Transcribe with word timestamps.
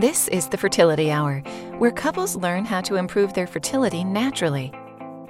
This 0.00 0.26
is 0.26 0.48
the 0.48 0.56
Fertility 0.56 1.12
Hour, 1.12 1.38
where 1.78 1.92
couples 1.92 2.34
learn 2.34 2.64
how 2.64 2.80
to 2.80 2.96
improve 2.96 3.32
their 3.32 3.46
fertility 3.46 4.02
naturally. 4.02 4.72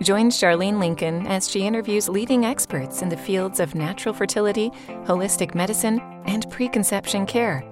Join 0.00 0.30
Charlene 0.30 0.80
Lincoln 0.80 1.26
as 1.26 1.50
she 1.50 1.67
interviews 1.67 2.08
leading 2.08 2.46
experts 2.46 3.02
in 3.02 3.10
the 3.10 3.16
fields 3.16 3.60
of 3.60 3.74
natural 3.74 4.14
fertility, 4.14 4.70
holistic 5.04 5.54
medicine, 5.54 6.00
and 6.24 6.50
preconception 6.50 7.26
care. 7.26 7.62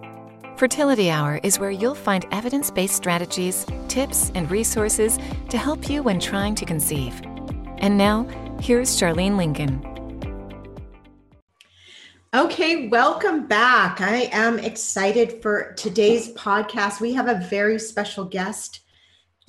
Fertility 0.56 1.10
Hour 1.10 1.40
is 1.42 1.58
where 1.58 1.70
you'll 1.70 1.94
find 1.94 2.26
evidence 2.30 2.70
based 2.70 2.94
strategies, 2.94 3.64
tips, 3.88 4.30
and 4.34 4.50
resources 4.50 5.18
to 5.48 5.56
help 5.56 5.88
you 5.88 6.02
when 6.02 6.20
trying 6.20 6.54
to 6.56 6.66
conceive. 6.66 7.22
And 7.78 7.96
now, 7.96 8.24
here's 8.60 9.00
Charlene 9.00 9.38
Lincoln. 9.38 9.91
Okay, 12.34 12.88
welcome 12.88 13.46
back. 13.46 14.00
I 14.00 14.30
am 14.32 14.58
excited 14.58 15.42
for 15.42 15.74
today's 15.74 16.32
podcast. 16.32 16.98
We 16.98 17.12
have 17.12 17.28
a 17.28 17.46
very 17.50 17.78
special 17.78 18.24
guest, 18.24 18.80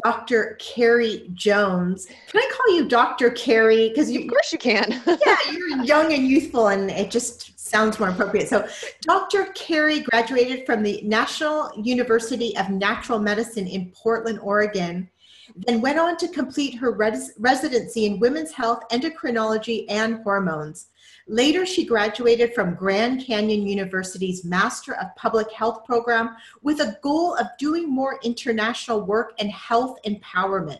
Dr. 0.04 0.58
Carrie 0.60 1.30
Jones. 1.34 2.08
Can 2.27 2.41
I 2.41 2.52
call 2.52 2.76
you 2.76 2.90
Dr. 2.90 3.30
Carrie? 3.30 3.88
Because 3.88 4.14
of 4.14 4.27
course 4.27 4.52
you 4.52 4.58
can. 4.58 5.02
yeah, 5.26 5.38
you're 5.50 5.82
young 5.86 6.12
and 6.12 6.27
youthful, 6.27 6.68
and 6.68 6.91
it 6.91 7.10
just 7.10 7.58
sounds 7.58 8.02
more 8.02 8.10
appropriate. 8.10 8.50
So, 8.50 8.68
Dr. 9.00 9.46
Carrie 9.55 10.02
graduated 10.02 10.66
from 10.66 10.84
the 10.84 11.00
National 11.04 11.72
University 11.82 12.54
of 12.58 12.70
Natural 12.70 13.18
Medicine 13.18 13.66
in 13.66 13.91
Portland, 13.91 14.40
Oregon 14.41 15.10
then 15.55 15.82
went 15.82 16.00
on 16.00 16.18
to 16.18 16.27
complete 16.27 16.76
her 16.76 16.91
res- 16.91 17.34
residency 17.38 18.05
in 18.05 18.20
women's 18.20 18.52
health, 18.52 18.84
endocrinology, 18.91 19.86
and 19.90 20.22
hormones. 20.24 20.88
Later, 21.27 21.66
she 21.66 21.86
graduated 21.86 22.54
from 22.54 22.76
Grand 22.76 23.26
Canyon 23.26 23.66
University's 23.66 24.44
Master 24.44 24.95
of 24.95 25.16
Public 25.16 25.49
Health 25.52 25.86
program 25.86 26.36
with 26.62 26.82
a 26.82 26.98
goal 27.02 27.36
of 27.36 27.48
doing 27.58 27.90
more 27.90 28.20
international 28.23 29.02
work 29.02 29.34
and 29.40 29.49
health 29.49 29.98
empowerment. 30.05 30.79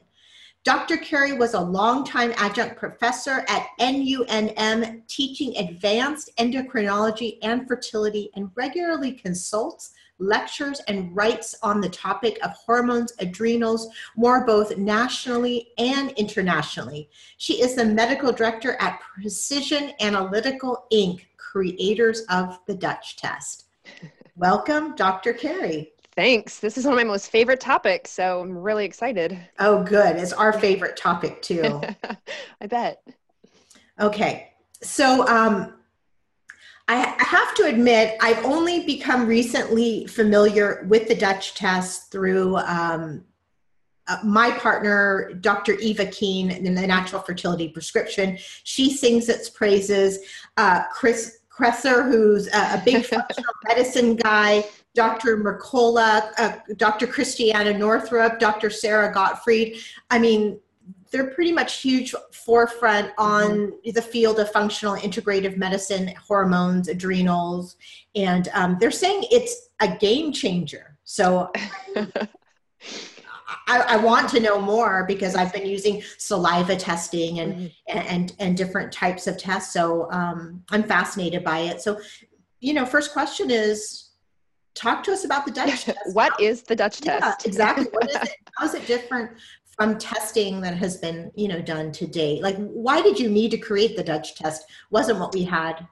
Dr. 0.66 0.98
Carrie 0.98 1.38
was 1.38 1.54
a 1.54 1.60
longtime 1.60 2.34
adjunct 2.38 2.78
professor 2.78 3.46
at 3.50 3.68
NUNM, 3.80 5.06
teaching 5.08 5.58
advanced 5.58 6.32
endocrinology 6.38 7.38
and 7.42 7.68
fertility, 7.68 8.30
and 8.36 8.50
regularly 8.56 9.12
consults 9.12 9.94
lectures 10.20 10.80
and 10.88 11.16
writes 11.16 11.56
on 11.64 11.82
the 11.82 11.90
topic 11.90 12.40
of 12.44 12.52
hormones, 12.52 13.14
adrenals, 13.20 13.88
more 14.16 14.46
both 14.46 14.78
nationally 14.78 15.70
and 15.78 16.12
internationally. 16.12 17.10
She 17.38 17.62
is 17.62 17.76
the 17.76 17.86
medical 17.86 18.32
director 18.32 18.78
at 18.80 19.00
Precision 19.02 19.92
Analytical 20.00 20.86
Inc., 20.92 21.22
creators 21.38 22.22
of 22.30 22.60
the 22.66 22.76
Dutch 22.76 23.18
test. 23.18 23.66
Welcome, 24.36 24.96
Dr. 24.96 25.34
Carrie. 25.34 25.92
Thanks. 26.16 26.60
This 26.60 26.78
is 26.78 26.86
one 26.86 26.94
of 26.94 26.98
my 26.98 27.04
most 27.04 27.30
favorite 27.32 27.60
topics, 27.60 28.12
so 28.12 28.42
I'm 28.42 28.58
really 28.58 28.86
excited. 28.86 29.38
Oh, 29.60 29.84
good. 29.84 30.16
It's 30.16 30.34
our 30.34 30.54
favorite 30.54 30.96
topic, 30.96 31.42
too. 31.42 31.82
I 32.62 32.68
bet. 32.68 33.02
Okay. 34.00 34.52
So, 34.82 35.28
um, 35.28 35.74
I 36.88 37.16
have 37.20 37.56
to 37.56 37.64
admit, 37.64 38.18
I've 38.22 38.44
only 38.44 38.86
become 38.86 39.26
recently 39.26 40.06
familiar 40.08 40.86
with 40.90 41.08
the 41.08 41.16
Dutch 41.16 41.56
test 41.56 42.12
through 42.12 42.58
um, 42.58 43.24
uh, 44.08 44.18
my 44.24 44.52
partner, 44.52 45.32
Dr. 45.40 45.74
Eva 45.74 46.06
Keen, 46.08 46.52
in 46.52 46.76
the 46.76 46.86
Natural 46.86 47.22
Fertility 47.22 47.70
Prescription. 47.70 48.38
She 48.64 48.92
sings 48.92 49.30
its 49.30 49.50
praises. 49.50 50.20
Uh, 50.58 50.84
Chris 50.92 51.40
Kresser, 51.50 52.06
who's 52.12 52.48
a, 52.48 52.74
a 52.74 52.82
big 52.84 53.06
functional 53.06 53.54
medicine 53.66 54.18
guy, 54.18 54.66
Dr. 54.94 55.38
Mercola, 55.38 56.32
uh, 56.38 56.58
Dr. 56.76 57.08
Christiane 57.08 57.80
Northrup, 57.80 58.40
Dr. 58.40 58.70
Sara 58.70 59.14
Gottfried. 59.14 59.78
I 60.10 60.20
mean, 60.20 60.60
they're 61.14 61.30
pretty 61.30 61.52
much 61.52 61.82
huge 61.82 62.14
forefront 62.32 63.12
on 63.20 63.52
mm-hmm. 63.52 63.92
the 63.92 64.02
field 64.02 64.40
of 64.40 64.52
functional 64.52 64.96
integrative 64.96 65.56
medicine, 65.56 66.12
hormones, 66.28 66.88
adrenals, 66.90 67.78
and 68.16 68.50
um, 68.54 68.78
they're 68.80 68.92
saying 68.92 69.24
it's 69.32 69.70
a 69.80 69.96
game 69.96 70.34
changer. 70.34 70.98
So 71.04 71.52
I, 73.68 73.80
I, 73.80 73.98
want 73.98 74.28
to 74.30 74.40
know 74.40 74.60
more 74.60 75.06
because 75.08 75.36
I've 75.36 75.54
been 75.54 75.68
using 75.68 76.02
saliva 76.18 76.76
testing 76.76 77.40
and 77.40 77.54
mm-hmm. 77.54 77.98
and 77.98 78.36
and 78.40 78.58
different 78.58 78.92
types 78.92 79.28
of 79.28 79.38
tests. 79.38 79.72
So 79.72 80.12
um, 80.12 80.64
I'm 80.72 80.84
fascinated 80.84 81.44
by 81.44 81.60
it. 81.60 81.82
So, 81.82 82.00
you 82.60 82.74
know, 82.74 82.86
first 82.88 83.14
question 83.14 83.52
is, 83.52 84.10
talk 84.74 85.04
to 85.04 85.12
us 85.12 85.26
about 85.26 85.46
the 85.46 85.52
Dutch 85.52 85.84
test. 85.86 86.00
What 86.14 86.32
How, 86.32 86.38
is 86.44 86.64
the 86.64 86.76
Dutch 86.76 87.02
test? 87.02 87.24
Yeah, 87.24 87.36
exactly. 87.48 87.86
What 87.92 88.10
is 88.10 88.16
it? 88.24 88.36
How 88.58 88.66
is 88.66 88.74
it 88.74 88.88
different 88.88 89.32
from 89.76 89.98
testing 89.98 90.62
that 90.62 90.78
has 90.78 90.98
been 90.98 91.32
you 91.36 91.48
know 91.48 91.62
done 91.62 91.92
to 91.94 92.08
date? 92.08 92.42
Like 92.42 92.58
why 92.58 93.02
did 93.02 93.20
you 93.20 93.30
need 93.30 93.52
to 93.52 93.58
create 93.58 93.96
the 93.96 94.04
dutch 94.04 94.36
test? 94.36 94.66
Wasn't 94.92 95.20
what 95.20 95.34
we 95.34 95.44
had 95.44 95.88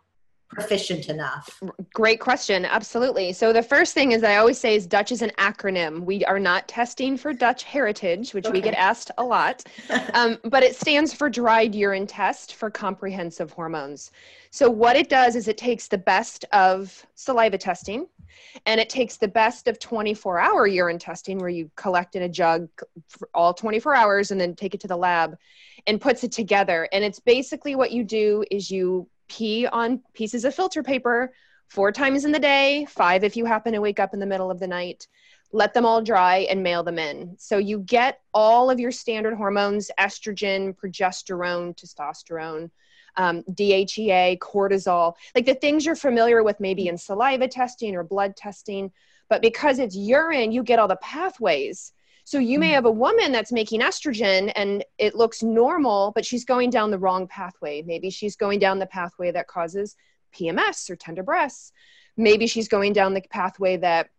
proficient 0.54 1.10
enough? 1.10 1.62
Great 1.94 2.20
question. 2.20 2.66
Absolutely. 2.66 3.34
So 3.34 3.54
the 3.54 3.64
first 3.64 3.94
thing 3.94 4.12
is 4.12 4.24
i 4.24 4.36
always 4.36 4.58
say 4.58 4.76
is 4.76 4.86
dutch 4.86 5.12
is 5.12 5.22
an 5.22 5.32
acronym. 5.38 6.02
We 6.02 6.26
are 6.26 6.40
not 6.40 6.68
testing 6.68 7.18
for 7.18 7.34
dutch 7.34 7.64
heritage 7.64 8.34
which 8.34 8.46
okay. 8.46 8.54
we 8.54 8.62
get 8.62 8.74
asked 8.74 9.12
a 9.18 9.24
lot 9.24 9.64
um, 10.14 10.38
but 10.46 10.64
it 10.64 10.76
stands 10.76 11.14
for 11.14 11.30
dried 11.30 11.74
urine 11.74 12.08
test 12.08 12.56
for 12.56 12.70
comprehensive 12.70 13.52
hormones. 13.52 14.12
So 14.52 14.70
what 14.70 14.96
it 14.96 15.10
does 15.10 15.36
is 15.36 15.48
it 15.48 15.58
takes 15.58 15.88
the 15.88 15.98
best 15.98 16.46
of 16.52 17.06
saliva 17.16 17.58
testing 17.58 18.08
and 18.66 18.80
it 18.80 18.90
takes 18.90 19.18
the 19.18 19.28
best 19.28 19.68
of 19.68 19.80
24 19.80 20.40
hour 20.40 20.68
urine 20.68 21.00
testing 21.00 21.38
where 21.38 21.50
you 21.50 21.72
collect 21.76 22.16
in 22.16 22.24
a 22.24 22.30
jug 22.30 22.68
for 23.08 23.30
all 23.34 23.54
24 23.54 23.96
hours 23.96 24.32
and 24.32 24.42
then 24.42 24.56
take 24.56 24.74
it 24.74 24.82
to 24.82 24.88
the 24.88 24.98
lab 24.98 25.38
and 25.88 26.02
puts 26.02 26.24
it 26.24 26.32
together. 26.32 26.88
And 26.92 27.04
it's 27.04 27.20
basically 27.20 27.76
what 27.76 27.92
you 27.92 28.04
do 28.04 28.44
is 28.52 28.70
you 28.70 29.08
pee 29.32 29.66
on 29.68 30.02
pieces 30.14 30.44
of 30.46 30.54
filter 30.54 30.84
paper 30.84 31.32
four 31.70 31.92
times 31.92 32.26
in 32.26 32.32
the 32.32 32.40
day 32.40 32.86
five 32.90 33.24
if 33.24 33.38
you 33.38 33.46
happen 33.46 33.72
to 33.72 33.80
wake 33.80 34.00
up 34.00 34.14
in 34.14 34.20
the 34.20 34.26
middle 34.26 34.52
of 34.52 34.60
the 34.60 34.68
night 34.68 35.08
let 35.54 35.74
them 35.74 35.86
all 35.86 36.02
dry 36.02 36.40
and 36.50 36.62
mail 36.62 36.84
them 36.84 37.00
in 37.00 37.34
so 37.38 37.58
you 37.58 37.80
get 37.80 38.20
all 38.34 38.70
of 38.70 38.80
your 38.80 38.92
standard 38.92 39.34
hormones 39.34 39.90
estrogen 40.00 40.76
progesterone 40.76 41.74
testosterone 41.76 42.70
um, 43.18 43.44
DHEA, 43.44 44.40
cortisol, 44.40 45.16
like 45.36 45.46
the 45.46 45.56
things 45.56 45.86
you're 45.86 45.96
familiar 45.96 46.44
with 46.44 46.60
maybe 46.60 46.88
in 46.88 46.98
saliva 46.98 47.48
testing 47.48 47.96
or 47.96 48.04
blood 48.04 48.36
testing. 48.36 48.92
But 49.30 49.42
because 49.42 49.80
it's 49.80 49.96
urine, 49.96 50.52
you 50.52 50.64
get 50.64 50.80
all 50.80 50.88
the 50.88 50.96
pathways. 50.98 51.94
So 52.24 52.40
you 52.40 52.60
may 52.60 52.72
mm. 52.72 52.76
have 52.76 52.86
a 52.86 52.92
woman 52.92 53.32
that's 53.32 53.52
making 53.52 53.82
estrogen 53.82 54.52
and 54.56 54.84
it 54.98 55.16
looks 55.16 55.44
normal, 55.44 56.12
but 56.14 56.26
she's 56.26 56.46
going 56.46 56.70
down 56.70 56.92
the 56.92 57.00
wrong 57.00 57.28
pathway. 57.28 57.82
Maybe 57.82 58.10
she's 58.10 58.36
going 58.36 58.60
down 58.60 58.80
the 58.80 58.86
pathway 58.86 59.32
that 59.32 59.48
causes 59.48 59.96
PMS 60.34 60.90
or 60.90 60.96
tender 60.96 61.24
breasts. 61.24 61.72
Maybe 62.18 62.48
she's 62.48 62.68
going 62.68 62.94
down 62.94 63.14
the 63.14 63.22
pathway 63.22 63.78
that 63.78 64.10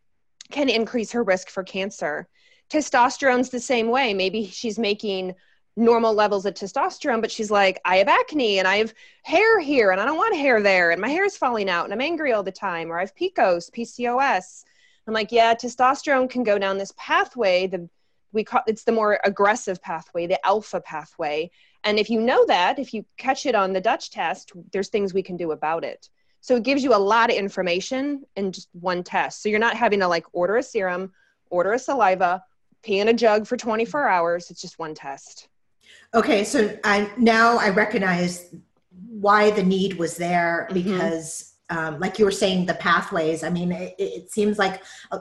can 0.50 0.68
increase 0.68 1.12
her 1.12 1.22
risk 1.22 1.48
for 1.48 1.62
cancer. 1.62 2.28
Testosterone's 2.70 3.50
the 3.50 3.60
same 3.60 3.88
way. 3.88 4.14
Maybe 4.14 4.46
she's 4.46 4.78
making 4.78 5.34
normal 5.76 6.12
levels 6.12 6.44
of 6.44 6.54
testosterone, 6.54 7.20
but 7.20 7.30
she's 7.30 7.50
like, 7.50 7.80
I 7.84 7.96
have 7.96 8.08
acne 8.08 8.58
and 8.58 8.68
I 8.68 8.76
have 8.76 8.92
hair 9.22 9.58
here 9.60 9.90
and 9.90 10.00
I 10.00 10.04
don't 10.04 10.18
want 10.18 10.36
hair 10.36 10.62
there 10.62 10.90
and 10.90 11.00
my 11.00 11.08
hair 11.08 11.24
is 11.24 11.36
falling 11.36 11.70
out 11.70 11.84
and 11.84 11.92
I'm 11.92 12.00
angry 12.00 12.32
all 12.32 12.42
the 12.42 12.52
time 12.52 12.90
or 12.90 12.98
I 12.98 13.00
have 13.00 13.14
PCOS, 13.14 13.70
PCOS. 13.70 14.64
I'm 15.06 15.14
like, 15.14 15.32
yeah, 15.32 15.54
testosterone 15.54 16.30
can 16.30 16.44
go 16.44 16.58
down 16.58 16.78
this 16.78 16.92
pathway. 16.96 17.66
The 17.66 17.88
we 18.32 18.44
call 18.44 18.62
it's 18.66 18.84
the 18.84 18.92
more 18.92 19.20
aggressive 19.24 19.82
pathway, 19.82 20.26
the 20.26 20.44
alpha 20.46 20.80
pathway. 20.80 21.50
And 21.84 21.98
if 21.98 22.08
you 22.08 22.20
know 22.20 22.46
that, 22.46 22.78
if 22.78 22.94
you 22.94 23.04
catch 23.18 23.46
it 23.46 23.54
on 23.54 23.72
the 23.72 23.80
Dutch 23.80 24.10
test, 24.10 24.52
there's 24.72 24.88
things 24.88 25.12
we 25.12 25.22
can 25.22 25.36
do 25.36 25.52
about 25.52 25.84
it. 25.84 26.08
So 26.40 26.56
it 26.56 26.62
gives 26.62 26.82
you 26.82 26.94
a 26.94 26.96
lot 26.96 27.30
of 27.30 27.36
information 27.36 28.24
in 28.36 28.52
just 28.52 28.68
one 28.72 29.04
test. 29.04 29.42
So 29.42 29.48
you're 29.48 29.58
not 29.58 29.76
having 29.76 30.00
to 30.00 30.08
like 30.08 30.26
order 30.32 30.56
a 30.56 30.62
serum, 30.62 31.12
order 31.50 31.72
a 31.72 31.78
saliva, 31.78 32.42
pee 32.82 33.00
in 33.00 33.08
a 33.08 33.12
jug 33.12 33.46
for 33.46 33.56
24 33.56 34.08
hours. 34.08 34.50
It's 34.50 34.60
just 34.60 34.78
one 34.78 34.94
test. 34.94 35.48
Okay, 36.14 36.44
so 36.44 36.76
I 36.84 37.10
now 37.16 37.58
I 37.58 37.70
recognize 37.70 38.54
why 39.08 39.50
the 39.50 39.62
need 39.62 39.94
was 39.94 40.16
there 40.16 40.68
mm-hmm. 40.70 40.90
because. 40.90 41.51
Um, 41.72 41.98
like 41.98 42.18
you 42.18 42.24
were 42.24 42.30
saying, 42.30 42.66
the 42.66 42.74
pathways. 42.74 43.42
I 43.42 43.48
mean, 43.48 43.72
it, 43.72 43.94
it 43.98 44.30
seems 44.30 44.58
like 44.58 44.82
a, 45.10 45.20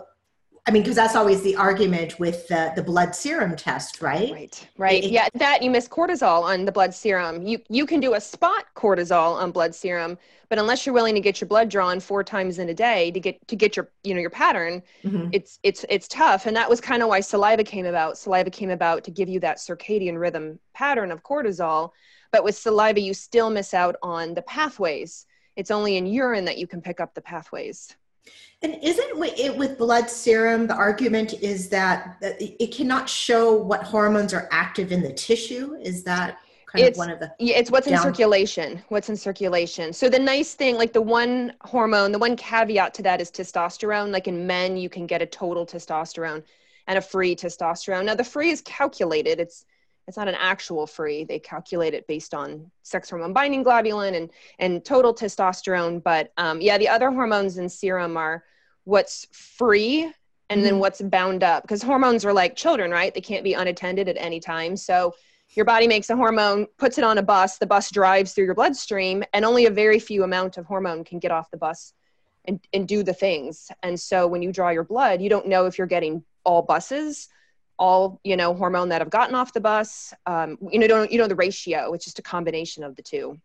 I 0.67 0.71
mean, 0.71 0.83
because 0.83 0.97
that's 0.97 1.15
always 1.15 1.41
the 1.41 1.55
argument 1.55 2.19
with 2.19 2.47
the, 2.47 2.71
the 2.75 2.83
blood 2.83 3.15
serum 3.15 3.55
test, 3.55 4.01
right? 4.01 4.31
Right, 4.31 4.67
right. 4.77 5.03
It, 5.03 5.11
yeah, 5.11 5.27
that 5.35 5.63
you 5.63 5.71
miss 5.71 5.87
cortisol 5.87 6.43
on 6.43 6.65
the 6.65 6.71
blood 6.71 6.93
serum. 6.93 7.41
You 7.41 7.59
you 7.69 7.85
can 7.85 7.99
do 7.99 8.13
a 8.13 8.21
spot 8.21 8.65
cortisol 8.75 9.33
on 9.33 9.51
blood 9.51 9.73
serum, 9.73 10.19
but 10.49 10.59
unless 10.59 10.85
you're 10.85 10.93
willing 10.93 11.15
to 11.15 11.21
get 11.21 11.41
your 11.41 11.47
blood 11.47 11.69
drawn 11.69 11.99
four 11.99 12.23
times 12.23 12.59
in 12.59 12.69
a 12.69 12.73
day 12.73 13.09
to 13.11 13.19
get 13.19 13.47
to 13.47 13.55
get 13.55 13.75
your 13.75 13.89
you 14.03 14.13
know 14.13 14.21
your 14.21 14.29
pattern, 14.29 14.83
mm-hmm. 15.03 15.29
it's 15.31 15.57
it's 15.63 15.83
it's 15.89 16.07
tough. 16.07 16.45
And 16.45 16.55
that 16.55 16.69
was 16.69 16.79
kind 16.79 17.01
of 17.01 17.09
why 17.09 17.21
saliva 17.21 17.63
came 17.63 17.87
about. 17.87 18.17
Saliva 18.17 18.51
came 18.51 18.69
about 18.69 19.03
to 19.05 19.11
give 19.11 19.29
you 19.29 19.39
that 19.39 19.57
circadian 19.57 20.19
rhythm 20.19 20.59
pattern 20.73 21.11
of 21.11 21.23
cortisol. 21.23 21.91
But 22.31 22.43
with 22.43 22.55
saliva, 22.55 22.99
you 22.99 23.13
still 23.13 23.49
miss 23.49 23.73
out 23.73 23.95
on 24.03 24.35
the 24.35 24.43
pathways. 24.43 25.25
It's 25.55 25.71
only 25.71 25.97
in 25.97 26.05
urine 26.05 26.45
that 26.45 26.57
you 26.57 26.67
can 26.67 26.81
pick 26.81 26.99
up 26.99 27.13
the 27.13 27.21
pathways. 27.21 27.95
And 28.61 28.77
isn't 28.83 29.11
it 29.17 29.57
with 29.57 29.77
blood 29.77 30.09
serum, 30.09 30.67
the 30.67 30.75
argument 30.75 31.33
is 31.33 31.69
that 31.69 32.17
it 32.21 32.71
cannot 32.71 33.09
show 33.09 33.55
what 33.55 33.83
hormones 33.83 34.33
are 34.33 34.47
active 34.51 34.91
in 34.91 35.01
the 35.01 35.11
tissue? 35.13 35.75
Is 35.81 36.03
that 36.03 36.37
kind 36.71 36.85
it's, 36.85 36.97
of 36.97 36.99
one 36.99 37.09
of 37.09 37.19
the 37.19 37.33
yeah, 37.39 37.57
it's 37.57 37.71
what's 37.71 37.87
down- 37.87 37.95
in 37.97 38.03
circulation. 38.03 38.83
What's 38.89 39.09
in 39.09 39.17
circulation. 39.17 39.91
So 39.93 40.09
the 40.09 40.19
nice 40.19 40.53
thing, 40.53 40.77
like 40.77 40.93
the 40.93 41.01
one 41.01 41.53
hormone, 41.61 42.11
the 42.11 42.19
one 42.19 42.35
caveat 42.35 42.93
to 42.95 43.01
that 43.03 43.19
is 43.19 43.31
testosterone. 43.31 44.11
Like 44.11 44.27
in 44.27 44.45
men, 44.45 44.77
you 44.77 44.89
can 44.89 45.07
get 45.07 45.21
a 45.21 45.25
total 45.25 45.65
testosterone 45.65 46.43
and 46.87 46.97
a 46.97 47.01
free 47.01 47.35
testosterone. 47.35 48.05
Now 48.05 48.15
the 48.15 48.23
free 48.23 48.51
is 48.51 48.61
calculated. 48.61 49.39
It's 49.39 49.65
it's 50.07 50.17
not 50.17 50.27
an 50.27 50.35
actual 50.39 50.87
free. 50.87 51.23
They 51.23 51.39
calculate 51.39 51.93
it 51.93 52.07
based 52.07 52.33
on 52.33 52.69
sex 52.83 53.09
hormone 53.09 53.33
binding 53.33 53.63
globulin 53.63 54.15
and 54.15 54.29
and 54.59 54.83
total 54.83 55.13
testosterone. 55.13 56.03
But 56.03 56.31
um, 56.37 56.59
yeah, 56.61 56.77
the 56.77 56.89
other 56.89 57.11
hormones 57.11 57.57
in 57.57 57.69
serum 57.69 58.17
are 58.17 58.43
what's 58.83 59.27
free 59.31 60.11
and 60.51 60.59
mm-hmm. 60.59 60.61
then 60.63 60.79
what's 60.79 61.01
bound 61.01 61.43
up 61.43 61.63
because 61.63 61.81
hormones 61.81 62.25
are 62.25 62.33
like 62.33 62.55
children 62.55 62.91
right 62.91 63.13
they 63.13 63.21
can't 63.21 63.43
be 63.43 63.53
unattended 63.53 64.07
at 64.07 64.17
any 64.17 64.39
time 64.39 64.75
so 64.75 65.13
your 65.53 65.65
body 65.65 65.87
makes 65.87 66.09
a 66.09 66.15
hormone 66.15 66.65
puts 66.77 66.97
it 66.97 67.03
on 67.03 67.17
a 67.17 67.23
bus 67.23 67.57
the 67.57 67.65
bus 67.65 67.91
drives 67.91 68.33
through 68.33 68.45
your 68.45 68.55
bloodstream 68.55 69.23
and 69.33 69.45
only 69.45 69.65
a 69.65 69.71
very 69.71 69.99
few 69.99 70.23
amount 70.23 70.57
of 70.57 70.65
hormone 70.65 71.03
can 71.03 71.19
get 71.19 71.31
off 71.31 71.51
the 71.51 71.57
bus 71.57 71.93
and, 72.45 72.59
and 72.73 72.87
do 72.87 73.03
the 73.03 73.13
things 73.13 73.71
and 73.83 73.99
so 73.99 74.27
when 74.27 74.41
you 74.41 74.51
draw 74.51 74.69
your 74.69 74.83
blood 74.83 75.21
you 75.21 75.29
don't 75.29 75.47
know 75.47 75.65
if 75.67 75.77
you're 75.77 75.87
getting 75.87 76.23
all 76.43 76.61
buses 76.61 77.29
all 77.81 78.21
you 78.23 78.37
know 78.37 78.53
hormone 78.53 78.89
that 78.89 79.01
have 79.01 79.09
gotten 79.09 79.33
off 79.33 79.51
the 79.53 79.59
bus 79.59 80.13
um, 80.27 80.57
you 80.71 80.77
know 80.79 80.87
don't 80.87 81.11
you 81.11 81.17
know 81.17 81.27
the 81.27 81.35
ratio 81.35 81.93
it's 81.93 82.05
just 82.05 82.19
a 82.19 82.21
combination 82.21 82.83
of 82.83 82.95
the 82.95 83.01
two 83.01 83.37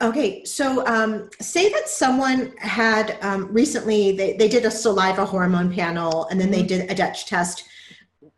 Okay, 0.00 0.44
so 0.44 0.86
um, 0.86 1.28
say 1.40 1.72
that 1.72 1.88
someone 1.88 2.56
had 2.58 3.18
um, 3.20 3.52
recently, 3.52 4.12
they, 4.12 4.36
they 4.36 4.46
did 4.46 4.64
a 4.64 4.70
saliva 4.70 5.24
hormone 5.24 5.74
panel 5.74 6.28
and 6.30 6.40
then 6.40 6.52
they 6.52 6.58
mm-hmm. 6.58 6.68
did 6.68 6.90
a 6.90 6.94
Dutch 6.94 7.26
test. 7.26 7.64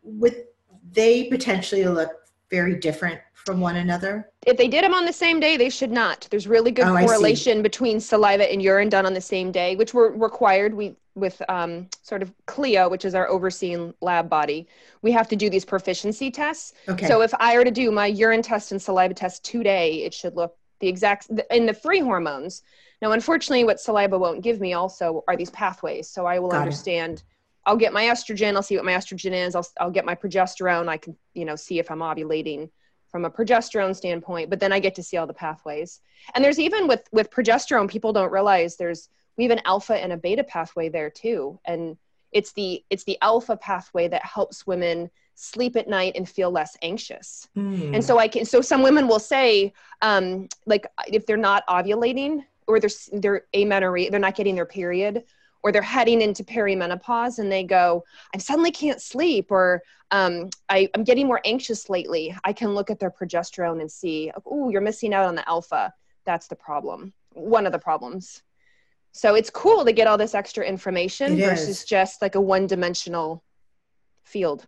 Would 0.01 0.45
they 0.91 1.25
potentially 1.25 1.85
look 1.85 2.09
very 2.49 2.79
different 2.79 3.21
from 3.35 3.59
one 3.59 3.75
another? 3.75 4.30
If 4.47 4.57
they 4.57 4.67
did 4.67 4.83
them 4.83 4.93
on 4.93 5.05
the 5.05 5.13
same 5.13 5.39
day, 5.39 5.55
they 5.55 5.69
should 5.69 5.91
not. 5.91 6.27
There's 6.31 6.47
really 6.47 6.71
good 6.71 6.87
oh, 6.87 6.97
correlation 6.97 7.61
between 7.61 7.99
saliva 7.99 8.51
and 8.51 8.61
urine 8.61 8.89
done 8.89 9.05
on 9.05 9.13
the 9.13 9.21
same 9.21 9.51
day, 9.51 9.75
which 9.75 9.93
were 9.93 10.11
required. 10.11 10.73
We 10.73 10.95
with 11.15 11.41
um, 11.49 11.89
sort 12.01 12.21
of 12.21 12.33
CLIA, 12.45 12.87
which 12.89 13.05
is 13.05 13.13
our 13.15 13.27
overseeing 13.27 13.93
lab 14.01 14.29
body, 14.29 14.67
we 15.01 15.11
have 15.11 15.27
to 15.27 15.35
do 15.35 15.49
these 15.49 15.65
proficiency 15.65 16.31
tests. 16.31 16.73
Okay. 16.87 17.05
So 17.05 17.21
if 17.21 17.33
I 17.39 17.57
were 17.57 17.65
to 17.65 17.71
do 17.71 17.91
my 17.91 18.05
urine 18.05 18.41
test 18.41 18.71
and 18.71 18.81
saliva 18.81 19.13
test 19.13 19.43
today, 19.43 20.03
it 20.03 20.13
should 20.13 20.35
look 20.35 20.55
the 20.79 20.87
exact 20.87 21.29
in 21.51 21.65
the 21.65 21.73
free 21.73 21.99
hormones. 21.99 22.63
Now, 23.01 23.11
unfortunately, 23.11 23.63
what 23.63 23.79
saliva 23.79 24.17
won't 24.17 24.41
give 24.41 24.59
me 24.59 24.73
also 24.73 25.23
are 25.27 25.35
these 25.35 25.49
pathways. 25.49 26.07
So 26.09 26.25
I 26.25 26.39
will 26.39 26.51
Got 26.51 26.61
understand. 26.61 27.19
It. 27.19 27.23
I'll 27.65 27.77
get 27.77 27.93
my 27.93 28.05
estrogen. 28.05 28.55
I'll 28.55 28.63
see 28.63 28.75
what 28.75 28.85
my 28.85 28.93
estrogen 28.93 29.33
is. 29.33 29.53
I'll 29.53 29.67
I'll 29.79 29.91
get 29.91 30.05
my 30.05 30.15
progesterone. 30.15 30.87
I 30.87 30.97
can 30.97 31.15
you 31.33 31.45
know 31.45 31.55
see 31.55 31.77
if 31.77 31.91
I'm 31.91 31.99
ovulating 31.99 32.69
from 33.11 33.25
a 33.25 33.29
progesterone 33.29 33.95
standpoint. 33.95 34.49
But 34.49 34.59
then 34.59 34.71
I 34.71 34.79
get 34.79 34.95
to 34.95 35.03
see 35.03 35.17
all 35.17 35.27
the 35.27 35.33
pathways. 35.33 35.99
And 36.33 36.43
there's 36.43 36.59
even 36.59 36.87
with 36.87 37.07
with 37.11 37.29
progesterone, 37.29 37.89
people 37.89 38.13
don't 38.13 38.31
realize 38.31 38.77
there's 38.77 39.09
we 39.37 39.43
have 39.43 39.51
an 39.51 39.61
alpha 39.65 39.95
and 39.95 40.13
a 40.13 40.17
beta 40.17 40.43
pathway 40.43 40.89
there 40.89 41.09
too. 41.09 41.59
And 41.65 41.97
it's 42.31 42.53
the 42.53 42.83
it's 42.89 43.03
the 43.03 43.17
alpha 43.21 43.57
pathway 43.57 44.07
that 44.07 44.25
helps 44.25 44.65
women 44.65 45.11
sleep 45.35 45.75
at 45.75 45.87
night 45.87 46.13
and 46.15 46.29
feel 46.29 46.51
less 46.51 46.77
anxious. 46.81 47.47
Mm. 47.57 47.95
And 47.95 48.03
so 48.03 48.19
I 48.19 48.27
can, 48.27 48.45
so 48.45 48.61
some 48.61 48.83
women 48.83 49.07
will 49.07 49.19
say, 49.19 49.73
um, 50.01 50.47
like 50.65 50.85
if 51.07 51.25
they're 51.25 51.37
not 51.37 51.65
ovulating 51.67 52.43
or 52.67 52.79
they're, 52.79 52.89
they're 53.13 53.45
amenorrhea, 53.53 54.11
they're 54.11 54.19
not 54.19 54.35
getting 54.35 54.55
their 54.55 54.65
period 54.65 55.23
or 55.63 55.71
they're 55.71 55.81
heading 55.81 56.21
into 56.21 56.43
perimenopause 56.43 57.39
and 57.39 57.51
they 57.51 57.63
go, 57.63 58.03
I 58.33 58.39
suddenly 58.39 58.71
can't 58.71 59.01
sleep 59.01 59.51
or 59.51 59.81
um, 60.11 60.49
I, 60.69 60.89
I'm 60.93 61.03
getting 61.03 61.27
more 61.27 61.41
anxious 61.45 61.89
lately. 61.89 62.35
I 62.43 62.53
can 62.53 62.73
look 62.73 62.89
at 62.89 62.99
their 62.99 63.11
progesterone 63.11 63.79
and 63.79 63.91
see, 63.91 64.31
oh, 64.45 64.69
you're 64.69 64.81
missing 64.81 65.13
out 65.13 65.25
on 65.25 65.35
the 65.35 65.47
alpha. 65.47 65.93
That's 66.25 66.47
the 66.47 66.55
problem. 66.55 67.13
One 67.33 67.65
of 67.65 67.71
the 67.71 67.79
problems. 67.79 68.41
So 69.13 69.35
it's 69.35 69.49
cool 69.49 69.85
to 69.85 69.91
get 69.91 70.07
all 70.07 70.17
this 70.17 70.35
extra 70.35 70.65
information 70.65 71.33
it 71.33 71.45
versus 71.45 71.81
is. 71.81 71.85
just 71.85 72.21
like 72.21 72.35
a 72.35 72.41
one 72.41 72.67
dimensional 72.67 73.43
field. 74.23 74.65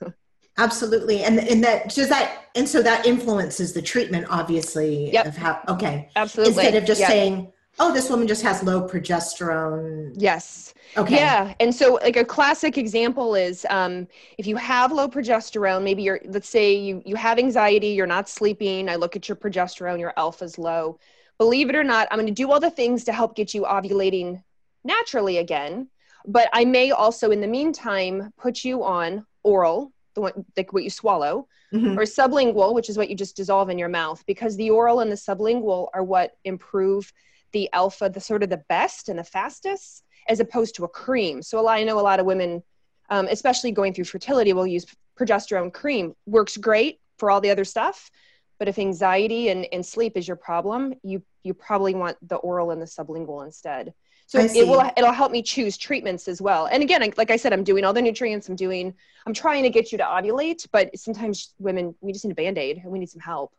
Absolutely. 0.58 1.24
And 1.24 1.38
and 1.38 1.62
that 1.64 1.94
does 1.94 2.08
that 2.08 2.44
and 2.54 2.68
so 2.68 2.82
that 2.82 3.06
influences 3.06 3.72
the 3.72 3.82
treatment 3.82 4.26
obviously 4.30 5.12
yep. 5.12 5.26
of 5.26 5.36
how 5.36 5.60
okay. 5.68 6.08
Absolutely. 6.16 6.54
Instead 6.54 6.76
of 6.76 6.84
just 6.84 7.00
yep. 7.00 7.10
saying, 7.10 7.52
Oh, 7.82 7.92
this 7.92 8.10
woman 8.10 8.28
just 8.28 8.42
has 8.42 8.62
low 8.62 8.86
progesterone. 8.86 10.12
Yes. 10.14 10.74
Okay. 10.98 11.16
Yeah. 11.16 11.54
And 11.60 11.74
so 11.74 11.94
like 11.94 12.16
a 12.16 12.24
classic 12.24 12.76
example 12.76 13.34
is 13.34 13.66
um, 13.70 14.06
if 14.36 14.46
you 14.46 14.56
have 14.56 14.92
low 14.92 15.08
progesterone, 15.08 15.82
maybe 15.82 16.02
you're 16.02 16.20
let's 16.26 16.48
say 16.48 16.74
you 16.74 17.02
you 17.06 17.16
have 17.16 17.38
anxiety, 17.38 17.88
you're 17.88 18.06
not 18.06 18.28
sleeping, 18.28 18.88
I 18.88 18.96
look 18.96 19.16
at 19.16 19.28
your 19.28 19.36
progesterone, 19.36 19.98
your 19.98 20.12
alpha's 20.18 20.58
low. 20.58 20.98
Believe 21.38 21.70
it 21.70 21.74
or 21.74 21.82
not, 21.82 22.06
I'm 22.10 22.18
going 22.18 22.26
to 22.26 22.34
do 22.34 22.50
all 22.52 22.60
the 22.60 22.70
things 22.70 23.04
to 23.04 23.12
help 23.12 23.34
get 23.34 23.54
you 23.54 23.62
ovulating 23.62 24.42
naturally 24.84 25.38
again. 25.38 25.88
But 26.26 26.50
I 26.52 26.66
may 26.66 26.90
also, 26.90 27.30
in 27.30 27.40
the 27.40 27.46
meantime, 27.46 28.30
put 28.36 28.62
you 28.62 28.84
on 28.84 29.24
oral 29.42 29.90
the 30.14 30.20
one 30.20 30.44
like 30.56 30.72
what 30.72 30.84
you 30.84 30.90
swallow, 30.90 31.46
mm-hmm. 31.72 31.98
or 31.98 32.04
sublingual, 32.04 32.74
which 32.74 32.88
is 32.90 32.98
what 32.98 33.08
you 33.08 33.16
just 33.16 33.36
dissolve 33.36 33.70
in 33.70 33.78
your 33.78 33.88
mouth, 33.88 34.22
because 34.26 34.56
the 34.56 34.70
oral 34.70 35.00
and 35.00 35.10
the 35.10 35.16
sublingual 35.16 35.88
are 35.94 36.02
what 36.02 36.36
improve 36.44 37.12
the 37.52 37.68
alpha, 37.72 38.08
the 38.08 38.20
sort 38.20 38.42
of 38.42 38.50
the 38.50 38.62
best 38.68 39.08
and 39.08 39.18
the 39.18 39.24
fastest, 39.24 40.04
as 40.28 40.40
opposed 40.40 40.74
to 40.76 40.84
a 40.84 40.88
cream. 40.88 41.42
So 41.42 41.66
I 41.66 41.84
know 41.84 41.98
a 41.98 42.02
lot 42.02 42.20
of 42.20 42.26
women, 42.26 42.62
um, 43.08 43.26
especially 43.28 43.72
going 43.72 43.94
through 43.94 44.04
fertility, 44.04 44.52
will 44.52 44.66
use 44.66 44.86
progesterone 45.18 45.72
cream. 45.72 46.14
Works 46.26 46.56
great 46.56 47.00
for 47.18 47.30
all 47.30 47.40
the 47.40 47.50
other 47.50 47.64
stuff, 47.64 48.10
but 48.58 48.68
if 48.68 48.78
anxiety 48.78 49.48
and, 49.48 49.66
and 49.72 49.84
sleep 49.84 50.16
is 50.16 50.26
your 50.26 50.36
problem, 50.36 50.94
you 51.02 51.22
you 51.42 51.54
probably 51.54 51.94
want 51.94 52.16
the 52.28 52.36
oral 52.36 52.70
and 52.70 52.80
the 52.82 52.86
sublingual 52.86 53.44
instead. 53.44 53.94
So 54.26 54.38
it 54.38 54.68
will 54.68 54.88
it'll 54.96 55.12
help 55.12 55.32
me 55.32 55.42
choose 55.42 55.76
treatments 55.76 56.28
as 56.28 56.40
well. 56.40 56.66
And 56.66 56.84
again, 56.84 57.02
like 57.16 57.32
I 57.32 57.36
said, 57.36 57.52
I'm 57.52 57.64
doing 57.64 57.84
all 57.84 57.92
the 57.92 58.02
nutrients. 58.02 58.48
I'm 58.48 58.54
doing. 58.54 58.94
I'm 59.26 59.34
trying 59.34 59.64
to 59.64 59.70
get 59.70 59.90
you 59.90 59.98
to 59.98 60.04
ovulate, 60.04 60.68
but 60.70 60.96
sometimes 60.96 61.52
women 61.58 61.96
we 62.00 62.12
just 62.12 62.24
need 62.24 62.30
a 62.30 62.36
band 62.36 62.56
aid 62.56 62.78
and 62.78 62.92
we 62.92 63.00
need 63.00 63.10
some 63.10 63.20
help. 63.20 63.52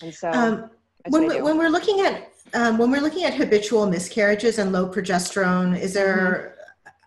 And 0.00 0.14
so. 0.14 0.30
Um, 0.30 0.70
when, 1.10 1.26
we, 1.26 1.40
when 1.40 1.58
we're 1.58 1.68
looking 1.68 2.00
at 2.00 2.32
um, 2.54 2.78
when 2.78 2.90
we're 2.90 3.00
looking 3.00 3.24
at 3.24 3.34
habitual 3.34 3.86
miscarriages 3.86 4.58
and 4.58 4.72
low 4.72 4.88
progesterone, 4.88 5.78
is 5.78 5.94
there? 5.94 6.54
Mm-hmm. 6.54 6.54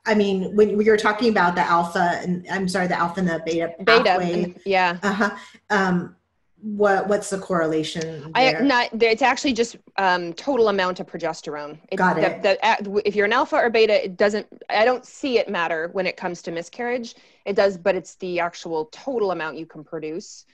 I 0.03 0.15
mean, 0.15 0.55
when 0.55 0.77
we 0.77 0.85
were 0.85 0.97
talking 0.97 1.29
about 1.29 1.53
the 1.55 1.61
alpha 1.61 2.19
and 2.23 2.45
I'm 2.49 2.67
sorry, 2.67 2.87
the 2.87 2.97
alpha 2.97 3.19
and 3.19 3.29
the 3.29 3.41
beta, 3.45 3.75
beta 3.83 4.03
pathway, 4.03 4.55
yeah. 4.65 4.97
Uh 5.03 5.13
huh. 5.13 5.35
Um, 5.69 6.15
what 6.61 7.07
what's 7.07 7.29
the 7.29 7.39
correlation 7.39 8.31
there? 8.33 8.61
I 8.61 8.63
not 8.63 8.89
it's 9.01 9.21
actually 9.21 9.53
just 9.53 9.77
um, 9.97 10.33
total 10.33 10.69
amount 10.69 10.99
of 10.99 11.07
progesterone. 11.07 11.79
It, 11.91 11.97
Got 11.97 12.19
it. 12.19 12.41
The, 12.43 12.59
the, 12.81 13.07
if 13.07 13.15
you're 13.15 13.25
an 13.25 13.33
alpha 13.33 13.55
or 13.55 13.69
beta, 13.69 14.05
it 14.05 14.17
doesn't. 14.17 14.47
I 14.69 14.85
don't 14.85 15.05
see 15.05 15.39
it 15.39 15.49
matter 15.49 15.89
when 15.93 16.05
it 16.05 16.17
comes 16.17 16.41
to 16.43 16.51
miscarriage. 16.51 17.15
It 17.45 17.55
does, 17.55 17.77
but 17.77 17.95
it's 17.95 18.15
the 18.15 18.39
actual 18.39 18.85
total 18.91 19.31
amount 19.31 19.57
you 19.57 19.65
can 19.65 19.83
produce. 19.83 20.45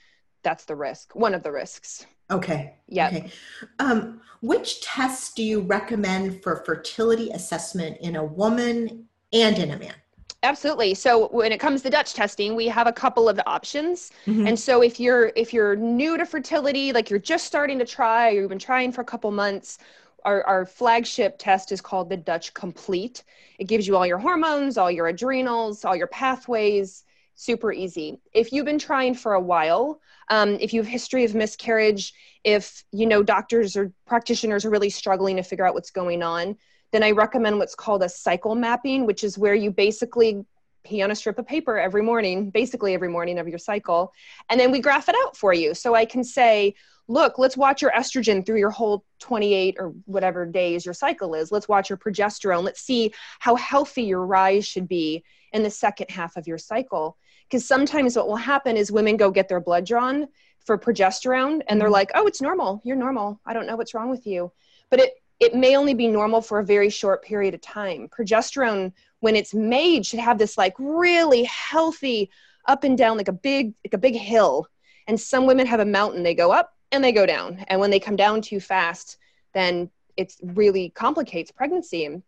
That's 0.42 0.64
the 0.64 0.76
risk. 0.76 1.14
One 1.14 1.34
of 1.34 1.42
the 1.42 1.52
risks. 1.52 2.06
Okay. 2.30 2.74
Yeah. 2.86 3.08
Okay. 3.08 3.30
Um, 3.78 4.20
which 4.40 4.80
tests 4.82 5.32
do 5.34 5.42
you 5.42 5.60
recommend 5.60 6.42
for 6.42 6.62
fertility 6.64 7.30
assessment 7.30 7.98
in 8.00 8.16
a 8.16 8.24
woman 8.24 9.08
and 9.32 9.58
in 9.58 9.70
a 9.70 9.78
man? 9.78 9.94
absolutely 10.42 10.94
so 10.94 11.28
when 11.28 11.50
it 11.50 11.58
comes 11.58 11.82
to 11.82 11.90
dutch 11.90 12.14
testing 12.14 12.54
we 12.54 12.66
have 12.66 12.86
a 12.86 12.92
couple 12.92 13.28
of 13.28 13.40
options 13.46 14.12
mm-hmm. 14.26 14.46
and 14.46 14.58
so 14.58 14.82
if 14.82 15.00
you're 15.00 15.32
if 15.34 15.52
you're 15.52 15.74
new 15.74 16.16
to 16.16 16.24
fertility 16.24 16.92
like 16.92 17.10
you're 17.10 17.18
just 17.18 17.44
starting 17.44 17.78
to 17.78 17.84
try 17.84 18.30
or 18.30 18.42
you've 18.42 18.48
been 18.48 18.58
trying 18.58 18.92
for 18.92 19.00
a 19.00 19.04
couple 19.04 19.30
months 19.30 19.78
our, 20.24 20.42
our 20.44 20.64
flagship 20.64 21.36
test 21.38 21.72
is 21.72 21.80
called 21.80 22.08
the 22.08 22.16
dutch 22.16 22.54
complete 22.54 23.24
it 23.58 23.64
gives 23.64 23.86
you 23.86 23.96
all 23.96 24.06
your 24.06 24.18
hormones 24.18 24.78
all 24.78 24.90
your 24.90 25.08
adrenals 25.08 25.84
all 25.84 25.96
your 25.96 26.06
pathways 26.06 27.04
super 27.38 27.72
easy 27.72 28.18
if 28.32 28.52
you've 28.52 28.66
been 28.66 28.78
trying 28.78 29.14
for 29.14 29.34
a 29.34 29.40
while 29.40 30.00
um, 30.30 30.58
if 30.60 30.74
you 30.74 30.80
have 30.80 30.88
history 30.88 31.24
of 31.24 31.34
miscarriage 31.34 32.12
if 32.44 32.84
you 32.92 33.06
know 33.06 33.22
doctors 33.22 33.76
or 33.76 33.92
practitioners 34.06 34.64
are 34.64 34.70
really 34.70 34.90
struggling 34.90 35.36
to 35.36 35.42
figure 35.42 35.66
out 35.66 35.74
what's 35.74 35.90
going 35.90 36.22
on 36.22 36.56
then 36.92 37.02
I 37.02 37.10
recommend 37.10 37.58
what's 37.58 37.74
called 37.74 38.02
a 38.02 38.08
cycle 38.08 38.54
mapping, 38.54 39.06
which 39.06 39.24
is 39.24 39.38
where 39.38 39.54
you 39.54 39.70
basically 39.70 40.44
pee 40.84 41.02
on 41.02 41.10
a 41.10 41.14
strip 41.14 41.38
of 41.38 41.46
paper 41.46 41.78
every 41.78 42.02
morning, 42.02 42.50
basically 42.50 42.94
every 42.94 43.08
morning 43.08 43.38
of 43.38 43.48
your 43.48 43.58
cycle, 43.58 44.12
and 44.48 44.58
then 44.58 44.70
we 44.70 44.80
graph 44.80 45.08
it 45.08 45.14
out 45.24 45.36
for 45.36 45.52
you. 45.52 45.74
So 45.74 45.94
I 45.94 46.04
can 46.04 46.24
say, 46.24 46.74
look, 47.08 47.38
let's 47.38 47.56
watch 47.56 47.82
your 47.82 47.90
estrogen 47.92 48.44
through 48.44 48.58
your 48.58 48.70
whole 48.70 49.04
28 49.18 49.76
or 49.78 49.88
whatever 50.06 50.46
days 50.46 50.84
your 50.84 50.94
cycle 50.94 51.34
is. 51.34 51.52
Let's 51.52 51.68
watch 51.68 51.90
your 51.90 51.98
progesterone. 51.98 52.64
Let's 52.64 52.80
see 52.80 53.12
how 53.38 53.56
healthy 53.56 54.04
your 54.04 54.24
rise 54.24 54.66
should 54.66 54.88
be 54.88 55.24
in 55.52 55.62
the 55.62 55.70
second 55.70 56.10
half 56.10 56.36
of 56.36 56.46
your 56.46 56.58
cycle. 56.58 57.16
Because 57.48 57.66
sometimes 57.66 58.16
what 58.16 58.28
will 58.28 58.36
happen 58.36 58.76
is 58.76 58.92
women 58.92 59.16
go 59.16 59.30
get 59.30 59.48
their 59.48 59.60
blood 59.60 59.86
drawn 59.86 60.28
for 60.64 60.76
progesterone 60.76 61.62
and 61.68 61.80
they're 61.80 61.88
mm-hmm. 61.88 61.94
like, 61.94 62.10
oh, 62.14 62.26
it's 62.26 62.42
normal. 62.42 62.80
You're 62.84 62.96
normal. 62.96 63.40
I 63.46 63.54
don't 63.54 63.66
know 63.66 63.76
what's 63.76 63.94
wrong 63.94 64.10
with 64.10 64.26
you. 64.26 64.52
But 64.90 65.00
it 65.00 65.14
it 65.40 65.54
may 65.54 65.76
only 65.76 65.94
be 65.94 66.08
normal 66.08 66.40
for 66.40 66.58
a 66.58 66.64
very 66.64 66.90
short 66.90 67.22
period 67.22 67.54
of 67.54 67.60
time. 67.60 68.08
Progesterone, 68.08 68.92
when 69.20 69.36
it's 69.36 69.54
made, 69.54 70.04
should 70.04 70.18
have 70.18 70.38
this 70.38 70.58
like 70.58 70.74
really 70.78 71.44
healthy 71.44 72.30
up 72.66 72.84
and 72.84 72.98
down, 72.98 73.16
like 73.16 73.28
a 73.28 73.32
big, 73.32 73.72
like 73.84 73.94
a 73.94 73.98
big 73.98 74.16
hill. 74.16 74.66
And 75.06 75.18
some 75.18 75.46
women 75.46 75.66
have 75.66 75.80
a 75.80 75.84
mountain, 75.84 76.22
they 76.22 76.34
go 76.34 76.50
up 76.50 76.74
and 76.90 77.02
they 77.02 77.12
go 77.12 77.24
down. 77.24 77.64
And 77.68 77.80
when 77.80 77.90
they 77.90 78.00
come 78.00 78.16
down 78.16 78.42
too 78.42 78.60
fast, 78.60 79.18
then 79.54 79.90
it 80.16 80.34
really 80.42 80.90
complicates 80.90 81.52
pregnancy 81.52 82.04
and 82.04 82.22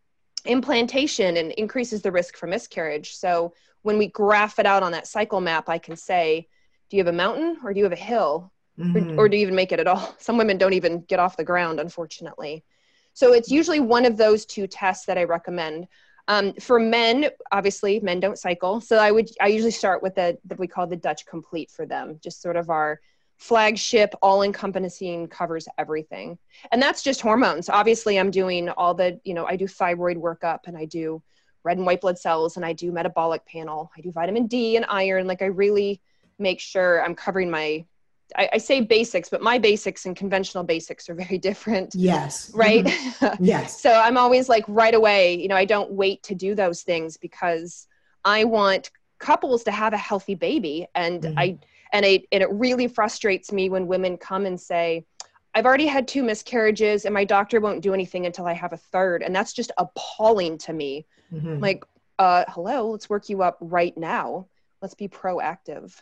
implantation 0.44 1.36
and 1.36 1.52
increases 1.52 2.02
the 2.02 2.12
risk 2.12 2.36
for 2.36 2.46
miscarriage. 2.46 3.16
So 3.16 3.52
when 3.82 3.98
we 3.98 4.08
graph 4.08 4.58
it 4.58 4.66
out 4.66 4.82
on 4.82 4.92
that 4.92 5.06
cycle 5.06 5.40
map, 5.40 5.68
I 5.68 5.78
can 5.78 5.96
say, 5.96 6.48
do 6.88 6.96
you 6.96 7.04
have 7.04 7.12
a 7.12 7.16
mountain 7.16 7.58
or 7.64 7.72
do 7.72 7.78
you 7.78 7.84
have 7.84 7.92
a 7.92 7.96
hill? 7.96 8.52
Mm-hmm. 8.78 9.18
Or, 9.18 9.24
or 9.24 9.28
do 9.28 9.36
you 9.36 9.42
even 9.42 9.54
make 9.54 9.72
it 9.72 9.80
at 9.80 9.86
all? 9.86 10.14
Some 10.18 10.36
women 10.36 10.58
don't 10.58 10.72
even 10.72 11.02
get 11.02 11.18
off 11.18 11.36
the 11.36 11.44
ground, 11.44 11.80
unfortunately. 11.80 12.64
So 13.12 13.32
it's 13.32 13.50
usually 13.50 13.80
one 13.80 14.06
of 14.06 14.16
those 14.16 14.46
two 14.46 14.66
tests 14.66 15.06
that 15.06 15.18
I 15.18 15.24
recommend. 15.24 15.86
Um, 16.28 16.52
for 16.54 16.78
men, 16.78 17.28
obviously, 17.50 17.98
men 18.00 18.20
don't 18.20 18.38
cycle, 18.38 18.80
so 18.80 18.98
I 18.98 19.10
would 19.10 19.28
I 19.40 19.48
usually 19.48 19.72
start 19.72 20.00
with 20.00 20.14
the 20.14 20.38
that 20.44 20.60
we 20.60 20.68
call 20.68 20.86
the 20.86 20.96
Dutch 20.96 21.26
Complete 21.26 21.70
for 21.72 21.86
them, 21.86 22.20
just 22.22 22.40
sort 22.40 22.56
of 22.56 22.70
our 22.70 23.00
flagship, 23.38 24.14
all-encompassing, 24.22 25.26
covers 25.26 25.66
everything, 25.76 26.38
and 26.70 26.80
that's 26.80 27.02
just 27.02 27.20
hormones. 27.20 27.68
Obviously, 27.68 28.16
I'm 28.16 28.30
doing 28.30 28.68
all 28.68 28.94
the 28.94 29.18
you 29.24 29.34
know 29.34 29.44
I 29.44 29.56
do 29.56 29.66
thyroid 29.66 30.18
workup 30.18 30.60
and 30.66 30.76
I 30.76 30.84
do 30.84 31.20
red 31.62 31.76
and 31.76 31.86
white 31.86 32.00
blood 32.00 32.18
cells 32.18 32.56
and 32.56 32.64
I 32.64 32.72
do 32.72 32.92
metabolic 32.92 33.44
panel. 33.46 33.90
I 33.96 34.00
do 34.00 34.10
vitamin 34.10 34.46
D 34.46 34.76
and 34.76 34.86
iron. 34.88 35.26
Like 35.26 35.42
I 35.42 35.46
really 35.46 36.00
make 36.38 36.60
sure 36.60 37.04
I'm 37.04 37.14
covering 37.14 37.50
my 37.50 37.84
I, 38.36 38.48
I, 38.52 38.58
say 38.58 38.80
basics, 38.80 39.28
but 39.28 39.42
my 39.42 39.58
basics 39.58 40.06
and 40.06 40.14
conventional 40.14 40.62
basics 40.62 41.08
are 41.08 41.14
very 41.14 41.36
different. 41.50 41.94
Yes. 41.94 42.52
Right. 42.60 42.84
Mm-hmm. 42.84 43.44
yes. 43.44 43.80
so 43.82 43.90
I'm 43.92 44.16
always 44.16 44.48
like 44.48 44.64
right 44.68 44.94
away, 44.94 45.34
you 45.40 45.48
know, 45.48 45.56
I 45.56 45.64
don't 45.64 45.90
wait 45.90 46.22
to 46.24 46.34
do 46.34 46.54
those 46.54 46.82
things 46.82 47.16
because 47.16 47.88
I 48.24 48.44
want 48.44 48.90
couples 49.18 49.64
to 49.64 49.72
have 49.72 49.92
a 49.94 49.98
healthy 49.98 50.34
baby. 50.34 50.86
And 50.94 51.22
mm-hmm. 51.22 51.38
I, 51.38 51.58
and 51.92 52.04
it, 52.04 52.22
and 52.30 52.42
it 52.42 52.50
really 52.52 52.86
frustrates 52.86 53.50
me 53.50 53.68
when 53.68 53.86
women 53.86 54.16
come 54.16 54.46
and 54.46 54.60
say, 54.60 55.04
I've 55.54 55.66
already 55.66 55.86
had 55.86 56.06
two 56.06 56.22
miscarriages 56.22 57.04
and 57.04 57.14
my 57.14 57.24
doctor 57.24 57.60
won't 57.60 57.82
do 57.82 57.92
anything 57.92 58.26
until 58.26 58.46
I 58.46 58.52
have 58.52 58.72
a 58.72 58.76
third. 58.76 59.22
And 59.22 59.34
that's 59.34 59.52
just 59.52 59.72
appalling 59.78 60.58
to 60.58 60.72
me. 60.72 61.06
Mm-hmm. 61.32 61.58
Like, 61.58 61.84
uh, 62.18 62.44
hello, 62.48 62.90
let's 62.90 63.10
work 63.10 63.28
you 63.28 63.42
up 63.42 63.58
right 63.60 63.96
now. 63.96 64.46
Let's 64.80 64.94
be 64.94 65.08
proactive 65.08 66.00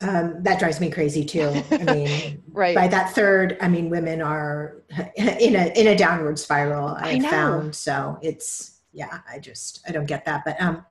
um, 0.00 0.42
that 0.42 0.58
drives 0.58 0.80
me 0.80 0.90
crazy 0.90 1.24
too. 1.24 1.62
I 1.70 1.78
mean, 1.94 2.42
right. 2.52 2.74
by 2.74 2.88
that 2.88 3.14
third, 3.14 3.56
I 3.60 3.68
mean, 3.68 3.90
women 3.90 4.22
are 4.22 4.82
in 5.16 5.56
a, 5.56 5.72
in 5.78 5.88
a 5.88 5.96
downward 5.96 6.38
spiral 6.38 6.88
I, 6.88 7.12
I 7.12 7.20
found. 7.20 7.74
So 7.74 8.18
it's, 8.22 8.80
yeah, 8.92 9.18
I 9.30 9.38
just, 9.38 9.82
I 9.88 9.92
don't 9.92 10.06
get 10.06 10.24
that. 10.26 10.42
But, 10.44 10.60
um, 10.60 10.84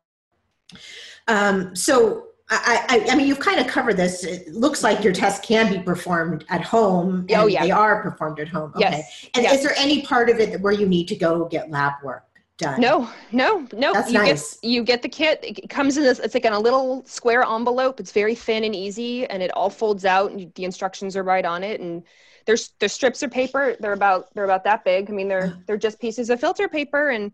um, 1.28 1.76
so 1.76 2.28
I, 2.50 2.86
I, 2.88 3.12
I 3.12 3.16
mean, 3.16 3.28
you've 3.28 3.40
kind 3.40 3.60
of 3.60 3.68
covered 3.68 3.98
this. 3.98 4.24
It 4.24 4.48
looks 4.54 4.82
like 4.82 5.04
your 5.04 5.12
tests 5.12 5.46
can 5.46 5.72
be 5.72 5.80
performed 5.80 6.46
at 6.48 6.62
home. 6.62 7.28
oh, 7.36 7.48
yeah. 7.48 7.64
They 7.64 7.72
are 7.72 8.02
performed 8.02 8.40
at 8.40 8.48
home. 8.48 8.72
Okay. 8.76 8.90
Yes. 8.90 9.30
And 9.34 9.44
yes. 9.44 9.58
is 9.58 9.64
there 9.64 9.74
any 9.78 10.04
part 10.04 10.30
of 10.30 10.40
it 10.40 10.62
where 10.62 10.72
you 10.72 10.88
need 10.88 11.10
to 11.10 11.16
go 11.16 11.46
get 11.46 11.70
lab 11.70 11.94
work? 12.04 12.24
done. 12.58 12.82
No, 12.82 13.10
no, 13.32 13.68
no. 13.74 13.94
That's 13.94 14.12
you 14.12 14.18
nice. 14.18 14.56
Get, 14.56 14.70
you 14.70 14.84
get 14.84 15.02
the 15.02 15.10
kit. 15.10 15.40
It 15.44 15.70
comes 15.70 15.98
in 15.98 16.04
this. 16.04 16.20
It's 16.20 16.34
like 16.34 16.46
in 16.46 16.54
a 16.54 16.60
little 16.60 17.06
square 17.06 17.44
envelope. 17.44 18.00
It's 18.00 18.12
very 18.12 18.36
thin 18.36 18.64
and 18.64 18.76
easy, 18.76 19.26
and 19.28 19.42
it 19.42 19.52
all 19.52 19.70
folds 19.70 20.06
out. 20.06 20.32
And 20.32 20.54
the 20.56 20.66
instructions 20.66 21.16
are 21.16 21.24
right 21.24 21.46
on 21.46 21.64
it. 21.64 21.80
And 21.80 22.04
there's 22.46 22.72
there's 22.80 22.94
strips 22.94 23.24
of 23.24 23.32
paper. 23.32 23.76
They're 23.80 23.94
about 23.94 24.34
they're 24.34 24.46
about 24.46 24.64
that 24.66 24.84
big. 24.84 25.10
I 25.10 25.14
mean, 25.14 25.28
they're 25.28 25.54
oh. 25.56 25.62
they're 25.68 25.78
just 25.78 26.00
pieces 26.00 26.30
of 26.30 26.40
filter 26.40 26.68
paper, 26.68 27.10
and 27.10 27.32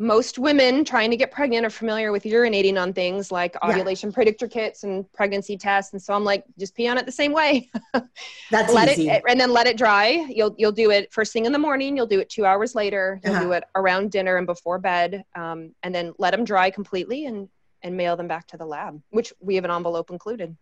most 0.00 0.38
women 0.38 0.82
trying 0.82 1.10
to 1.10 1.16
get 1.16 1.30
pregnant 1.30 1.64
are 1.64 1.70
familiar 1.70 2.10
with 2.10 2.24
urinating 2.24 2.80
on 2.80 2.90
things 2.90 3.30
like 3.30 3.54
ovulation 3.62 4.08
yeah. 4.08 4.14
predictor 4.14 4.48
kits 4.48 4.82
and 4.82 5.10
pregnancy 5.12 5.58
tests 5.58 5.92
and 5.92 6.00
so 6.00 6.14
i'm 6.14 6.24
like 6.24 6.42
just 6.58 6.74
pee 6.74 6.88
on 6.88 6.96
it 6.96 7.04
the 7.04 7.12
same 7.12 7.32
way 7.32 7.70
that's 8.50 8.72
let 8.72 8.88
easy. 8.88 9.10
it 9.10 9.22
and 9.28 9.38
then 9.38 9.52
let 9.52 9.66
it 9.66 9.76
dry 9.76 10.26
you'll 10.30 10.54
you'll 10.56 10.72
do 10.72 10.90
it 10.90 11.12
first 11.12 11.34
thing 11.34 11.44
in 11.44 11.52
the 11.52 11.58
morning 11.58 11.98
you'll 11.98 12.06
do 12.06 12.18
it 12.18 12.30
two 12.30 12.46
hours 12.46 12.74
later 12.74 13.20
you'll 13.22 13.34
uh-huh. 13.34 13.44
do 13.44 13.52
it 13.52 13.64
around 13.74 14.10
dinner 14.10 14.38
and 14.38 14.46
before 14.46 14.78
bed 14.78 15.22
um, 15.34 15.70
and 15.82 15.94
then 15.94 16.14
let 16.18 16.30
them 16.30 16.44
dry 16.44 16.70
completely 16.70 17.26
and 17.26 17.46
and 17.82 17.94
mail 17.94 18.16
them 18.16 18.26
back 18.26 18.46
to 18.46 18.56
the 18.56 18.64
lab 18.64 19.00
which 19.10 19.34
we 19.38 19.54
have 19.54 19.66
an 19.66 19.70
envelope 19.70 20.10
included 20.10 20.56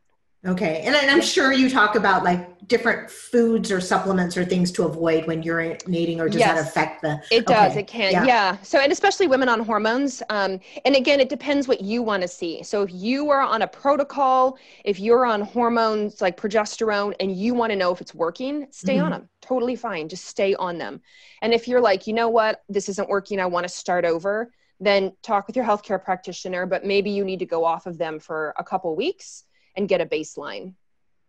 Okay. 0.47 0.83
And 0.85 0.95
I'm 0.95 1.21
sure 1.21 1.53
you 1.53 1.69
talk 1.69 1.97
about 1.97 2.23
like 2.23 2.69
different 2.69 3.11
foods 3.11 3.73
or 3.73 3.81
supplements 3.81 4.37
or 4.37 4.45
things 4.45 4.71
to 4.73 4.85
avoid 4.85 5.27
when 5.27 5.43
urinating 5.43 6.19
or 6.21 6.29
does 6.29 6.39
yes, 6.39 6.55
that 6.55 6.69
affect 6.69 7.03
the 7.03 7.21
It 7.33 7.47
does. 7.47 7.75
It 7.75 7.89
can. 7.89 8.13
Yeah. 8.13 8.25
yeah. 8.25 8.57
So 8.63 8.79
and 8.79 8.93
especially 8.93 9.27
women 9.27 9.49
on 9.49 9.61
hormones. 9.61 10.23
Um, 10.31 10.61
and 10.85 10.95
again, 10.95 11.19
it 11.19 11.29
depends 11.29 11.67
what 11.67 11.81
you 11.81 12.05
want 12.05 12.23
to 12.23 12.29
see. 12.29 12.63
So 12.63 12.83
if 12.83 12.93
you 12.93 13.31
are 13.31 13.41
on 13.41 13.63
a 13.63 13.67
protocol, 13.67 14.59
if 14.85 15.01
you're 15.01 15.27
on 15.27 15.41
hormones 15.41 16.21
like 16.21 16.37
progesterone 16.37 17.15
and 17.19 17.35
you 17.35 17.53
want 17.53 17.71
to 17.71 17.77
know 17.77 17.91
if 17.91 18.01
it's 18.01 18.15
working, 18.15 18.69
stay 18.71 18.97
mm-hmm. 18.97 19.07
on 19.07 19.11
them. 19.11 19.29
Totally 19.41 19.75
fine. 19.75 20.09
Just 20.09 20.27
stay 20.27 20.55
on 20.55 20.79
them. 20.79 21.01
And 21.43 21.53
if 21.53 21.67
you're 21.67 21.81
like, 21.81 22.07
you 22.07 22.13
know 22.13 22.29
what, 22.29 22.63
this 22.69 22.89
isn't 22.89 23.09
working, 23.09 23.41
I 23.41 23.47
want 23.47 23.65
to 23.65 23.69
start 23.69 24.05
over, 24.05 24.53
then 24.79 25.17
talk 25.23 25.49
with 25.49 25.57
your 25.57 25.65
healthcare 25.65 26.03
practitioner, 26.03 26.65
but 26.65 26.85
maybe 26.85 27.11
you 27.11 27.25
need 27.25 27.41
to 27.41 27.47
go 27.47 27.65
off 27.65 27.87
of 27.87 27.99
them 27.99 28.21
for 28.21 28.55
a 28.57 28.63
couple 28.63 28.95
weeks 28.95 29.45
and 29.79 29.89
get 29.89 30.03
a 30.03 30.07
baseline 30.07 30.75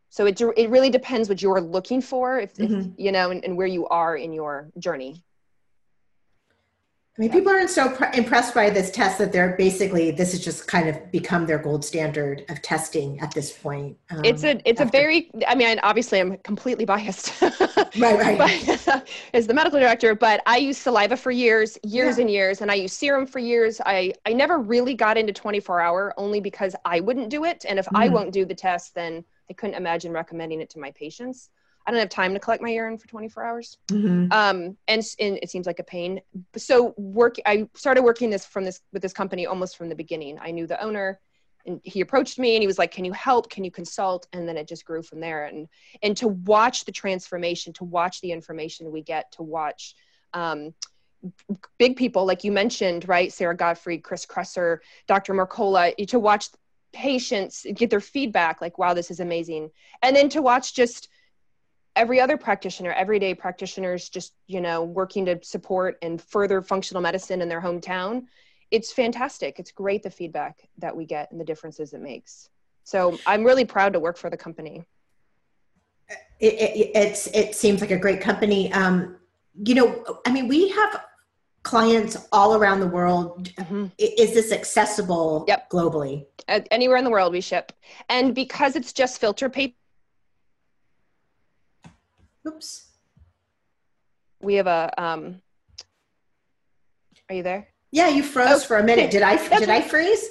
so 0.10 0.26
it, 0.26 0.42
it 0.58 0.70
really 0.70 0.90
depends 0.90 1.30
what 1.30 1.42
you're 1.42 1.62
looking 1.62 2.02
for 2.02 2.40
if, 2.40 2.56
mm-hmm. 2.56 2.80
if 2.80 2.88
you 2.98 3.12
know 3.12 3.30
and, 3.30 3.46
and, 3.46 3.56
where 3.56 3.68
you 3.68 3.88
are 3.88 4.18
in 4.18 4.34
your 4.34 4.70
journey 4.80 5.24
I 7.20 7.24
mean, 7.24 7.32
people 7.32 7.52
aren't 7.52 7.70
so 7.70 7.90
pr- 7.90 8.06
impressed 8.14 8.56
by 8.56 8.70
this 8.70 8.92
test 8.92 9.18
that 9.18 9.34
they're 9.34 9.54
basically 9.58 10.10
this 10.10 10.32
has 10.32 10.40
just 10.40 10.68
kind 10.68 10.88
of 10.88 11.12
become 11.12 11.46
their 11.46 11.58
gold 11.58 11.84
standard 11.84 12.46
of 12.48 12.62
testing 12.62 13.20
at 13.20 13.34
this 13.34 13.52
point. 13.52 13.98
Um, 14.10 14.24
it's 14.24 14.46
a 14.46 14.62
it's 14.64 14.80
after. 14.80 14.88
a 14.88 15.02
very 15.02 15.30
I 15.46 15.54
mean 15.54 15.78
obviously 15.84 16.22
I'm 16.22 16.38
completely 16.38 16.86
biased, 16.86 17.42
right 17.42 17.98
right, 17.98 18.38
but, 18.38 19.06
as 19.34 19.48
the 19.48 19.54
medical 19.54 19.82
director. 19.82 20.16
But 20.16 20.42
I 20.46 20.60
used 20.60 20.82
saliva 20.82 21.18
for 21.18 21.30
years, 21.30 21.78
years 21.84 22.16
yeah. 22.16 22.22
and 22.22 22.32
years, 22.32 22.62
and 22.62 22.72
I 22.72 22.76
used 22.76 22.94
serum 22.94 23.28
for 23.28 23.40
years. 23.40 23.82
I 23.86 24.14
I 24.26 24.32
never 24.32 24.58
really 24.58 24.94
got 24.94 25.18
into 25.18 25.34
24 25.34 25.82
hour 25.82 26.14
only 26.16 26.40
because 26.40 26.74
I 26.86 27.02
wouldn't 27.02 27.30
do 27.30 27.44
it, 27.44 27.66
and 27.68 27.78
if 27.78 27.86
mm. 27.88 28.00
I 28.00 28.08
won't 28.08 28.32
do 28.32 28.46
the 28.46 28.56
test, 28.56 28.96
then 28.96 29.26
I 29.50 29.54
couldn't 29.54 29.76
imagine 29.76 30.14
recommending 30.14 30.62
it 30.62 30.70
to 30.70 30.80
my 30.80 30.92
patients. 30.92 31.50
I 31.90 31.92
don't 31.92 32.02
have 32.02 32.10
time 32.10 32.36
to 32.36 32.40
collect 32.40 32.62
my 32.62 32.70
urine 32.70 33.00
for 33.00 33.08
24 33.08 33.44
hours. 33.44 33.78
Mm-hmm. 33.88 34.32
Um, 34.32 34.78
and, 34.88 35.04
and, 35.20 35.40
it 35.42 35.50
seems 35.50 35.66
like 35.66 35.80
a 35.80 35.84
pain. 35.84 36.22
So 36.56 36.94
work, 36.98 37.38
I 37.48 37.68
started 37.74 38.04
working 38.04 38.30
this 38.30 38.46
from 38.46 38.64
this 38.64 38.82
with 38.94 39.02
this 39.02 39.12
company 39.12 39.48
almost 39.48 39.76
from 39.76 39.90
the 39.90 39.96
beginning. 39.96 40.38
I 40.40 40.52
knew 40.52 40.68
the 40.68 40.80
owner 40.84 41.20
and 41.66 41.82
he 41.84 42.02
approached 42.02 42.38
me 42.38 42.56
and 42.56 42.62
he 42.62 42.68
was 42.68 42.78
like, 42.78 42.92
can 42.92 43.06
you 43.06 43.14
help? 43.14 43.50
Can 43.50 43.64
you 43.64 43.72
consult? 43.72 44.28
And 44.34 44.48
then 44.48 44.56
it 44.56 44.68
just 44.68 44.86
grew 44.86 45.02
from 45.02 45.20
there. 45.20 45.46
And, 45.46 45.68
and 46.04 46.16
to 46.18 46.28
watch 46.28 46.86
the 46.86 46.92
transformation, 46.92 47.74
to 47.74 47.86
watch 47.86 48.22
the 48.22 48.34
information 48.34 48.92
we 48.92 49.02
get, 49.02 49.32
to 49.32 49.42
watch, 49.42 49.96
um, 50.36 50.76
big 51.80 51.96
people 51.96 52.24
like 52.24 52.44
you 52.44 52.52
mentioned, 52.52 53.10
right? 53.10 53.34
Sara 53.34 53.58
Gottfried 53.58 54.04
Chris 54.04 54.28
Kresser, 54.28 54.78
Dr. 55.08 55.34
Mercola, 55.34 55.96
to 56.08 56.20
watch 56.20 56.50
patients 56.94 57.66
get 57.74 57.90
their 57.90 58.00
feedback 58.00 58.62
like, 58.62 58.78
wow, 58.78 58.94
this 58.94 59.10
is 59.10 59.20
amazing. 59.20 59.72
And 60.04 60.16
then 60.16 60.30
to 60.30 60.44
watch 60.44 60.76
just 60.76 61.10
every 61.96 62.20
other 62.20 62.38
practitioner, 62.38 62.92
everyday 62.94 63.34
practitioners, 63.34 64.10
just 64.10 64.34
you 64.48 64.62
know, 64.62 64.84
working 64.84 65.26
to 65.26 65.40
support 65.44 65.98
and 66.02 66.22
further 66.22 66.62
functional 66.62 67.02
medicine 67.02 67.42
in 67.42 67.50
their 67.50 67.62
hometown. 67.62 68.24
It's 68.72 68.92
fantastic. 68.92 69.60
It's 69.60 69.72
great 69.72 70.04
the 70.04 70.12
feedback 70.12 70.70
that 70.78 70.96
we 70.96 71.06
get 71.06 71.32
and 71.32 71.40
the 71.40 71.46
differences 71.46 71.94
it 71.94 72.02
makes. 72.02 72.50
So 72.84 73.18
I'm 73.26 73.44
really 73.44 73.66
proud 73.66 73.94
to 73.94 74.00
work 74.00 74.18
for 74.18 74.30
the 74.30 74.38
company. 74.38 74.84
It, 76.40 76.54
it, 76.54 76.92
it's 76.96 77.28
it 77.28 77.54
seems 77.56 77.82
like 77.82 77.92
a 77.92 77.98
great 77.98 78.22
company. 78.22 78.72
Um, 78.74 79.18
you 79.66 79.76
know, 79.76 80.22
I 80.26 80.32
mean, 80.32 80.48
we 80.48 80.70
have 80.70 81.02
clients 81.64 82.18
all 82.32 82.56
around 82.56 82.80
the 82.80 82.88
world. 82.88 83.50
Mm-hmm. 83.56 83.88
Is 83.98 84.34
this 84.34 84.52
accessible 84.52 85.46
yep. 85.48 85.70
globally? 85.70 86.26
Anywhere 86.48 86.98
in 86.98 87.04
the 87.04 87.10
world 87.10 87.34
we 87.34 87.42
ship. 87.42 87.72
And 88.08 88.34
because 88.34 88.76
it's 88.76 88.94
just 88.94 89.20
filter 89.20 89.50
paper 89.50 89.76
Oops. 92.48 92.88
We 94.42 94.56
have 94.56 94.68
a. 94.68 94.94
Um, 94.98 95.42
are 97.30 97.36
you 97.36 97.44
there? 97.44 97.68
Yeah, 97.92 98.10
you 98.10 98.24
froze 98.24 98.64
oh. 98.64 98.68
for 98.68 98.78
a 98.78 98.84
minute. 98.84 99.12
Did 99.12 99.22
I? 99.22 99.36
Did 99.60 99.70
I 99.70 99.82
freeze? 99.82 100.26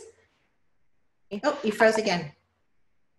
Oh, 1.44 1.58
you 1.62 1.72
froze 1.72 1.96
again. 1.96 2.32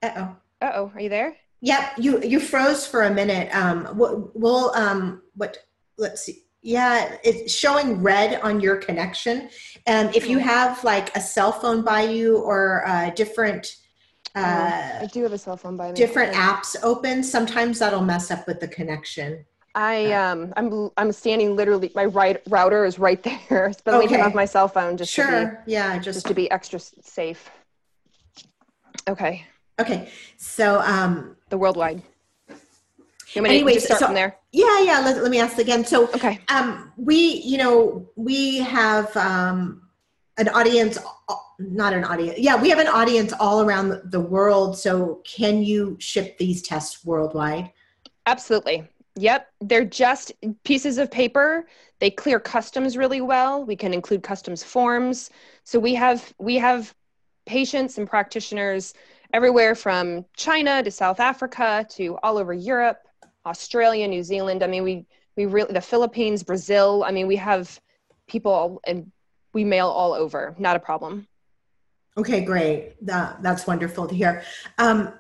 Uh 0.01 0.12
oh. 0.15 0.36
Uh 0.62 0.72
oh. 0.75 0.91
Are 0.96 1.01
you 1.01 1.10
there? 1.10 1.36
Yep. 1.62 1.93
You 1.98 2.22
you 2.24 2.39
froze 2.39 2.88
for 2.88 3.03
a 3.03 3.12
minute. 3.12 3.53
Um. 3.55 3.89
We'll, 3.96 4.31
we'll 4.34 4.74
um. 4.74 5.22
What? 5.36 5.58
Let's 5.98 6.22
see. 6.22 6.43
Yeah, 6.62 7.17
it's 7.24 7.53
showing 7.53 8.01
red 8.01 8.41
on 8.41 8.60
your 8.60 8.75
connection. 8.75 9.50
And 9.86 10.10
um, 10.10 10.13
if 10.13 10.27
you 10.27 10.39
have 10.39 10.84
like 10.84 11.15
a 11.15 11.22
cell 11.22 11.53
phone 11.53 11.84
by 11.84 12.01
you 12.01 12.38
or 12.38 12.84
a 12.86 13.13
different 13.15 13.77
uh, 14.39 15.00
I 15.01 15.10
do 15.12 15.24
have 15.24 15.34
a 15.34 15.38
cell 15.38 15.58
phone 15.58 15.77
by 15.77 15.89
me. 15.89 15.93
Different 15.96 16.34
apps 16.34 16.75
open. 16.84 17.24
Sometimes 17.24 17.79
that'll 17.79 18.01
mess 18.01 18.31
up 18.31 18.48
with 18.48 18.60
the 18.60 18.67
connection. 18.67 19.46
I 19.75 20.12
um 20.13 20.53
I'm 20.58 20.89
I'm 20.98 21.12
standing 21.12 21.55
literally 21.55 21.91
my 21.93 22.05
right 22.05 22.41
router 22.50 22.86
is 22.86 22.98
right 23.00 23.22
there. 23.50 23.74
But 23.84 23.93
okay. 23.93 24.08
leaving 24.08 24.22
off 24.22 24.34
my 24.34 24.46
cell 24.46 24.67
phone 24.67 24.98
just 24.98 25.12
sure. 25.12 25.63
Be, 25.65 25.74
yeah, 25.74 25.98
just, 26.00 26.17
just 26.17 26.27
to 26.27 26.34
be 26.34 26.50
extra 26.51 26.79
safe. 26.79 27.50
Okay. 29.08 29.46
Okay. 29.79 30.10
So 30.38 30.81
um 30.81 31.36
the 31.50 31.58
worldwide. 31.58 32.01
You 33.34 33.46
anyway, 33.46 33.77
start 33.77 34.00
so, 34.00 34.08
from 34.08 34.15
there. 34.15 34.38
Yeah, 34.51 34.81
yeah. 34.81 35.01
Let, 35.01 35.22
let 35.22 35.29
me 35.29 35.39
ask 35.39 35.60
again. 35.60 35.86
So 35.86 36.08
okay. 36.13 36.39
Um 36.50 36.91
we, 36.98 37.36
you 37.43 37.58
know, 37.60 38.10
we 38.15 38.58
have 38.60 39.15
um 39.15 39.84
an 40.38 40.50
audience 40.50 40.98
not 41.60 41.94
an 41.94 42.04
audience. 42.04 42.39
Yeah, 42.39 42.60
we 42.60 42.70
have 42.70 42.80
an 42.80 42.88
audience 42.88 43.34
all 43.39 43.62
around 43.62 44.01
the 44.06 44.20
world. 44.20 44.78
So 44.78 45.22
can 45.25 45.62
you 45.62 45.98
ship 46.00 46.38
these 46.38 46.62
tests 46.62 47.06
worldwide? 47.06 47.72
Absolutely. 48.25 48.88
Yep, 49.16 49.48
they're 49.62 49.86
just 49.86 50.32
pieces 50.63 50.98
of 50.98 51.12
paper. 51.12 51.68
They 52.00 52.10
clear 52.10 52.39
customs 52.39 52.96
really 52.96 53.22
well. 53.22 53.66
We 53.66 53.75
can 53.75 53.94
include 53.94 54.24
customs 54.24 54.63
forms. 54.63 55.30
So 55.66 55.80
we 55.80 55.94
have 55.96 56.34
we 56.39 56.56
have 56.56 56.94
patients 57.46 57.98
and 57.98 58.08
practitioners 58.08 58.94
everywhere 59.34 59.75
from 59.75 60.25
China 60.38 60.82
to 60.84 60.92
South 60.92 61.20
Africa 61.20 61.86
to 61.89 62.18
all 62.24 62.38
over 62.38 62.54
Europe, 62.54 63.00
Australia, 63.46 64.08
New 64.08 64.24
Zealand. 64.24 64.63
I 64.63 64.68
mean, 64.68 64.84
we 64.84 65.06
we 65.36 65.46
really 65.46 65.74
the 65.74 65.82
Philippines, 65.82 66.44
Brazil. 66.44 67.04
I 67.06 67.12
mean, 67.12 67.28
we 67.28 67.36
have 67.36 67.80
people 68.28 68.80
and 68.86 69.12
we 69.54 69.66
mail 69.66 69.88
all 69.88 70.13
over. 70.13 70.56
Not 70.58 70.75
a 70.75 70.80
problem. 70.80 71.28
Okay, 72.18 72.42
great. 72.42 72.96
That, 73.06 73.42
that's 73.42 73.68
wonderful 73.68 74.08
to 74.08 74.16
hear. 74.16 74.44
Um, 74.78 75.13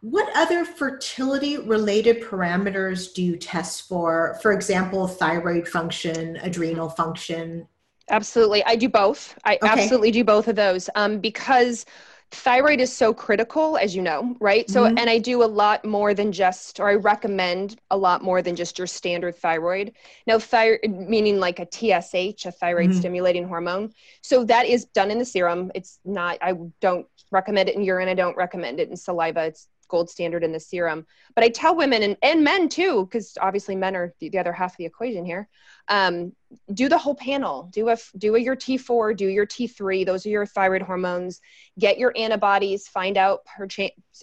what 0.00 0.28
other 0.36 0.66
fertility 0.66 1.56
related 1.56 2.22
parameters 2.22 3.14
do 3.14 3.22
you 3.22 3.36
test 3.36 3.88
for? 3.88 4.38
For 4.42 4.52
example, 4.52 5.08
thyroid 5.08 5.66
function, 5.66 6.36
adrenal 6.42 6.90
function? 6.90 7.66
Absolutely. 8.10 8.62
I 8.64 8.76
do 8.76 8.88
both. 8.88 9.38
I 9.44 9.54
okay. 9.56 9.66
absolutely 9.66 10.10
do 10.10 10.22
both 10.22 10.46
of 10.48 10.56
those 10.56 10.90
um, 10.94 11.20
because 11.20 11.86
thyroid 12.30 12.80
is 12.80 12.92
so 12.92 13.14
critical 13.14 13.76
as 13.76 13.94
you 13.94 14.02
know 14.02 14.36
right? 14.40 14.68
So 14.68 14.84
mm-hmm. 14.84 14.98
and 14.98 15.08
i 15.08 15.18
do 15.18 15.42
a 15.42 15.46
lot 15.46 15.84
more 15.84 16.14
than 16.14 16.32
just 16.32 16.80
or 16.80 16.88
i 16.88 16.94
recommend 16.94 17.80
a 17.90 17.96
lot 17.96 18.22
more 18.22 18.42
than 18.42 18.56
just 18.56 18.78
your 18.78 18.86
standard 18.86 19.36
thyroid. 19.36 19.92
Now 20.26 20.38
thyroid 20.38 20.80
meaning 20.88 21.38
like 21.38 21.58
a 21.58 21.66
tsh 21.66 22.46
a 22.46 22.52
thyroid 22.52 22.90
mm-hmm. 22.90 22.98
stimulating 22.98 23.48
hormone. 23.48 23.92
So 24.22 24.44
that 24.44 24.66
is 24.66 24.86
done 24.86 25.10
in 25.10 25.18
the 25.18 25.24
serum. 25.24 25.70
It's 25.74 26.00
not 26.04 26.38
i 26.42 26.54
don't 26.80 27.06
recommend 27.30 27.68
it 27.68 27.76
in 27.76 27.82
urine. 27.82 28.08
I 28.08 28.14
don't 28.14 28.36
recommend 28.36 28.80
it 28.80 28.88
in 28.88 28.96
saliva. 28.96 29.44
It's 29.44 29.68
gold 29.88 30.10
standard 30.10 30.44
in 30.44 30.52
the 30.52 30.60
serum. 30.60 31.06
But 31.34 31.44
I 31.44 31.48
tell 31.48 31.76
women 31.76 32.02
and, 32.02 32.16
and 32.22 32.44
men 32.44 32.68
too, 32.68 33.04
because 33.04 33.36
obviously 33.40 33.76
men 33.76 33.96
are 33.96 34.14
the, 34.20 34.28
the, 34.28 34.38
other 34.38 34.52
half 34.52 34.72
of 34.72 34.76
the 34.76 34.84
equation 34.84 35.24
here. 35.24 35.48
Um, 35.88 36.32
do 36.72 36.88
the 36.88 36.98
whole 36.98 37.14
panel. 37.14 37.68
Do 37.72 37.88
a 37.88 37.96
do 38.16 38.36
a 38.36 38.38
your 38.38 38.56
T4, 38.56 39.16
do 39.16 39.26
your 39.26 39.46
T3. 39.46 40.06
Those 40.06 40.24
are 40.26 40.30
your 40.30 40.46
thyroid 40.46 40.82
hormones. 40.82 41.40
Get 41.78 41.98
your 41.98 42.12
antibodies. 42.16 42.88
Find 42.88 43.16
out 43.16 43.40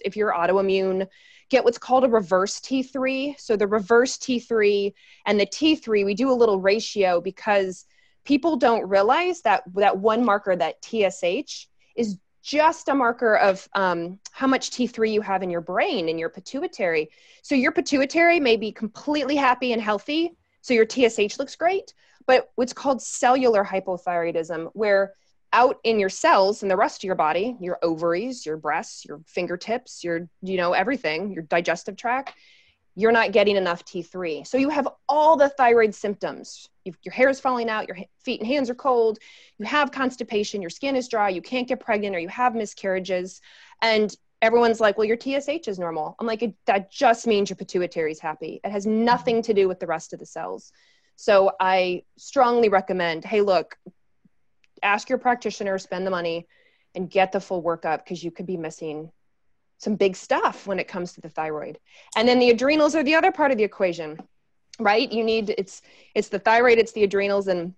if 0.04 0.16
you're 0.16 0.32
autoimmune. 0.32 1.06
Get 1.50 1.64
what's 1.64 1.78
called 1.78 2.04
a 2.04 2.08
reverse 2.08 2.60
T3. 2.60 3.38
So 3.38 3.56
the 3.56 3.66
reverse 3.66 4.16
T3 4.16 4.92
and 5.26 5.38
the 5.38 5.46
T3, 5.46 6.04
we 6.04 6.14
do 6.14 6.30
a 6.30 6.32
little 6.32 6.58
ratio 6.58 7.20
because 7.20 7.84
people 8.24 8.56
don't 8.56 8.88
realize 8.88 9.42
that 9.42 9.62
that 9.74 9.98
one 9.98 10.24
marker, 10.24 10.56
that 10.56 10.82
TSH, 10.84 11.68
is 11.96 12.18
just 12.42 12.88
a 12.88 12.94
marker 12.94 13.36
of 13.36 13.68
um, 13.74 14.18
how 14.32 14.46
much 14.46 14.70
T3 14.70 15.12
you 15.12 15.20
have 15.20 15.42
in 15.42 15.50
your 15.50 15.60
brain 15.60 16.08
in 16.08 16.18
your 16.18 16.28
pituitary. 16.28 17.10
So 17.42 17.54
your 17.54 17.72
pituitary 17.72 18.40
may 18.40 18.56
be 18.56 18.72
completely 18.72 19.36
happy 19.36 19.72
and 19.72 19.80
healthy, 19.80 20.32
so 20.60 20.74
your 20.74 20.86
TSH 20.88 21.38
looks 21.38 21.56
great, 21.56 21.94
but 22.26 22.50
what's 22.56 22.72
called 22.72 23.02
cellular 23.02 23.64
hypothyroidism, 23.64 24.70
where 24.74 25.14
out 25.52 25.78
in 25.84 26.00
your 26.00 26.08
cells 26.08 26.62
and 26.62 26.70
the 26.70 26.76
rest 26.76 27.00
of 27.00 27.04
your 27.04 27.14
body, 27.14 27.56
your 27.60 27.78
ovaries, 27.82 28.46
your 28.46 28.56
breasts, 28.56 29.04
your 29.04 29.20
fingertips, 29.26 30.02
your 30.02 30.28
you 30.42 30.56
know 30.56 30.72
everything, 30.72 31.32
your 31.32 31.42
digestive 31.42 31.96
tract, 31.96 32.34
you're 32.94 33.12
not 33.12 33.32
getting 33.32 33.56
enough 33.56 33.84
T3. 33.84 34.46
So 34.46 34.58
you 34.58 34.68
have 34.68 34.88
all 35.08 35.36
the 35.36 35.48
thyroid 35.48 35.94
symptoms. 35.94 36.68
You've, 36.84 36.98
your 37.02 37.12
hair 37.12 37.28
is 37.28 37.40
falling 37.40 37.70
out, 37.70 37.88
your 37.88 37.96
feet 38.20 38.40
and 38.40 38.46
hands 38.46 38.68
are 38.68 38.74
cold, 38.74 39.18
you 39.58 39.64
have 39.64 39.90
constipation, 39.90 40.60
your 40.60 40.70
skin 40.70 40.96
is 40.96 41.08
dry, 41.08 41.28
you 41.30 41.40
can't 41.40 41.68
get 41.68 41.80
pregnant, 41.80 42.14
or 42.14 42.18
you 42.18 42.28
have 42.28 42.54
miscarriages. 42.54 43.40
And 43.80 44.14
everyone's 44.42 44.80
like, 44.80 44.98
well, 44.98 45.06
your 45.06 45.18
TSH 45.18 45.68
is 45.68 45.78
normal. 45.78 46.16
I'm 46.18 46.26
like, 46.26 46.42
that 46.66 46.90
just 46.90 47.26
means 47.26 47.48
your 47.48 47.56
pituitary 47.56 48.12
is 48.12 48.20
happy. 48.20 48.60
It 48.62 48.70
has 48.70 48.86
nothing 48.86 49.42
to 49.42 49.54
do 49.54 49.68
with 49.68 49.80
the 49.80 49.86
rest 49.86 50.12
of 50.12 50.18
the 50.18 50.26
cells. 50.26 50.72
So 51.16 51.52
I 51.60 52.02
strongly 52.18 52.68
recommend 52.68 53.24
hey, 53.24 53.40
look, 53.40 53.78
ask 54.82 55.08
your 55.08 55.18
practitioner, 55.18 55.78
spend 55.78 56.06
the 56.06 56.10
money, 56.10 56.46
and 56.94 57.08
get 57.08 57.32
the 57.32 57.40
full 57.40 57.62
workup 57.62 57.98
because 57.98 58.22
you 58.22 58.30
could 58.30 58.46
be 58.46 58.56
missing 58.56 59.10
some 59.82 59.96
big 59.96 60.14
stuff 60.14 60.64
when 60.64 60.78
it 60.78 60.86
comes 60.86 61.12
to 61.12 61.20
the 61.20 61.28
thyroid. 61.28 61.76
And 62.14 62.28
then 62.28 62.38
the 62.38 62.50
adrenals 62.50 62.94
are 62.94 63.02
the 63.02 63.16
other 63.16 63.32
part 63.32 63.50
of 63.50 63.58
the 63.58 63.64
equation, 63.64 64.16
right? 64.78 65.10
You 65.10 65.24
need 65.24 65.52
it's 65.58 65.82
it's 66.14 66.28
the 66.28 66.38
thyroid, 66.38 66.78
it's 66.78 66.92
the 66.92 67.02
adrenals, 67.02 67.48
and 67.48 67.74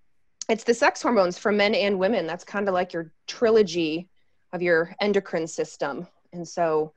it's 0.51 0.65
the 0.65 0.75
sex 0.75 1.01
hormones 1.01 1.39
for 1.39 1.51
men 1.51 1.75
and 1.75 1.99
women. 1.99 2.27
That's 2.27 2.45
kind 2.45 2.69
of 2.69 2.75
like 2.75 2.93
your 2.93 3.11
trilogy 3.27 4.11
of 4.53 4.61
your 4.61 4.95
endocrine 5.01 5.47
system. 5.47 6.07
And 6.35 6.47
so 6.47 6.93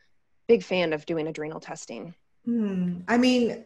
big 0.48 0.62
fan 0.62 0.92
of 0.92 1.06
doing 1.06 1.28
adrenal 1.28 1.62
testing. 1.62 2.14
Hmm. 2.44 3.00
I 3.08 3.18
mean, 3.18 3.64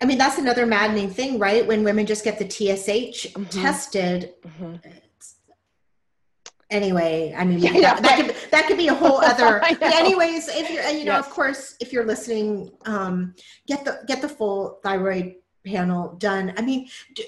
I 0.00 0.04
mean 0.04 0.18
that's 0.18 0.38
another 0.38 0.66
maddening 0.66 1.10
thing, 1.10 1.40
right? 1.40 1.66
When 1.66 1.82
women 1.82 2.06
just 2.06 2.22
get 2.22 2.38
the 2.38 2.48
TSH 2.48 3.26
mm-hmm. 3.32 3.44
tested, 3.62 4.34
mm-hmm 4.46 4.76
anyway 6.74 7.34
i 7.36 7.44
mean 7.44 7.58
yeah, 7.58 7.72
that, 7.72 8.02
that, 8.02 8.16
could 8.16 8.50
that 8.50 8.66
could 8.66 8.76
be 8.76 8.88
a 8.88 8.94
whole 9.02 9.18
other 9.18 9.62
anyways 9.80 10.48
if 10.48 10.70
you're 10.70 10.82
you 10.88 11.04
know 11.04 11.16
yes. 11.16 11.26
of 11.26 11.30
course 11.32 11.76
if 11.80 11.92
you're 11.92 12.04
listening 12.04 12.70
um 12.86 13.34
get 13.66 13.84
the 13.84 14.00
get 14.06 14.20
the 14.20 14.28
full 14.28 14.80
thyroid 14.82 15.34
panel 15.64 16.14
done 16.16 16.52
i 16.56 16.62
mean 16.62 16.88
do, 17.14 17.22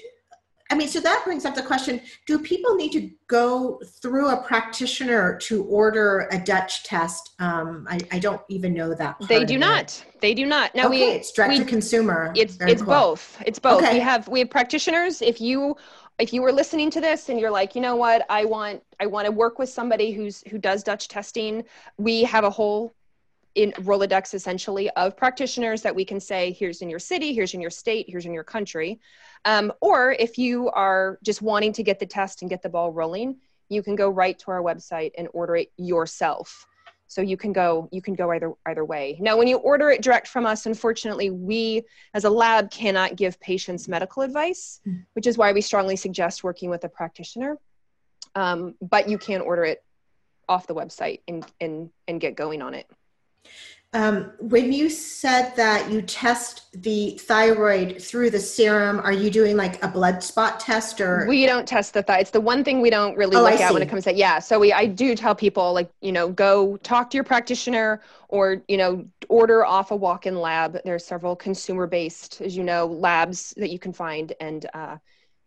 I 0.69 0.75
mean, 0.75 0.89
so 0.89 0.99
that 0.99 1.21
brings 1.23 1.45
up 1.45 1.55
the 1.55 1.63
question 1.63 2.01
do 2.25 2.39
people 2.39 2.75
need 2.75 2.91
to 2.91 3.09
go 3.27 3.79
through 4.01 4.29
a 4.29 4.37
practitioner 4.43 5.37
to 5.43 5.63
order 5.65 6.27
a 6.31 6.39
Dutch 6.39 6.83
test? 6.83 7.31
Um, 7.39 7.87
I, 7.89 7.99
I 8.11 8.19
don't 8.19 8.41
even 8.49 8.73
know 8.73 8.93
that. 8.93 9.15
They 9.27 9.45
do 9.45 9.57
not. 9.57 9.83
It. 9.83 10.05
They 10.19 10.33
do 10.33 10.45
not. 10.45 10.75
Now 10.75 10.87
okay, 10.87 10.89
we 10.89 11.03
it's 11.03 11.31
direct 11.31 11.53
we, 11.53 11.59
to 11.59 11.65
consumer. 11.65 12.33
It's 12.35 12.55
Very 12.55 12.73
it's 12.73 12.81
cool. 12.81 12.93
both. 12.93 13.41
It's 13.45 13.59
both. 13.59 13.81
Okay. 13.81 13.93
We 13.93 13.99
have 13.99 14.27
we 14.27 14.39
have 14.39 14.49
practitioners. 14.49 15.21
If 15.21 15.39
you 15.39 15.77
if 16.19 16.33
you 16.33 16.41
were 16.41 16.51
listening 16.51 16.89
to 16.91 17.01
this 17.01 17.29
and 17.29 17.39
you're 17.39 17.51
like 17.51 17.75
you 17.75 17.81
know 17.81 17.95
what? 17.95 18.25
I 18.29 18.45
want 18.45 18.83
i 18.99 19.05
want 19.05 19.25
to 19.25 19.31
work 19.31 19.59
with 19.59 19.69
somebody 19.69 20.11
who's 20.11 20.43
who 20.49 20.57
does 20.57 20.83
dutch 20.83 21.07
testing. 21.07 21.63
We 21.97 22.23
have 22.23 22.43
a 22.43 22.49
whole 22.49 22.93
in 23.55 23.71
rolodex 23.79 24.33
essentially 24.33 24.89
of 24.91 25.17
practitioners 25.17 25.81
that 25.81 25.95
we 25.95 26.05
can 26.05 26.19
say 26.19 26.51
here's 26.51 26.83
in 26.83 26.89
your 26.89 26.99
city 26.99 27.33
here's 27.33 27.55
in 27.55 27.61
your 27.61 27.71
state 27.71 28.05
here's 28.07 28.25
in 28.25 28.33
your 28.33 28.43
country. 28.43 28.99
Um, 29.45 29.71
or 29.81 30.11
if 30.13 30.37
you 30.37 30.69
are 30.69 31.17
just 31.23 31.41
wanting 31.41 31.73
to 31.73 31.83
get 31.83 31.99
the 31.99 32.05
test 32.05 32.41
and 32.41 32.49
get 32.49 32.61
the 32.61 32.69
ball 32.69 32.91
rolling 32.91 33.37
you 33.69 33.83
can 33.83 33.95
go 33.95 34.09
right 34.09 34.37
to 34.39 34.51
our 34.51 34.61
website 34.61 35.11
and 35.17 35.27
order 35.33 35.55
it 35.57 35.71
yourself 35.77 36.67
so 37.07 37.21
you 37.21 37.37
can 37.37 37.53
go 37.53 37.87
you 37.91 38.01
can 38.01 38.13
go 38.13 38.31
either 38.31 38.53
either 38.65 38.85
way. 38.85 39.17
Now 39.19 39.37
when 39.37 39.47
you 39.47 39.57
order 39.57 39.89
it 39.89 40.01
direct 40.01 40.27
from 40.27 40.45
us 40.45 40.65
unfortunately 40.65 41.29
we 41.29 41.83
as 42.13 42.25
a 42.25 42.29
lab 42.29 42.69
cannot 42.71 43.15
give 43.15 43.39
patients 43.39 43.87
medical 43.87 44.23
advice 44.23 44.81
mm. 44.87 45.05
which 45.13 45.27
is 45.27 45.37
why 45.37 45.51
we 45.51 45.61
strongly 45.61 45.95
suggest 45.95 46.43
working 46.43 46.69
with 46.69 46.83
a 46.83 46.89
practitioner. 46.89 47.57
Um, 48.35 48.75
but 48.81 49.09
you 49.09 49.17
can 49.17 49.41
order 49.41 49.63
it 49.63 49.83
off 50.49 50.67
the 50.67 50.75
website 50.75 51.21
and 51.27 51.45
and 51.59 51.89
and 52.07 52.21
get 52.21 52.35
going 52.35 52.61
on 52.61 52.73
it 52.73 52.87
um, 53.93 54.31
when 54.39 54.73
you 54.73 54.89
said 54.89 55.55
that 55.55 55.89
you 55.89 56.01
test 56.01 56.67
the 56.83 57.11
thyroid 57.21 58.01
through 58.01 58.29
the 58.29 58.39
serum, 58.39 58.99
are 58.99 59.13
you 59.13 59.31
doing 59.31 59.55
like 59.55 59.81
a 59.81 59.87
blood 59.87 60.21
spot 60.21 60.59
test 60.59 60.99
or? 60.99 61.25
We 61.27 61.45
don't 61.45 61.65
test 61.65 61.93
the 61.93 62.03
thyroid. 62.03 62.21
It's 62.21 62.31
the 62.31 62.41
one 62.41 62.63
thing 62.65 62.81
we 62.81 62.89
don't 62.89 63.17
really 63.17 63.37
oh, 63.37 63.43
look 63.43 63.53
I 63.53 63.63
at 63.63 63.69
see. 63.69 63.73
when 63.73 63.81
it 63.81 63.89
comes 63.89 64.03
to 64.03 64.13
yeah. 64.13 64.39
So 64.39 64.59
we 64.59 64.73
I 64.73 64.87
do 64.87 65.15
tell 65.15 65.33
people 65.33 65.73
like 65.73 65.89
you 66.01 66.11
know 66.11 66.29
go 66.29 66.75
talk 66.77 67.09
to 67.11 67.17
your 67.17 67.23
practitioner 67.23 68.01
or 68.27 68.61
you 68.67 68.75
know 68.75 69.05
order 69.29 69.65
off 69.65 69.91
a 69.91 69.95
walk-in 69.95 70.35
lab. 70.35 70.79
There's 70.83 71.05
several 71.05 71.35
consumer-based, 71.35 72.41
as 72.41 72.57
you 72.57 72.63
know, 72.63 72.87
labs 72.87 73.53
that 73.57 73.69
you 73.69 73.79
can 73.79 73.93
find 73.93 74.33
and. 74.39 74.65
Uh, 74.73 74.97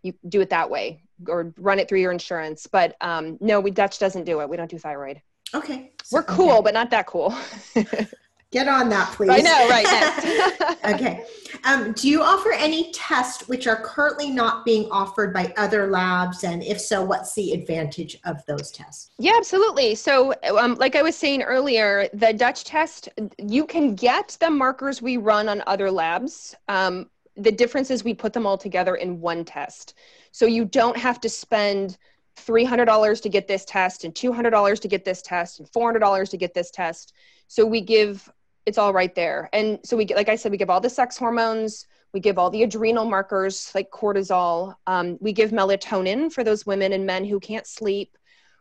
you 0.02 0.14
do 0.30 0.40
it 0.40 0.48
that 0.48 0.70
way 0.70 1.02
or 1.28 1.52
run 1.58 1.78
it 1.78 1.86
through 1.86 2.00
your 2.00 2.10
insurance. 2.10 2.66
But 2.66 2.96
um, 3.02 3.36
no, 3.38 3.60
we 3.60 3.70
Dutch 3.70 3.98
doesn't 3.98 4.24
do 4.24 4.40
it. 4.40 4.48
We 4.48 4.56
don't 4.56 4.70
do 4.70 4.78
thyroid. 4.78 5.20
Okay. 5.54 5.92
So, 6.02 6.16
We're 6.16 6.22
cool, 6.22 6.52
okay. 6.52 6.62
but 6.62 6.72
not 6.72 6.90
that 6.90 7.06
cool. 7.06 7.34
Get 8.52 8.66
on 8.66 8.88
that, 8.88 9.12
please. 9.12 9.30
I 9.30 9.38
know, 9.38 9.68
right? 9.68 10.84
okay. 10.94 11.24
Um, 11.64 11.92
do 11.92 12.08
you 12.08 12.20
offer 12.20 12.50
any 12.50 12.90
tests 12.92 13.46
which 13.48 13.68
are 13.68 13.76
currently 13.76 14.28
not 14.28 14.64
being 14.64 14.90
offered 14.90 15.32
by 15.32 15.54
other 15.56 15.86
labs? 15.86 16.42
And 16.42 16.60
if 16.64 16.80
so, 16.80 17.04
what's 17.04 17.32
the 17.34 17.52
advantage 17.52 18.18
of 18.24 18.44
those 18.46 18.72
tests? 18.72 19.10
Yeah, 19.18 19.34
absolutely. 19.36 19.94
So, 19.94 20.34
um, 20.58 20.74
like 20.76 20.96
I 20.96 21.02
was 21.02 21.14
saying 21.14 21.42
earlier, 21.42 22.08
the 22.12 22.32
Dutch 22.32 22.64
test, 22.64 23.08
you 23.38 23.66
can 23.66 23.94
get 23.94 24.36
the 24.40 24.50
markers 24.50 25.00
we 25.00 25.16
run 25.16 25.48
on 25.48 25.62
other 25.68 25.88
labs. 25.88 26.56
Um, 26.68 27.08
the 27.36 27.52
difference 27.52 27.88
is 27.90 28.02
we 28.02 28.14
put 28.14 28.32
them 28.32 28.46
all 28.46 28.58
together 28.58 28.96
in 28.96 29.20
one 29.20 29.44
test. 29.44 29.94
So 30.32 30.46
you 30.46 30.64
don't 30.64 30.96
have 30.96 31.20
to 31.20 31.28
spend 31.28 31.98
$300 32.36 33.22
to 33.22 33.28
get 33.28 33.46
this 33.46 33.64
test 33.64 34.04
and 34.04 34.12
$200 34.12 34.80
to 34.80 34.88
get 34.88 35.04
this 35.04 35.22
test 35.22 35.60
and 35.60 35.70
$400 35.70 36.28
to 36.30 36.36
get 36.36 36.52
this 36.52 36.72
test. 36.72 37.12
So 37.46 37.64
we 37.64 37.80
give 37.80 38.28
it's 38.66 38.78
all 38.78 38.92
right 38.92 39.14
there. 39.14 39.48
And 39.52 39.78
so 39.84 39.96
we 39.96 40.04
get, 40.04 40.16
like 40.16 40.28
I 40.28 40.36
said, 40.36 40.52
we 40.52 40.58
give 40.58 40.70
all 40.70 40.80
the 40.80 40.90
sex 40.90 41.16
hormones, 41.16 41.86
we 42.12 42.20
give 42.20 42.38
all 42.38 42.50
the 42.50 42.62
adrenal 42.62 43.04
markers 43.04 43.70
like 43.74 43.90
cortisol, 43.90 44.74
um, 44.86 45.16
we 45.20 45.32
give 45.32 45.50
melatonin 45.50 46.32
for 46.32 46.44
those 46.44 46.66
women 46.66 46.92
and 46.92 47.06
men 47.06 47.24
who 47.24 47.40
can't 47.40 47.66
sleep. 47.66 48.16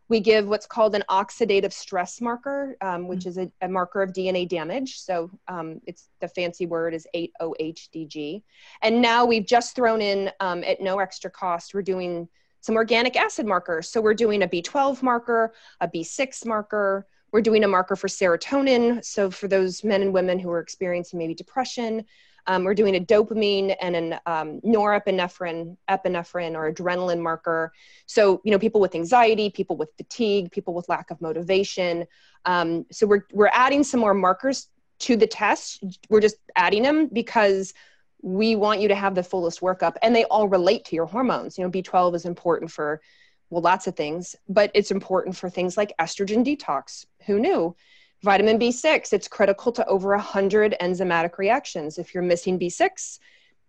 We 0.08 0.20
give 0.20 0.48
what's 0.48 0.66
called 0.66 0.96
an 0.96 1.04
oxidative 1.08 1.72
stress 1.72 2.20
marker, 2.20 2.76
um, 2.82 3.08
which 3.08 3.28
is 3.28 3.38
a, 3.38 3.52
a, 3.62 3.68
marker 3.68 4.02
of 4.02 4.12
DNA 4.12 4.50
damage. 4.50 5.00
So 5.00 5.30
um, 5.48 5.82
it's 5.86 6.10
the 6.20 6.28
fancy 6.28 6.66
word 6.66 6.96
is 6.96 7.06
8-OHDG. 7.16 8.42
And 8.82 9.04
now 9.04 9.26
we've 9.26 9.46
just 9.46 9.76
thrown 9.76 10.02
in 10.02 10.32
um, 10.40 10.64
at 10.64 10.82
no 10.82 10.98
extra 10.98 11.30
cost, 11.30 11.76
we're 11.76 11.84
doing 11.84 12.28
some 12.62 12.76
organic 12.76 13.16
acid 13.16 13.46
markers. 13.46 13.90
So 13.90 14.02
we're 14.02 14.14
doing 14.14 14.44
a 14.44 14.48
B12 14.48 15.02
marker, 15.02 15.54
a 15.80 15.88
B6 15.88 16.46
marker, 16.46 17.06
we're 17.32 17.42
doing 17.42 17.64
a 17.64 17.68
marker 17.68 17.96
for 17.96 18.08
serotonin. 18.08 19.04
So 19.04 19.30
for 19.30 19.48
those 19.48 19.84
men 19.84 20.02
and 20.02 20.14
women 20.14 20.40
who 20.40 20.50
are 20.52 20.60
experiencing 20.60 21.20
maybe 21.20 21.34
depression, 21.34 22.06
um, 22.48 22.64
we're 22.64 22.74
doing 22.74 22.96
a 22.96 23.00
dopamine 23.00 23.76
and 23.80 23.96
an 23.96 24.14
um, 24.26 24.60
norepinephrine, 24.62 25.78
epinephrine, 25.90 26.56
or 26.56 26.72
adrenaline 26.72 27.20
marker. 27.20 27.72
So 28.08 28.42
you 28.44 28.52
know, 28.52 28.60
people 28.60 28.82
with 28.82 28.96
anxiety, 28.96 29.50
people 29.50 29.78
with 29.78 29.90
fatigue, 29.98 30.52
people 30.52 30.74
with 30.74 30.90
lack 30.90 31.12
of 31.12 31.22
motivation. 31.22 32.08
Um, 32.46 32.86
so 32.92 33.06
we're 33.06 33.26
we're 33.32 33.52
adding 33.54 33.84
some 33.84 34.00
more 34.00 34.14
markers 34.14 34.68
to 35.00 35.16
the 35.16 35.28
test. 35.28 35.84
We're 36.10 36.22
just 36.22 36.38
adding 36.56 36.84
them 36.84 37.08
because 37.08 37.74
we 38.22 38.56
want 38.56 38.82
you 38.82 38.88
to 38.90 38.96
have 38.96 39.16
the 39.16 39.24
fullest 39.24 39.62
workup, 39.62 39.96
and 40.02 40.16
they 40.16 40.26
all 40.26 40.48
relate 40.48 40.86
to 40.86 40.96
your 40.96 41.06
hormones. 41.06 41.58
You 41.58 41.64
know, 41.64 41.72
B12 41.72 42.16
is 42.16 42.26
important 42.26 42.72
for 42.72 43.02
well, 43.50 43.62
lots 43.62 43.88
of 43.88 43.96
things, 43.96 44.36
but 44.48 44.72
it's 44.74 44.92
important 44.92 45.36
for 45.36 45.50
things 45.50 45.78
like 45.78 45.94
estrogen 46.00 46.46
detox. 46.46 47.06
Who 47.26 47.40
knew? 47.40 47.76
Vitamin 48.22 48.60
B6, 48.60 49.14
it's 49.14 49.28
critical 49.28 49.72
to 49.72 49.86
over 49.88 50.10
100 50.10 50.76
enzymatic 50.82 51.38
reactions. 51.38 51.98
If 51.98 52.14
you're 52.14 52.24
missing 52.24 52.60
B6, 52.60 53.20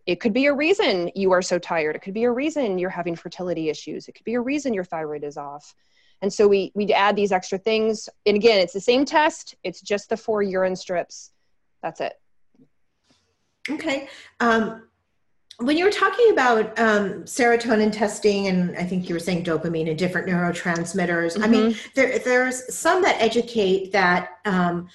it 0.07 0.19
could 0.19 0.33
be 0.33 0.47
a 0.47 0.53
reason 0.53 1.11
you 1.15 1.31
are 1.31 1.43
so 1.43 1.59
tired. 1.59 1.95
It 1.95 2.03
could 2.03 2.15
be 2.15 2.25
a 2.25 2.33
reason 2.33 2.79
you're 2.79 2.91
having 2.91 3.15
fertility 3.15 3.71
issues. 3.71 4.09
It 4.09 4.13
could 4.13 4.25
be 4.25 4.35
a 4.35 4.41
reason 4.41 4.75
your 4.75 4.85
thyroid 4.85 5.23
is 5.23 5.37
off. 5.37 5.75
And 6.21 6.33
so 6.33 6.49
we, 6.49 6.73
we 6.75 6.93
add 6.93 7.17
these 7.17 7.33
extra 7.33 7.59
things. 7.59 8.09
And 8.27 8.37
again, 8.37 8.59
it's 8.59 8.73
the 8.73 8.81
same 8.81 9.05
test, 9.05 9.55
it's 9.63 9.81
just 9.81 10.09
the 10.09 10.17
four 10.17 10.43
urine 10.43 10.77
strips. 10.77 11.31
That's 11.83 12.01
it. 12.01 12.15
Okay. 13.71 14.09
Um, 14.41 14.89
when 15.61 15.77
you 15.77 15.85
were 15.85 15.91
talking 15.91 16.31
about 16.31 16.67
um, 16.79 17.25
serotonin 17.25 17.93
testing 17.93 18.49
and 18.49 18.77
i 18.77 18.83
think 18.83 19.09
you 19.09 19.15
were 19.15 19.21
saying 19.21 19.45
dopamine 19.45 19.89
and 19.89 19.99
different 19.99 20.27
neurotransmitters 20.27 21.35
mm-hmm. 21.35 21.45
i 21.45 21.47
mean 21.47 21.71
mm-hmm. 21.71 21.89
there, 21.95 22.19
there's 22.21 22.75
some 22.75 23.03
that 23.03 23.21
educate 23.21 23.93
that 23.93 24.39
um, 24.45 24.89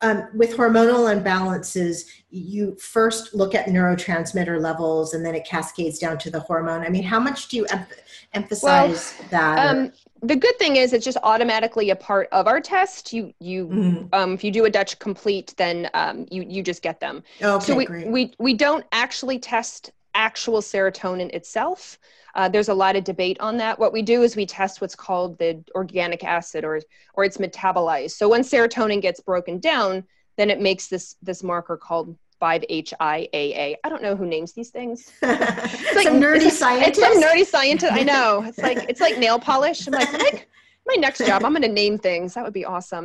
um, 0.00 0.28
with 0.34 0.56
hormonal 0.56 1.14
imbalances 1.14 2.06
you 2.30 2.74
first 2.76 3.34
look 3.34 3.54
at 3.54 3.66
neurotransmitter 3.66 4.60
levels 4.60 5.14
and 5.14 5.24
then 5.24 5.34
it 5.34 5.44
cascades 5.44 5.98
down 5.98 6.18
to 6.18 6.30
the 6.30 6.40
hormone 6.40 6.82
i 6.82 6.88
mean 6.88 7.04
how 7.04 7.20
much 7.20 7.48
do 7.48 7.56
you 7.56 7.66
em- 7.66 7.86
emphasize 8.32 9.14
well, 9.18 9.28
that 9.30 9.76
um, 9.76 9.92
the 10.22 10.36
good 10.36 10.56
thing 10.58 10.76
is 10.76 10.92
it's 10.92 11.04
just 11.04 11.18
automatically 11.22 11.90
a 11.90 11.96
part 11.96 12.28
of 12.30 12.46
our 12.46 12.60
test. 12.60 13.12
You 13.12 13.34
you 13.40 13.66
mm-hmm. 13.66 14.06
um, 14.12 14.34
if 14.34 14.44
you 14.44 14.50
do 14.50 14.64
a 14.64 14.70
Dutch 14.70 14.98
complete, 14.98 15.54
then 15.56 15.90
um, 15.94 16.26
you 16.30 16.44
you 16.48 16.62
just 16.62 16.82
get 16.82 17.00
them. 17.00 17.22
Okay, 17.42 17.64
so 17.64 17.74
we, 17.74 17.84
great. 17.86 18.06
we 18.06 18.34
we 18.38 18.54
don't 18.54 18.84
actually 18.92 19.38
test 19.38 19.90
actual 20.14 20.60
serotonin 20.60 21.30
itself. 21.30 21.98
Uh, 22.34 22.48
there's 22.48 22.68
a 22.68 22.74
lot 22.74 22.96
of 22.96 23.04
debate 23.04 23.38
on 23.40 23.56
that. 23.58 23.78
What 23.78 23.92
we 23.92 24.00
do 24.00 24.22
is 24.22 24.36
we 24.36 24.46
test 24.46 24.80
what's 24.80 24.94
called 24.94 25.38
the 25.38 25.62
organic 25.74 26.22
acid 26.22 26.64
or 26.64 26.80
or 27.14 27.24
it's 27.24 27.38
metabolized. 27.38 28.12
So 28.12 28.28
when 28.28 28.42
serotonin 28.42 29.02
gets 29.02 29.20
broken 29.20 29.58
down, 29.58 30.04
then 30.36 30.50
it 30.50 30.60
makes 30.60 30.86
this 30.86 31.16
this 31.20 31.42
marker 31.42 31.76
called 31.76 32.16
5-HIAA. 32.42 33.76
I 33.84 33.88
don't 33.88 34.02
know 34.02 34.16
who 34.16 34.26
names 34.26 34.52
these 34.52 34.70
things. 34.70 35.12
It's 35.22 35.94
like 35.94 36.06
some 36.06 36.20
nerdy 36.20 36.50
scientist. 36.50 36.98
It's 36.98 36.98
some 36.98 37.22
nerdy 37.22 37.46
scientist. 37.46 37.92
I 37.92 38.02
know. 38.02 38.42
It's 38.46 38.58
like 38.58 38.78
it's 38.88 39.00
like 39.00 39.18
nail 39.18 39.38
polish. 39.38 39.86
I'm 39.86 39.92
like, 39.92 40.12
my, 40.12 40.44
my 40.86 40.94
next 40.94 41.24
job, 41.26 41.44
I'm 41.44 41.52
going 41.52 41.62
to 41.62 41.68
name 41.68 41.98
things. 41.98 42.34
That 42.34 42.44
would 42.44 42.52
be 42.52 42.64
awesome. 42.64 43.04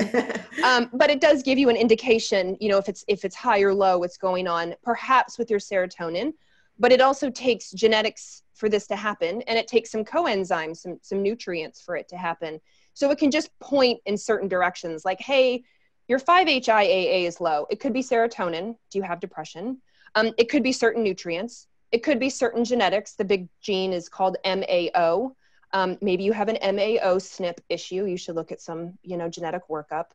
Um, 0.63 0.89
but 0.93 1.09
it 1.09 1.21
does 1.21 1.43
give 1.43 1.57
you 1.57 1.69
an 1.69 1.75
indication, 1.75 2.57
you 2.59 2.69
know, 2.69 2.77
if 2.77 2.89
it's 2.89 3.03
if 3.07 3.25
it's 3.25 3.35
high 3.35 3.61
or 3.61 3.73
low, 3.73 3.99
what's 3.99 4.17
going 4.17 4.47
on, 4.47 4.73
perhaps 4.83 5.37
with 5.37 5.49
your 5.49 5.59
serotonin. 5.59 6.33
But 6.79 6.91
it 6.91 7.01
also 7.01 7.29
takes 7.29 7.71
genetics 7.71 8.43
for 8.53 8.69
this 8.69 8.87
to 8.87 8.95
happen, 8.95 9.41
and 9.43 9.57
it 9.59 9.67
takes 9.67 9.91
some 9.91 10.03
coenzymes, 10.03 10.77
some 10.77 10.97
some 11.01 11.21
nutrients 11.21 11.81
for 11.81 11.95
it 11.95 12.07
to 12.09 12.17
happen. 12.17 12.59
So 12.93 13.11
it 13.11 13.19
can 13.19 13.29
just 13.29 13.49
point 13.59 13.99
in 14.05 14.17
certain 14.17 14.47
directions, 14.47 15.05
like, 15.05 15.19
hey, 15.19 15.63
your 16.07 16.19
5-HIAA 16.19 17.25
is 17.25 17.41
low. 17.41 17.67
It 17.69 17.79
could 17.79 17.93
be 17.93 18.01
serotonin. 18.01 18.75
Do 18.89 18.97
you 18.97 19.03
have 19.03 19.19
depression? 19.19 19.81
Um, 20.15 20.33
it 20.37 20.49
could 20.49 20.63
be 20.63 20.71
certain 20.71 21.03
nutrients. 21.03 21.67
It 21.91 22.03
could 22.03 22.19
be 22.19 22.29
certain 22.29 22.63
genetics. 22.63 23.13
The 23.13 23.25
big 23.25 23.47
gene 23.61 23.93
is 23.93 24.09
called 24.09 24.37
MAO. 24.45 25.35
Um, 25.73 25.97
maybe 26.01 26.23
you 26.23 26.33
have 26.33 26.49
an 26.49 26.57
MAO 26.75 27.17
SNP 27.17 27.59
issue. 27.69 28.05
You 28.05 28.17
should 28.17 28.35
look 28.35 28.51
at 28.51 28.61
some, 28.61 28.97
you 29.03 29.17
know, 29.17 29.29
genetic 29.29 29.67
workup. 29.69 30.05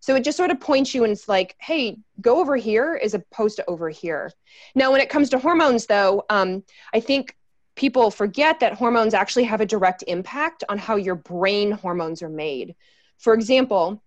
So 0.00 0.16
it 0.16 0.24
just 0.24 0.36
sort 0.36 0.50
of 0.50 0.58
points 0.58 0.94
you 0.94 1.04
and 1.04 1.12
it's 1.12 1.28
like, 1.28 1.54
hey, 1.58 1.96
go 2.20 2.40
over 2.40 2.56
here 2.56 2.98
as 3.02 3.14
opposed 3.14 3.56
to 3.56 3.70
over 3.70 3.88
here. 3.88 4.32
Now, 4.74 4.90
when 4.90 5.00
it 5.00 5.08
comes 5.08 5.30
to 5.30 5.38
hormones, 5.38 5.86
though, 5.86 6.24
um, 6.28 6.64
I 6.92 6.98
think 6.98 7.36
people 7.76 8.10
forget 8.10 8.58
that 8.60 8.74
hormones 8.74 9.14
actually 9.14 9.44
have 9.44 9.60
a 9.60 9.66
direct 9.66 10.02
impact 10.08 10.64
on 10.68 10.76
how 10.76 10.96
your 10.96 11.14
brain 11.14 11.70
hormones 11.70 12.20
are 12.20 12.28
made. 12.28 12.74
For 13.18 13.32
example, 13.32 14.02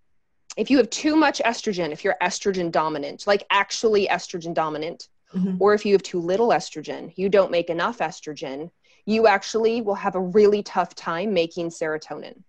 if 0.55 0.69
you 0.69 0.77
have 0.77 0.89
too 0.89 1.15
much 1.15 1.41
estrogen, 1.45 1.91
if 1.91 2.03
you're 2.03 2.15
estrogen 2.21 2.71
dominant, 2.71 3.27
like 3.27 3.45
actually 3.49 4.07
estrogen 4.07 4.53
dominant, 4.53 5.09
mm-hmm. 5.33 5.57
or 5.59 5.73
if 5.73 5.85
you 5.85 5.93
have 5.93 6.03
too 6.03 6.19
little 6.19 6.49
estrogen, 6.49 7.11
you 7.15 7.29
don't 7.29 7.51
make 7.51 7.69
enough 7.69 7.99
estrogen, 7.99 8.71
you 9.05 9.27
actually 9.27 9.81
will 9.81 9.95
have 9.95 10.15
a 10.15 10.19
really 10.19 10.63
tough 10.63 10.95
time 10.95 11.33
making 11.33 11.69
serotonin. 11.69 12.41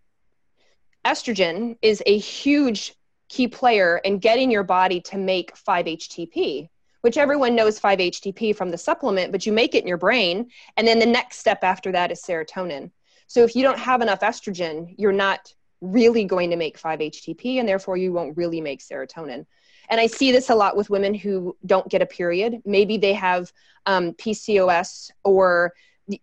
Estrogen 1.04 1.76
is 1.82 2.02
a 2.06 2.18
huge 2.18 2.94
key 3.28 3.48
player 3.48 3.98
in 3.98 4.18
getting 4.18 4.50
your 4.50 4.62
body 4.62 5.00
to 5.00 5.18
make 5.18 5.54
5-HTP, 5.54 6.68
which 7.00 7.16
everyone 7.16 7.54
knows 7.54 7.78
5-HTP 7.78 8.54
from 8.56 8.70
the 8.70 8.78
supplement, 8.78 9.32
but 9.32 9.46
you 9.46 9.52
make 9.52 9.74
it 9.74 9.82
in 9.82 9.88
your 9.88 9.98
brain. 9.98 10.50
And 10.76 10.86
then 10.86 10.98
the 10.98 11.06
next 11.06 11.38
step 11.38 11.62
after 11.62 11.92
that 11.92 12.10
is 12.10 12.22
serotonin. 12.22 12.90
So 13.26 13.42
if 13.42 13.56
you 13.56 13.62
don't 13.62 13.78
have 13.78 14.00
enough 14.00 14.20
estrogen, 14.20 14.94
you're 14.96 15.12
not 15.12 15.52
really 15.80 16.24
going 16.24 16.50
to 16.50 16.56
make 16.56 16.80
5-HTP 16.80 17.58
and 17.58 17.68
therefore 17.68 17.96
you 17.96 18.12
won't 18.12 18.36
really 18.36 18.60
make 18.60 18.80
serotonin. 18.80 19.46
And 19.88 20.00
I 20.00 20.06
see 20.06 20.32
this 20.32 20.50
a 20.50 20.54
lot 20.54 20.76
with 20.76 20.90
women 20.90 21.14
who 21.14 21.56
don't 21.64 21.88
get 21.88 22.02
a 22.02 22.06
period. 22.06 22.60
Maybe 22.64 22.96
they 22.96 23.12
have 23.12 23.52
um, 23.86 24.12
PCOS 24.14 25.10
or 25.24 25.72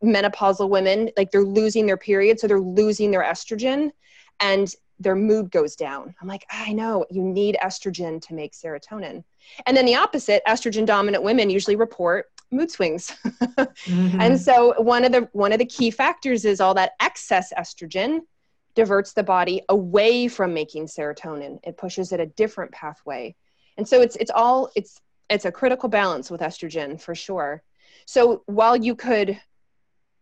menopausal 0.03 0.69
women, 0.69 1.09
like 1.17 1.31
they're 1.31 1.43
losing 1.43 1.85
their 1.85 1.97
period, 1.97 2.39
so 2.39 2.47
they're 2.47 2.59
losing 2.59 3.11
their 3.11 3.23
estrogen 3.23 3.91
and 4.39 4.73
their 4.99 5.15
mood 5.15 5.51
goes 5.51 5.75
down. 5.75 6.13
I'm 6.21 6.27
like, 6.27 6.45
I 6.49 6.73
know 6.73 7.05
you 7.09 7.21
need 7.21 7.57
estrogen 7.63 8.21
to 8.27 8.33
make 8.33 8.53
serotonin. 8.53 9.23
And 9.65 9.75
then 9.75 9.85
the 9.85 9.95
opposite, 9.95 10.41
estrogen 10.47 10.85
dominant 10.85 11.23
women 11.23 11.49
usually 11.49 11.75
report 11.75 12.27
mood 12.51 12.71
swings. 12.71 13.11
mm-hmm. 13.25 14.21
And 14.21 14.39
so 14.39 14.73
one 14.81 15.03
of 15.03 15.11
the 15.11 15.27
one 15.33 15.51
of 15.51 15.59
the 15.59 15.65
key 15.65 15.91
factors 15.91 16.45
is 16.45 16.61
all 16.61 16.73
that 16.75 16.93
excess 16.99 17.51
estrogen 17.57 18.21
diverts 18.75 19.13
the 19.13 19.23
body 19.23 19.62
away 19.69 20.27
from 20.27 20.53
making 20.53 20.88
serotonin. 20.88 21.59
It 21.63 21.77
pushes 21.77 22.12
it 22.12 22.19
a 22.19 22.25
different 22.25 22.71
pathway. 22.71 23.36
And 23.77 23.88
so 23.88 24.01
it's 24.01 24.15
it's 24.17 24.31
all 24.31 24.69
it's 24.75 24.99
it's 25.29 25.45
a 25.45 25.51
critical 25.51 25.89
balance 25.89 26.29
with 26.29 26.41
estrogen 26.41 26.99
for 26.99 27.15
sure. 27.15 27.63
So 28.05 28.43
while 28.45 28.75
you 28.75 28.95
could 28.95 29.39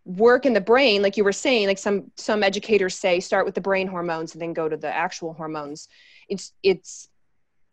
work 0.05 0.45
in 0.45 0.53
the 0.53 0.61
brain 0.61 1.01
like 1.01 1.15
you 1.15 1.23
were 1.23 1.31
saying 1.31 1.67
like 1.67 1.77
some 1.77 2.11
some 2.17 2.41
educators 2.41 2.95
say 2.95 3.19
start 3.19 3.45
with 3.45 3.53
the 3.53 3.61
brain 3.61 3.87
hormones 3.87 4.33
and 4.33 4.41
then 4.41 4.51
go 4.51 4.67
to 4.67 4.75
the 4.75 4.91
actual 4.91 5.31
hormones 5.33 5.87
it's 6.27 6.53
it's 6.63 7.07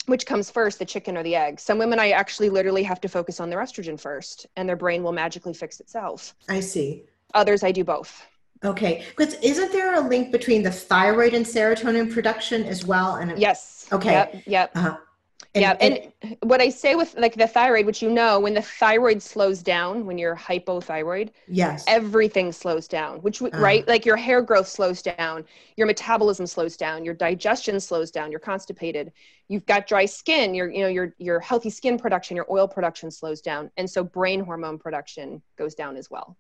which 0.07 0.27
comes 0.27 0.51
first 0.51 0.79
the 0.79 0.85
chicken 0.85 1.17
or 1.17 1.23
the 1.23 1.35
egg 1.35 1.59
some 1.59 1.79
women 1.79 1.99
i 1.99 2.11
actually 2.11 2.51
literally 2.51 2.83
have 2.83 3.01
to 3.01 3.09
focus 3.09 3.41
on 3.41 3.49
their 3.49 3.61
estrogen 3.61 3.99
first 3.99 4.47
and 4.57 4.69
their 4.69 4.77
brain 4.77 5.03
will 5.03 5.13
magically 5.13 5.55
fix 5.55 5.81
itself 5.81 6.35
i 6.51 6.61
see 6.61 7.03
others 7.33 7.63
i 7.63 7.73
do 7.73 7.83
both 7.83 8.27
Okay, 8.65 9.05
because 9.17 9.35
isn't 9.35 9.73
there 9.73 9.95
a 9.95 10.01
link 10.01 10.33
between 10.33 10.63
the 10.63 10.71
thyroid 10.71 11.35
and 11.35 11.47
serotonin 11.47 12.13
production 12.13 12.65
as 12.65 12.85
well? 12.85 13.17
And 13.17 13.39
yes. 13.39 13.87
Okay. 13.93 14.13
Yep. 14.13 14.43
yep. 14.47 14.71
Uh-huh. 14.75 14.97
And, 15.55 15.63
yeah, 15.63 15.77
and, 15.81 16.13
and, 16.23 16.37
what 16.43 16.61
I 16.61 16.69
say 16.69 16.95
with 16.95 17.15
like 17.17 17.35
the 17.35 17.47
thyroid, 17.47 17.87
which 17.87 18.03
you 18.03 18.11
know, 18.11 18.39
when 18.39 18.53
the 18.53 18.63
thyroid 18.63 19.23
slows 19.23 19.63
down, 19.63 20.05
when 20.05 20.19
you're 20.19 20.37
hypothyroid, 20.37 21.31
yes, 21.47 21.85
everything 21.89 22.53
slows 22.53 22.87
down. 22.87 23.23
Which 23.23 23.41
uh, 23.41 23.49
right, 23.55 23.87
like 23.89 24.05
your 24.05 24.17
hair 24.17 24.43
growth 24.43 24.69
slows 24.69 25.01
down, 25.01 25.45
your 25.77 25.87
metabolism 25.87 26.47
slows 26.47 26.77
down, 26.77 27.03
your 27.05 27.15
digestion 27.15 27.81
slows 27.81 28.11
down, 28.11 28.31
you're 28.31 28.41
constipated, 28.41 29.11
you've 29.49 29.65
got 29.65 29.87
dry 29.87 30.05
skin, 30.05 30.55
your 30.55 30.71
you 30.71 30.83
know 30.83 30.89
your 30.89 31.15
your 31.19 31.41
healthy 31.41 31.71
skin 31.71 31.99
production, 31.99 32.37
your 32.37 32.47
oil 32.51 32.69
production 32.69 33.11
slows 33.11 33.41
down, 33.41 33.71
and 33.79 33.89
so 33.89 34.05
brain 34.05 34.41
hormone 34.41 34.79
production 34.79 35.41
goes 35.57 35.75
down 35.75 35.97
as 35.97 36.11
well 36.11 36.37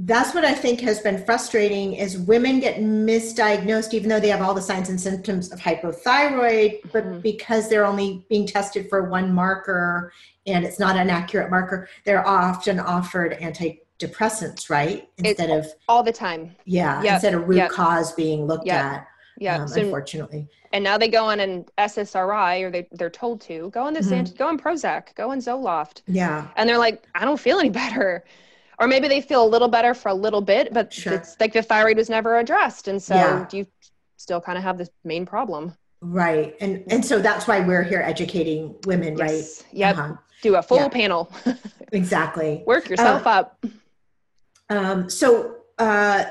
that's 0.00 0.34
what 0.34 0.44
i 0.44 0.52
think 0.52 0.80
has 0.80 1.00
been 1.00 1.24
frustrating 1.24 1.94
is 1.94 2.18
women 2.18 2.60
get 2.60 2.76
misdiagnosed 2.76 3.94
even 3.94 4.08
though 4.08 4.20
they 4.20 4.28
have 4.28 4.42
all 4.42 4.52
the 4.52 4.60
signs 4.60 4.90
and 4.90 5.00
symptoms 5.00 5.50
of 5.52 5.58
hypothyroid 5.58 6.80
but 6.92 7.04
mm-hmm. 7.04 7.20
because 7.20 7.68
they're 7.68 7.86
only 7.86 8.24
being 8.28 8.46
tested 8.46 8.88
for 8.90 9.08
one 9.08 9.32
marker 9.32 10.12
and 10.46 10.64
it's 10.64 10.78
not 10.78 10.96
an 10.96 11.08
accurate 11.08 11.50
marker 11.50 11.88
they're 12.04 12.26
often 12.26 12.78
offered 12.78 13.32
antidepressants 13.40 14.68
right 14.68 15.08
instead 15.16 15.48
it's 15.48 15.68
of 15.68 15.74
all 15.88 16.02
the 16.02 16.12
time 16.12 16.54
yeah 16.66 17.02
yep. 17.02 17.14
instead 17.14 17.32
of 17.32 17.48
root 17.48 17.56
yep. 17.56 17.70
cause 17.70 18.12
being 18.12 18.46
looked 18.46 18.66
yep. 18.66 18.84
at 18.84 19.08
yeah 19.38 19.56
um, 19.56 19.66
so, 19.68 19.80
unfortunately 19.80 20.46
and 20.74 20.84
now 20.84 20.98
they 20.98 21.08
go 21.08 21.24
on 21.24 21.40
an 21.40 21.64
ssri 21.78 22.62
or 22.62 22.70
they, 22.70 22.86
they're 22.92 23.08
told 23.08 23.40
to 23.40 23.70
go 23.70 23.82
on 23.82 23.94
this 23.94 24.08
mm-hmm. 24.08 24.34
go 24.36 24.46
on 24.46 24.58
prozac 24.58 25.14
go 25.14 25.30
on 25.30 25.38
zoloft 25.38 26.02
yeah 26.06 26.48
and 26.56 26.68
they're 26.68 26.76
like 26.76 27.06
i 27.14 27.24
don't 27.24 27.40
feel 27.40 27.58
any 27.58 27.70
better 27.70 28.22
or 28.78 28.86
maybe 28.86 29.08
they 29.08 29.20
feel 29.20 29.44
a 29.44 29.48
little 29.48 29.68
better 29.68 29.94
for 29.94 30.08
a 30.08 30.14
little 30.14 30.40
bit, 30.40 30.72
but 30.72 30.92
sure. 30.92 31.14
it's 31.14 31.36
like 31.40 31.52
the 31.52 31.62
thyroid 31.62 31.96
was 31.96 32.10
never 32.10 32.38
addressed. 32.38 32.88
And 32.88 33.02
so 33.02 33.14
yeah. 33.14 33.46
you 33.52 33.66
still 34.16 34.40
kind 34.40 34.58
of 34.58 34.64
have 34.64 34.78
this 34.78 34.90
main 35.04 35.24
problem. 35.26 35.74
Right. 36.00 36.54
And 36.60 36.84
and 36.88 37.04
so 37.04 37.18
that's 37.18 37.48
why 37.48 37.60
we're 37.60 37.82
here 37.82 38.00
educating 38.00 38.74
women, 38.84 39.16
yes. 39.16 39.64
right? 39.64 39.72
Yep. 39.72 39.98
Uh-huh. 39.98 40.14
Do 40.42 40.56
a 40.56 40.62
full 40.62 40.90
panel. 40.90 41.32
exactly. 41.92 42.62
Work 42.66 42.90
yourself 42.90 43.26
uh, 43.26 43.30
up. 43.30 43.64
Um, 44.68 45.08
so 45.08 45.56
uh, 45.78 46.24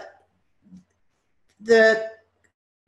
the 1.60 2.10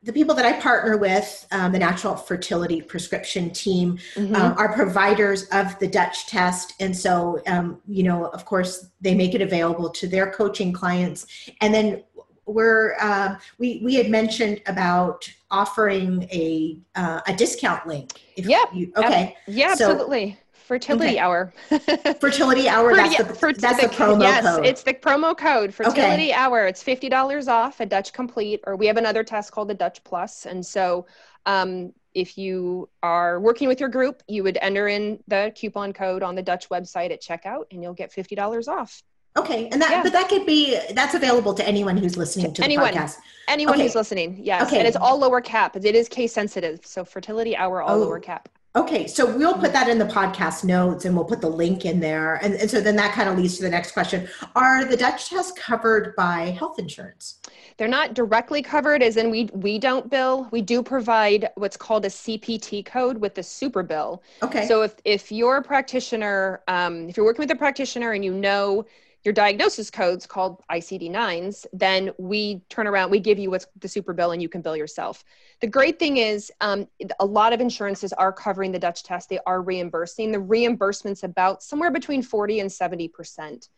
the 0.08 0.12
people 0.14 0.34
that 0.34 0.46
I 0.46 0.58
partner 0.58 0.96
with, 0.96 1.46
um, 1.52 1.70
the 1.70 1.78
Natural 1.78 2.16
Fertility 2.16 2.80
Prescription 2.80 3.50
Team, 3.50 3.98
mm-hmm. 4.14 4.34
um, 4.34 4.54
are 4.56 4.72
providers 4.72 5.44
of 5.52 5.78
the 5.80 5.86
Dutch 5.86 6.26
test. 6.26 6.72
And 6.80 6.96
so, 6.96 7.42
um, 7.46 7.82
you 7.86 8.04
know, 8.04 8.24
of 8.28 8.46
course, 8.46 8.88
they 9.02 9.14
make 9.14 9.34
it 9.34 9.42
available 9.42 9.90
to 9.90 10.08
their 10.08 10.30
coaching 10.30 10.72
clients. 10.72 11.26
And 11.60 11.74
then 11.74 12.04
we're, 12.46 12.94
uh, 12.98 13.36
we, 13.58 13.82
we 13.84 13.96
had 13.96 14.08
mentioned 14.08 14.62
about 14.64 15.30
offering 15.50 16.22
a, 16.32 16.78
uh, 16.94 17.20
a 17.26 17.36
discount 17.36 17.86
link. 17.86 18.18
yeah. 18.34 18.64
You, 18.72 18.90
okay. 18.96 19.36
yeah, 19.46 19.74
so, 19.74 19.90
absolutely 19.90 20.38
fertility 20.68 21.12
okay. 21.12 21.18
hour. 21.18 21.52
fertility 22.20 22.68
hour. 22.68 22.94
That's, 22.94 23.16
the, 23.16 23.24
for, 23.24 23.52
that's 23.54 23.80
the, 23.80 23.88
the, 23.88 23.94
promo 23.94 24.20
yes, 24.20 24.44
code. 24.44 24.66
it's 24.66 24.82
the 24.82 24.92
promo 24.92 25.36
code. 25.36 25.74
Fertility 25.74 26.24
okay. 26.24 26.32
hour. 26.32 26.66
It's 26.66 26.82
fifty 26.82 27.08
dollars 27.08 27.48
off 27.48 27.80
a 27.80 27.86
Dutch 27.86 28.12
Complete, 28.12 28.60
or 28.66 28.76
we 28.76 28.86
have 28.86 28.98
another 28.98 29.24
test 29.24 29.50
called 29.50 29.68
the 29.68 29.74
Dutch 29.74 30.04
Plus. 30.04 30.44
And 30.44 30.64
so, 30.64 31.06
um, 31.46 31.92
if 32.14 32.36
you 32.36 32.88
are 33.02 33.40
working 33.40 33.66
with 33.66 33.80
your 33.80 33.88
group, 33.88 34.22
you 34.28 34.42
would 34.44 34.58
enter 34.60 34.88
in 34.88 35.18
the 35.26 35.52
coupon 35.56 35.94
code 35.94 36.22
on 36.22 36.34
the 36.34 36.42
Dutch 36.42 36.68
website 36.68 37.10
at 37.10 37.22
checkout, 37.22 37.64
and 37.70 37.82
you'll 37.82 37.94
get 37.94 38.12
fifty 38.12 38.34
dollars 38.34 38.68
off. 38.68 39.02
Okay, 39.38 39.68
and 39.70 39.80
that 39.80 39.90
yeah. 39.90 40.02
but 40.02 40.12
that 40.12 40.28
could 40.28 40.44
be 40.44 40.78
that's 40.92 41.14
available 41.14 41.54
to 41.54 41.66
anyone 41.66 41.96
who's 41.96 42.18
listening 42.18 42.52
to 42.52 42.62
anyone, 42.62 42.92
the 42.92 42.98
podcast. 42.98 43.16
Anyone 43.48 43.76
okay. 43.76 43.84
who's 43.84 43.94
listening, 43.94 44.38
yes. 44.42 44.66
Okay. 44.66 44.78
And 44.78 44.86
it's 44.86 44.96
all 44.96 45.18
lower 45.18 45.40
cap. 45.40 45.76
It 45.76 45.94
is 45.94 46.08
case 46.08 46.32
sensitive. 46.32 46.84
So 46.84 47.04
fertility 47.04 47.56
hour, 47.56 47.80
all 47.80 47.96
oh. 47.96 48.00
lower 48.00 48.20
cap. 48.20 48.50
Okay, 48.78 49.08
so 49.08 49.26
we'll 49.26 49.54
put 49.54 49.72
that 49.72 49.88
in 49.88 49.98
the 49.98 50.04
podcast 50.04 50.62
notes 50.62 51.04
and 51.04 51.16
we'll 51.16 51.24
put 51.24 51.40
the 51.40 51.48
link 51.48 51.84
in 51.84 51.98
there. 51.98 52.36
And, 52.36 52.54
and 52.54 52.70
so 52.70 52.80
then 52.80 52.94
that 52.94 53.12
kind 53.12 53.28
of 53.28 53.36
leads 53.36 53.56
to 53.56 53.64
the 53.64 53.68
next 53.68 53.90
question. 53.90 54.28
Are 54.54 54.84
the 54.84 54.96
Dutch 54.96 55.30
tests 55.30 55.52
covered 55.58 56.14
by 56.14 56.50
health 56.50 56.78
insurance? 56.78 57.40
They're 57.76 57.88
not 57.88 58.14
directly 58.14 58.62
covered, 58.62 59.02
as 59.02 59.16
in 59.16 59.30
we 59.30 59.50
we 59.52 59.80
don't 59.80 60.08
bill. 60.08 60.48
We 60.52 60.62
do 60.62 60.82
provide 60.82 61.48
what's 61.56 61.76
called 61.76 62.04
a 62.04 62.08
CPT 62.08 62.84
code 62.84 63.18
with 63.18 63.34
the 63.34 63.42
super 63.42 63.82
bill. 63.82 64.22
Okay. 64.44 64.66
So 64.68 64.82
if 64.82 64.94
if 65.04 65.32
you're 65.32 65.56
a 65.56 65.62
practitioner, 65.62 66.62
um, 66.68 67.08
if 67.08 67.16
you're 67.16 67.26
working 67.26 67.42
with 67.42 67.50
a 67.50 67.56
practitioner 67.56 68.12
and 68.12 68.24
you 68.24 68.32
know 68.32 68.86
your 69.24 69.34
diagnosis 69.34 69.90
codes 69.90 70.26
called 70.26 70.62
ICD-9s, 70.70 71.66
then 71.72 72.10
we 72.18 72.62
turn 72.68 72.86
around, 72.86 73.10
we 73.10 73.20
give 73.20 73.38
you 73.38 73.50
what's 73.50 73.66
the 73.80 73.88
super 73.88 74.12
bill 74.12 74.30
and 74.30 74.40
you 74.40 74.48
can 74.48 74.62
bill 74.62 74.76
yourself. 74.76 75.24
The 75.60 75.66
great 75.66 75.98
thing 75.98 76.18
is 76.18 76.52
um, 76.60 76.86
a 77.18 77.26
lot 77.26 77.52
of 77.52 77.60
insurances 77.60 78.12
are 78.12 78.32
covering 78.32 78.70
the 78.70 78.78
Dutch 78.78 79.02
test. 79.02 79.28
They 79.28 79.40
are 79.44 79.60
reimbursing. 79.60 80.30
The 80.30 80.38
reimbursement's 80.38 81.24
about 81.24 81.62
somewhere 81.62 81.90
between 81.90 82.22
40 82.22 82.60
and 82.60 82.70
70%, 82.70 83.68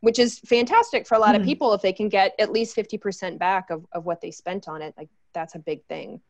which 0.00 0.18
is 0.18 0.38
fantastic 0.40 1.06
for 1.06 1.14
a 1.14 1.18
lot 1.18 1.32
mm-hmm. 1.32 1.42
of 1.42 1.46
people 1.46 1.72
if 1.72 1.80
they 1.80 1.92
can 1.94 2.08
get 2.08 2.34
at 2.38 2.52
least 2.52 2.76
50% 2.76 3.38
back 3.38 3.70
of, 3.70 3.86
of 3.92 4.04
what 4.04 4.20
they 4.20 4.30
spent 4.30 4.68
on 4.68 4.82
it. 4.82 4.94
Like 4.98 5.08
that's 5.32 5.54
a 5.54 5.58
big 5.58 5.84
thing 5.86 6.20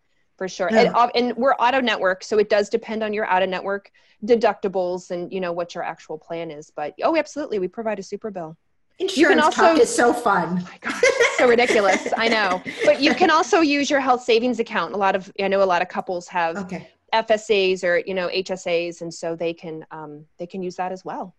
for 0.40 0.48
sure. 0.48 0.70
Yeah. 0.72 0.94
And, 0.96 1.11
and, 1.14 1.37
we're 1.37 1.53
auto 1.57 1.83
network, 1.83 2.24
so 2.24 2.38
it 2.38 2.48
does 2.48 2.70
depend 2.70 3.03
on 3.03 3.12
your 3.12 3.26
out 3.26 3.42
of 3.42 3.50
network 3.50 3.92
deductibles 4.24 5.11
and 5.11 5.31
you 5.31 5.38
know 5.38 5.53
what 5.53 5.74
your 5.74 5.85
actual 5.85 6.16
plan 6.16 6.50
is. 6.50 6.72
But 6.74 6.94
oh, 7.03 7.14
absolutely, 7.14 7.59
we 7.59 7.68
provide 7.68 7.98
a 7.98 8.03
super 8.03 8.31
bill. 8.31 8.57
Insurance 8.98 9.42
also, 9.42 9.61
talk 9.61 9.79
is 9.79 9.94
so 9.94 10.14
fun. 10.14 10.61
Oh 10.62 10.64
my 10.64 10.79
gosh, 10.81 11.03
so 11.37 11.46
ridiculous. 11.46 12.09
I 12.16 12.29
know, 12.29 12.62
but 12.87 13.03
you 13.03 13.14
can 13.14 13.31
also 13.31 13.61
use 13.61 13.90
your 13.90 14.00
health 14.00 14.22
savings 14.22 14.61
account. 14.61 14.94
A 14.94 14.96
lot 14.96 15.14
of 15.14 15.31
I 15.38 15.46
know 15.46 15.62
a 15.62 15.64
lot 15.64 15.83
of 15.83 15.88
couples 15.88 16.26
have 16.29 16.57
okay. 16.57 16.88
FSAs 17.12 17.85
or 17.85 17.98
you 17.98 18.14
know 18.14 18.29
HSAs, 18.29 19.03
and 19.03 19.12
so 19.12 19.37
they 19.37 19.53
can 19.53 19.85
um, 19.90 20.24
they 20.38 20.46
can 20.46 20.62
use 20.62 20.76
that 20.76 20.90
as 20.90 21.05
well. 21.05 21.37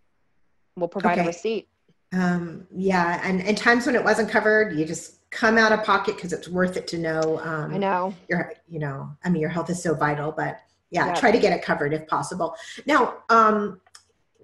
We'll 0.76 0.90
provide 0.90 1.14
okay. 1.14 1.24
a 1.24 1.26
receipt. 1.26 1.70
Um, 2.14 2.68
yeah, 2.72 3.20
and 3.24 3.42
and 3.42 3.58
times 3.58 3.88
when 3.88 3.96
it 3.96 4.04
wasn't 4.04 4.30
covered, 4.30 4.78
you 4.78 4.86
just 4.86 5.21
come 5.32 5.58
out 5.58 5.72
of 5.72 5.84
pocket 5.84 6.16
because 6.16 6.34
it's 6.34 6.48
worth 6.48 6.78
it 6.78 6.88
to 6.88 6.98
know. 6.98 7.40
Um, 7.44 7.74
I 7.74 7.78
know. 7.78 8.14
Your 8.30 8.54
you 8.70 8.80
know, 8.80 9.10
I 9.24 9.30
mean, 9.30 9.42
your 9.42 9.50
health 9.50 9.70
is 9.70 9.82
so 9.82 9.96
vital, 9.96 10.32
but 10.32 10.60
yeah, 10.92 11.08
yeah. 11.08 11.14
try 11.16 11.32
to 11.32 11.40
get 11.40 11.54
it 11.54 11.64
covered 11.64 11.94
if 11.94 12.06
possible. 12.08 12.56
Now, 12.86 13.20
um, 13.30 13.80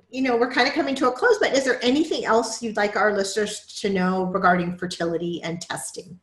you 0.09 0.21
know, 0.21 0.37
we're 0.37 0.51
kind 0.51 0.67
of 0.67 0.73
coming 0.73 0.95
to 0.95 1.09
a 1.09 1.11
close, 1.11 1.37
but 1.39 1.53
is 1.53 1.65
there 1.65 1.83
anything 1.83 2.25
else 2.25 2.63
you'd 2.63 2.77
like 2.77 2.95
our 2.95 3.15
listeners 3.15 3.65
to 3.81 3.89
know 3.89 4.23
regarding 4.23 4.77
fertility 4.77 5.41
and 5.43 5.61
testing? 5.61 6.17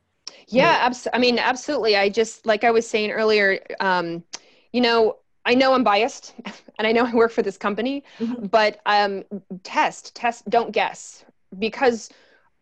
Yeah, 0.49 0.79
abs- 0.81 1.09
I 1.13 1.19
mean, 1.19 1.39
absolutely. 1.39 1.97
I 1.97 2.09
just, 2.09 2.47
like 2.47 2.65
I 2.65 2.71
was 2.71 2.89
saying 2.89 3.11
earlier, 3.11 3.61
um, 3.81 4.25
you 4.73 4.81
know, 4.81 5.19
I 5.45 5.55
know 5.55 5.75
I'm 5.75 5.85
biased 5.85 6.35
and 6.79 6.87
I 6.87 6.93
know 6.93 7.05
I 7.05 7.15
work 7.15 7.31
for 7.31 7.43
this 7.43 7.59
company, 7.59 8.05
mm-hmm. 8.19 8.47
but 8.47 8.81
um, 8.87 9.25
test, 9.63 10.15
test, 10.15 10.49
don't 10.49 10.73
guess 10.73 11.25
because 11.59 12.09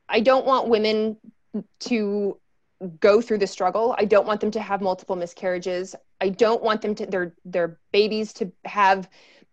I 0.08 0.20
don't 0.20 0.44
want 0.44 0.68
women 0.68 1.16
to 1.80 2.38
go 2.98 3.20
through 3.20 3.38
the 3.38 3.46
struggle. 3.46 3.94
I 3.98 4.04
don't 4.04 4.26
want 4.26 4.40
them 4.40 4.50
to 4.52 4.60
have 4.60 4.80
multiple 4.80 5.16
miscarriages. 5.16 5.94
I 6.20 6.30
don't 6.30 6.62
want 6.62 6.82
them 6.82 6.94
to 6.96 7.06
their 7.06 7.34
their 7.44 7.78
babies 7.92 8.32
to 8.34 8.52
have 8.64 9.08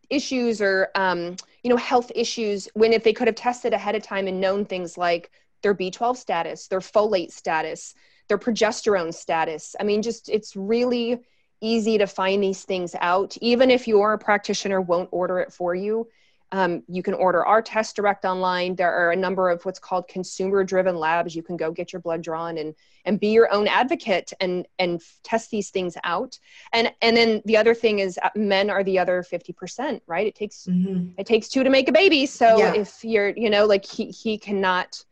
issues 0.09 0.61
or 0.61 0.89
um, 0.95 1.35
you 1.63 1.69
know 1.69 1.77
health 1.77 2.11
issues 2.15 2.67
when 2.73 2.93
if 2.93 3.03
they 3.03 3.13
could 3.13 3.27
have 3.27 3.35
tested 3.35 3.73
ahead 3.73 3.95
of 3.95 4.03
time 4.03 4.27
and 4.27 4.41
known 4.41 4.65
things 4.65 4.97
like 4.97 5.31
their 5.61 5.75
b12 5.75 6.15
status 6.15 6.67
their 6.67 6.79
folate 6.79 7.31
status 7.31 7.93
their 8.27 8.37
progesterone 8.37 9.13
status 9.13 9.75
i 9.79 9.83
mean 9.83 10.01
just 10.01 10.29
it's 10.29 10.55
really 10.55 11.19
easy 11.61 11.97
to 11.97 12.07
find 12.07 12.41
these 12.41 12.63
things 12.63 12.95
out 13.01 13.37
even 13.41 13.69
if 13.69 13.87
your 13.87 14.17
practitioner 14.17 14.79
won't 14.79 15.09
order 15.11 15.39
it 15.39 15.51
for 15.51 15.75
you 15.75 16.07
um, 16.51 16.83
you 16.87 17.03
can 17.03 17.13
order 17.13 17.45
our 17.45 17.61
test 17.61 17.95
direct 17.95 18.25
online. 18.25 18.75
There 18.75 18.91
are 18.91 19.11
a 19.11 19.15
number 19.15 19.49
of 19.49 19.63
what's 19.65 19.79
called 19.79 20.07
consumer 20.07 20.63
driven 20.63 20.95
labs. 20.95 21.35
You 21.35 21.43
can 21.43 21.57
go 21.57 21.71
get 21.71 21.93
your 21.93 22.01
blood 22.01 22.23
drawn 22.23 22.57
and, 22.57 22.73
and 23.05 23.19
be 23.19 23.27
your 23.27 23.51
own 23.53 23.67
advocate 23.67 24.33
and, 24.39 24.67
and 24.79 25.01
test 25.23 25.51
these 25.51 25.69
things 25.69 25.95
out. 26.03 26.39
And, 26.73 26.91
and 27.01 27.15
then 27.15 27.41
the 27.45 27.57
other 27.57 27.75
thing 27.75 27.99
is 27.99 28.19
uh, 28.21 28.29
men 28.35 28.69
are 28.69 28.83
the 28.83 28.97
other 28.97 29.23
50%, 29.23 30.01
right? 30.07 30.25
It 30.25 30.35
takes, 30.35 30.65
mm-hmm. 30.65 31.11
it 31.17 31.27
takes 31.27 31.49
two 31.49 31.63
to 31.63 31.69
make 31.69 31.87
a 31.87 31.91
baby. 31.93 32.25
So 32.25 32.57
yeah. 32.57 32.73
if 32.73 33.03
you're, 33.03 33.29
you 33.29 33.49
know, 33.49 33.65
like 33.65 33.85
he, 33.85 34.05
he 34.05 34.37
cannot 34.37 35.03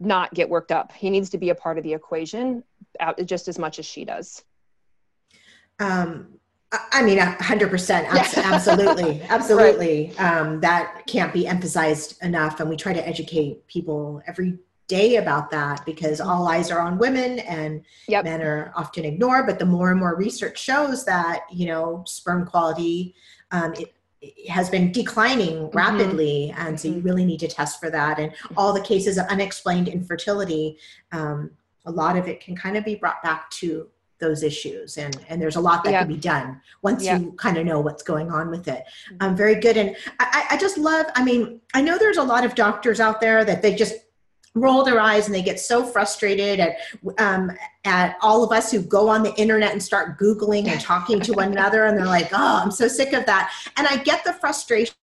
not 0.00 0.34
get 0.34 0.48
worked 0.48 0.72
up. 0.72 0.92
He 0.92 1.08
needs 1.08 1.30
to 1.30 1.38
be 1.38 1.50
a 1.50 1.54
part 1.54 1.78
of 1.78 1.84
the 1.84 1.94
equation 1.94 2.64
out 3.00 3.24
just 3.24 3.46
as 3.46 3.58
much 3.58 3.78
as 3.78 3.86
she 3.86 4.04
does. 4.04 4.42
Um, 5.78 6.38
I 6.70 7.02
mean, 7.02 7.18
hundred 7.18 7.70
percent, 7.70 8.06
absolutely, 8.12 9.22
absolutely. 9.28 10.12
Right. 10.18 10.20
Um, 10.20 10.60
that 10.60 11.02
can't 11.06 11.32
be 11.32 11.46
emphasized 11.46 12.22
enough, 12.22 12.60
and 12.60 12.68
we 12.68 12.76
try 12.76 12.92
to 12.92 13.08
educate 13.08 13.66
people 13.68 14.22
every 14.26 14.58
day 14.86 15.16
about 15.16 15.50
that 15.50 15.84
because 15.86 16.20
all 16.20 16.48
eyes 16.48 16.70
are 16.70 16.80
on 16.80 16.98
women 16.98 17.38
and 17.40 17.84
yep. 18.06 18.24
men 18.24 18.42
are 18.42 18.72
often 18.74 19.04
ignored. 19.04 19.46
But 19.46 19.58
the 19.58 19.64
more 19.64 19.90
and 19.90 19.98
more 19.98 20.14
research 20.14 20.58
shows 20.58 21.06
that 21.06 21.44
you 21.50 21.66
know 21.66 22.04
sperm 22.06 22.44
quality 22.44 23.14
um, 23.50 23.72
it, 23.74 23.94
it 24.20 24.50
has 24.50 24.68
been 24.68 24.92
declining 24.92 25.56
mm-hmm. 25.56 25.76
rapidly, 25.76 26.50
mm-hmm. 26.52 26.66
and 26.66 26.78
so 26.78 26.88
you 26.88 26.94
mm-hmm. 26.94 27.06
really 27.06 27.24
need 27.24 27.40
to 27.40 27.48
test 27.48 27.80
for 27.80 27.90
that. 27.90 28.18
And 28.18 28.32
all 28.56 28.72
the 28.72 28.80
cases 28.80 29.16
of 29.16 29.26
unexplained 29.26 29.88
infertility, 29.88 30.78
um, 31.12 31.50
a 31.86 31.90
lot 31.90 32.16
of 32.16 32.28
it 32.28 32.40
can 32.40 32.56
kind 32.56 32.76
of 32.76 32.84
be 32.84 32.94
brought 32.94 33.22
back 33.22 33.48
to 33.50 33.88
those 34.20 34.42
issues 34.42 34.96
and 34.96 35.18
and 35.28 35.40
there's 35.40 35.56
a 35.56 35.60
lot 35.60 35.84
that 35.84 35.92
yeah. 35.92 36.00
can 36.00 36.08
be 36.08 36.16
done 36.16 36.60
once 36.82 37.04
yeah. 37.04 37.18
you 37.18 37.32
kind 37.32 37.56
of 37.56 37.64
know 37.64 37.80
what's 37.80 38.02
going 38.02 38.30
on 38.30 38.50
with 38.50 38.66
it 38.68 38.84
um, 39.20 39.36
very 39.36 39.54
good 39.54 39.76
and 39.76 39.96
I, 40.18 40.46
I 40.50 40.56
just 40.56 40.76
love 40.76 41.06
i 41.14 41.24
mean 41.24 41.60
i 41.74 41.80
know 41.80 41.98
there's 41.98 42.16
a 42.16 42.22
lot 42.22 42.44
of 42.44 42.54
doctors 42.54 43.00
out 43.00 43.20
there 43.20 43.44
that 43.44 43.62
they 43.62 43.74
just 43.74 43.94
roll 44.54 44.84
their 44.84 45.00
eyes 45.00 45.26
and 45.26 45.34
they 45.34 45.42
get 45.42 45.60
so 45.60 45.84
frustrated 45.84 46.60
at 46.60 46.76
um, 47.18 47.52
at 47.84 48.16
all 48.22 48.42
of 48.42 48.50
us 48.50 48.72
who 48.72 48.80
go 48.80 49.08
on 49.08 49.22
the 49.22 49.34
internet 49.36 49.72
and 49.72 49.82
start 49.82 50.18
googling 50.18 50.66
and 50.66 50.80
talking 50.80 51.20
to 51.20 51.32
one 51.32 51.52
another 51.52 51.84
and 51.84 51.96
they're 51.96 52.06
like 52.06 52.30
oh 52.32 52.60
i'm 52.62 52.70
so 52.70 52.88
sick 52.88 53.12
of 53.12 53.24
that 53.26 53.52
and 53.76 53.86
i 53.86 53.96
get 53.96 54.24
the 54.24 54.32
frustration 54.34 54.94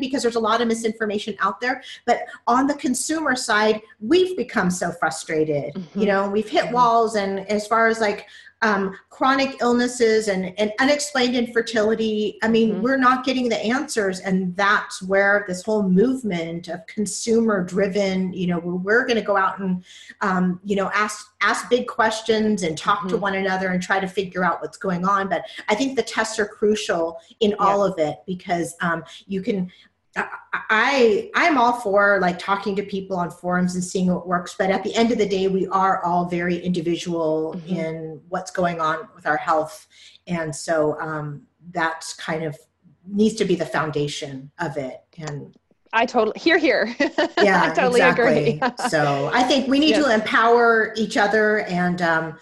because 0.00 0.22
there's 0.22 0.36
a 0.36 0.40
lot 0.40 0.60
of 0.60 0.68
misinformation 0.68 1.34
out 1.40 1.60
there 1.60 1.82
but 2.06 2.26
on 2.46 2.66
the 2.66 2.74
consumer 2.74 3.34
side 3.34 3.80
we've 4.00 4.36
become 4.36 4.70
so 4.70 4.90
frustrated 4.92 5.74
mm-hmm. 5.74 6.00
you 6.00 6.06
know 6.06 6.28
we've 6.28 6.48
hit 6.48 6.70
walls 6.70 7.16
and 7.16 7.40
as 7.50 7.66
far 7.66 7.88
as 7.88 8.00
like 8.00 8.26
um, 8.62 8.96
chronic 9.10 9.56
illnesses 9.60 10.28
and, 10.28 10.58
and 10.58 10.72
unexplained 10.78 11.36
infertility. 11.36 12.38
I 12.42 12.48
mean, 12.48 12.72
mm-hmm. 12.72 12.82
we're 12.82 12.96
not 12.96 13.24
getting 13.24 13.48
the 13.48 13.58
answers. 13.58 14.20
And 14.20 14.56
that's 14.56 15.02
where 15.02 15.44
this 15.46 15.62
whole 15.62 15.82
movement 15.82 16.68
of 16.68 16.86
consumer 16.86 17.62
driven, 17.64 18.32
you 18.32 18.46
know, 18.46 18.58
where 18.58 18.76
we're 18.76 19.06
going 19.06 19.18
to 19.18 19.22
go 19.22 19.36
out 19.36 19.58
and, 19.58 19.84
um, 20.20 20.60
you 20.64 20.76
know, 20.76 20.90
ask, 20.94 21.34
ask 21.40 21.68
big 21.68 21.86
questions 21.88 22.62
and 22.62 22.78
talk 22.78 23.00
mm-hmm. 23.00 23.08
to 23.08 23.16
one 23.16 23.34
another 23.34 23.68
and 23.68 23.82
try 23.82 23.98
to 23.98 24.06
figure 24.06 24.44
out 24.44 24.60
what's 24.62 24.78
going 24.78 25.04
on. 25.04 25.28
But 25.28 25.44
I 25.68 25.74
think 25.74 25.96
the 25.96 26.02
tests 26.02 26.38
are 26.38 26.46
crucial 26.46 27.18
in 27.40 27.50
yeah. 27.50 27.56
all 27.58 27.84
of 27.84 27.98
it 27.98 28.18
because 28.26 28.76
um, 28.80 29.04
you 29.26 29.42
can, 29.42 29.70
I 30.14 31.30
I'm 31.34 31.56
all 31.56 31.80
for 31.80 32.18
like 32.20 32.38
talking 32.38 32.76
to 32.76 32.82
people 32.82 33.16
on 33.16 33.30
forums 33.30 33.74
and 33.74 33.84
seeing 33.84 34.12
what 34.12 34.26
works, 34.26 34.54
but 34.58 34.70
at 34.70 34.84
the 34.84 34.94
end 34.94 35.10
of 35.10 35.18
the 35.18 35.28
day, 35.28 35.48
we 35.48 35.66
are 35.68 36.04
all 36.04 36.26
very 36.26 36.58
individual 36.58 37.54
mm-hmm. 37.56 37.74
in 37.74 38.20
what's 38.28 38.50
going 38.50 38.80
on 38.80 39.08
with 39.14 39.26
our 39.26 39.36
health, 39.36 39.86
and 40.26 40.54
so 40.54 41.00
um, 41.00 41.42
that's 41.70 42.14
kind 42.14 42.44
of 42.44 42.58
needs 43.06 43.34
to 43.36 43.44
be 43.44 43.54
the 43.54 43.66
foundation 43.66 44.50
of 44.58 44.76
it. 44.76 45.02
And 45.16 45.56
I 45.92 46.06
totally 46.06 46.38
here 46.38 46.58
here. 46.58 46.94
Yeah, 47.42 47.62
I 47.64 47.74
totally 47.74 48.00
exactly. 48.00 48.60
agree. 48.60 48.60
so 48.88 49.30
I 49.32 49.42
think 49.42 49.68
we 49.68 49.80
need 49.80 49.90
yes. 49.90 50.04
to 50.04 50.14
empower 50.14 50.92
each 50.96 51.16
other 51.16 51.60
and 51.60 52.00
um, 52.00 52.38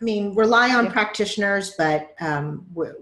I 0.00 0.04
mean, 0.04 0.34
rely 0.34 0.74
on 0.74 0.86
yeah. 0.86 0.92
practitioners, 0.92 1.74
but 1.78 2.14
um, 2.20 2.66
we're, 2.72 2.94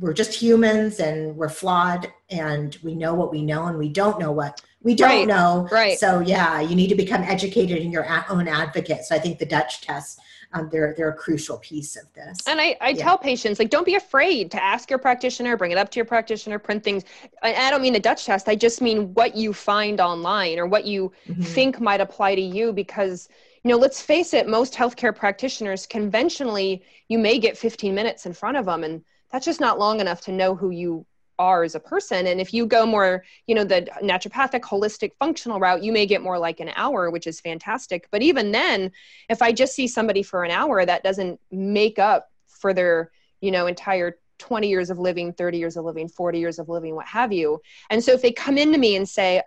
we're 0.00 0.14
just 0.14 0.32
humans 0.32 1.00
and 1.00 1.36
we're 1.36 1.50
flawed 1.50 2.10
and 2.30 2.76
we 2.82 2.94
know 2.94 3.14
what 3.14 3.30
we 3.30 3.42
know 3.42 3.66
and 3.66 3.78
we 3.78 3.88
don't 3.88 4.18
know 4.18 4.32
what 4.32 4.60
we 4.82 4.94
don't 4.94 5.08
right. 5.08 5.26
know. 5.26 5.68
Right. 5.70 5.98
So 5.98 6.20
yeah, 6.20 6.60
you 6.60 6.74
need 6.74 6.88
to 6.88 6.94
become 6.94 7.22
educated 7.22 7.78
in 7.78 7.90
your 7.90 8.06
own 8.28 8.48
advocate. 8.48 9.04
So 9.04 9.14
I 9.14 9.18
think 9.18 9.38
the 9.38 9.46
Dutch 9.46 9.80
test 9.80 10.20
um, 10.52 10.68
they're, 10.70 10.94
they're 10.96 11.10
a 11.10 11.14
crucial 11.14 11.58
piece 11.58 11.96
of 11.96 12.04
this. 12.14 12.38
And 12.46 12.60
I, 12.60 12.76
I 12.80 12.90
yeah. 12.90 13.02
tell 13.02 13.18
patients, 13.18 13.58
like, 13.58 13.68
don't 13.68 13.84
be 13.84 13.96
afraid 13.96 14.50
to 14.52 14.62
ask 14.62 14.88
your 14.88 14.98
practitioner, 14.98 15.56
bring 15.56 15.72
it 15.72 15.76
up 15.76 15.90
to 15.90 15.96
your 15.96 16.04
practitioner, 16.04 16.60
print 16.60 16.84
things. 16.84 17.04
I, 17.42 17.52
I 17.52 17.70
don't 17.70 17.82
mean 17.82 17.92
the 17.92 18.00
Dutch 18.00 18.24
test. 18.24 18.48
I 18.48 18.54
just 18.54 18.80
mean 18.80 19.12
what 19.14 19.34
you 19.34 19.52
find 19.52 20.00
online 20.00 20.58
or 20.58 20.66
what 20.66 20.84
you 20.84 21.12
mm-hmm. 21.28 21.42
think 21.42 21.80
might 21.80 22.00
apply 22.00 22.36
to 22.36 22.40
you 22.40 22.72
because– 22.72 23.28
you 23.66 23.72
know 23.72 23.78
let's 23.78 24.00
face 24.00 24.32
it 24.32 24.46
most 24.46 24.74
healthcare 24.74 25.14
practitioners 25.14 25.88
conventionally 25.88 26.84
you 27.08 27.18
may 27.18 27.36
get 27.36 27.58
15 27.58 27.92
minutes 27.96 28.24
in 28.24 28.32
front 28.32 28.56
of 28.56 28.66
them 28.66 28.84
and 28.84 29.02
that's 29.32 29.44
just 29.44 29.60
not 29.60 29.76
long 29.76 29.98
enough 29.98 30.20
to 30.20 30.30
know 30.30 30.54
who 30.54 30.70
you 30.70 31.04
are 31.38 31.62
as 31.62 31.74
a 31.74 31.80
person. 31.80 32.26
And 32.26 32.40
if 32.40 32.52
you 32.54 32.66
go 32.66 32.86
more 32.86 33.24
you 33.46 33.54
know 33.54 33.64
the 33.64 33.88
naturopathic 34.02 34.60
holistic 34.60 35.12
functional 35.18 35.60
route 35.60 35.82
you 35.82 35.92
may 35.92 36.06
get 36.06 36.22
more 36.22 36.38
like 36.38 36.60
an 36.60 36.70
hour 36.76 37.10
which 37.10 37.26
is 37.26 37.40
fantastic. 37.40 38.08
But 38.10 38.22
even 38.22 38.52
then 38.52 38.92
if 39.28 39.42
i 39.42 39.52
just 39.52 39.74
see 39.74 39.88
somebody 39.88 40.22
for 40.22 40.44
an 40.44 40.50
hour 40.50 40.84
that 40.84 41.02
doesn't 41.02 41.40
make 41.50 41.98
up 41.98 42.30
for 42.46 42.72
their 42.72 43.10
you 43.40 43.50
know 43.50 43.66
entire 43.66 44.18
20 44.38 44.68
years 44.68 44.90
of 44.90 44.98
living 44.98 45.32
30 45.32 45.58
years 45.58 45.76
of 45.76 45.84
living 45.84 46.08
40 46.08 46.38
years 46.38 46.58
of 46.58 46.68
living 46.68 46.94
what 46.94 47.06
have 47.06 47.32
you. 47.32 47.60
And 47.90 48.04
so 48.04 48.12
if 48.12 48.22
they 48.22 48.32
come 48.32 48.58
into 48.58 48.78
me 48.78 48.96
and 48.96 49.08
say 49.08 49.42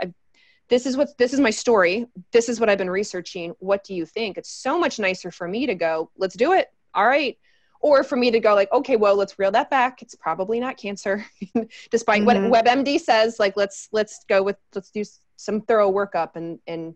this 0.68 0.86
is 0.86 0.96
what 0.96 1.18
this 1.18 1.34
is 1.34 1.40
my 1.40 1.50
story. 1.50 2.06
This 2.32 2.48
is 2.48 2.60
what 2.60 2.70
i've 2.70 2.78
been 2.78 2.90
researching. 2.90 3.56
What 3.60 3.84
do 3.84 3.94
you 3.94 4.06
think? 4.06 4.38
It's 4.38 4.52
so 4.52 4.80
much 4.80 5.00
nicer 5.00 5.32
for 5.32 5.48
me 5.48 5.66
to 5.66 5.76
go 5.76 6.12
let's 6.18 6.36
do 6.36 6.54
it. 6.54 6.68
All 6.94 7.06
right 7.06 7.38
or 7.80 8.04
for 8.04 8.16
me 8.16 8.32
to 8.32 8.40
go 8.40 8.54
like 8.54 8.72
okay 8.72 8.96
well 8.96 9.16
let's 9.16 9.38
reel 9.40 9.52
that 9.52 9.70
back 9.70 10.02
it's 10.02 10.16
probably 10.16 10.60
not 10.60 10.78
cancer 10.78 11.26
despite 11.92 12.24
mm-hmm. 12.24 12.50
what 12.50 12.66
webmd 12.66 13.00
says 13.00 13.40
like 13.40 13.56
let's 13.56 13.90
let's 13.92 14.26
go 14.28 14.44
with 14.44 14.58
let's 14.76 14.92
do 14.92 15.04
some 15.36 15.62
thorough 15.62 15.92
workup 15.92 16.36
and 16.36 16.60
and 16.68 16.96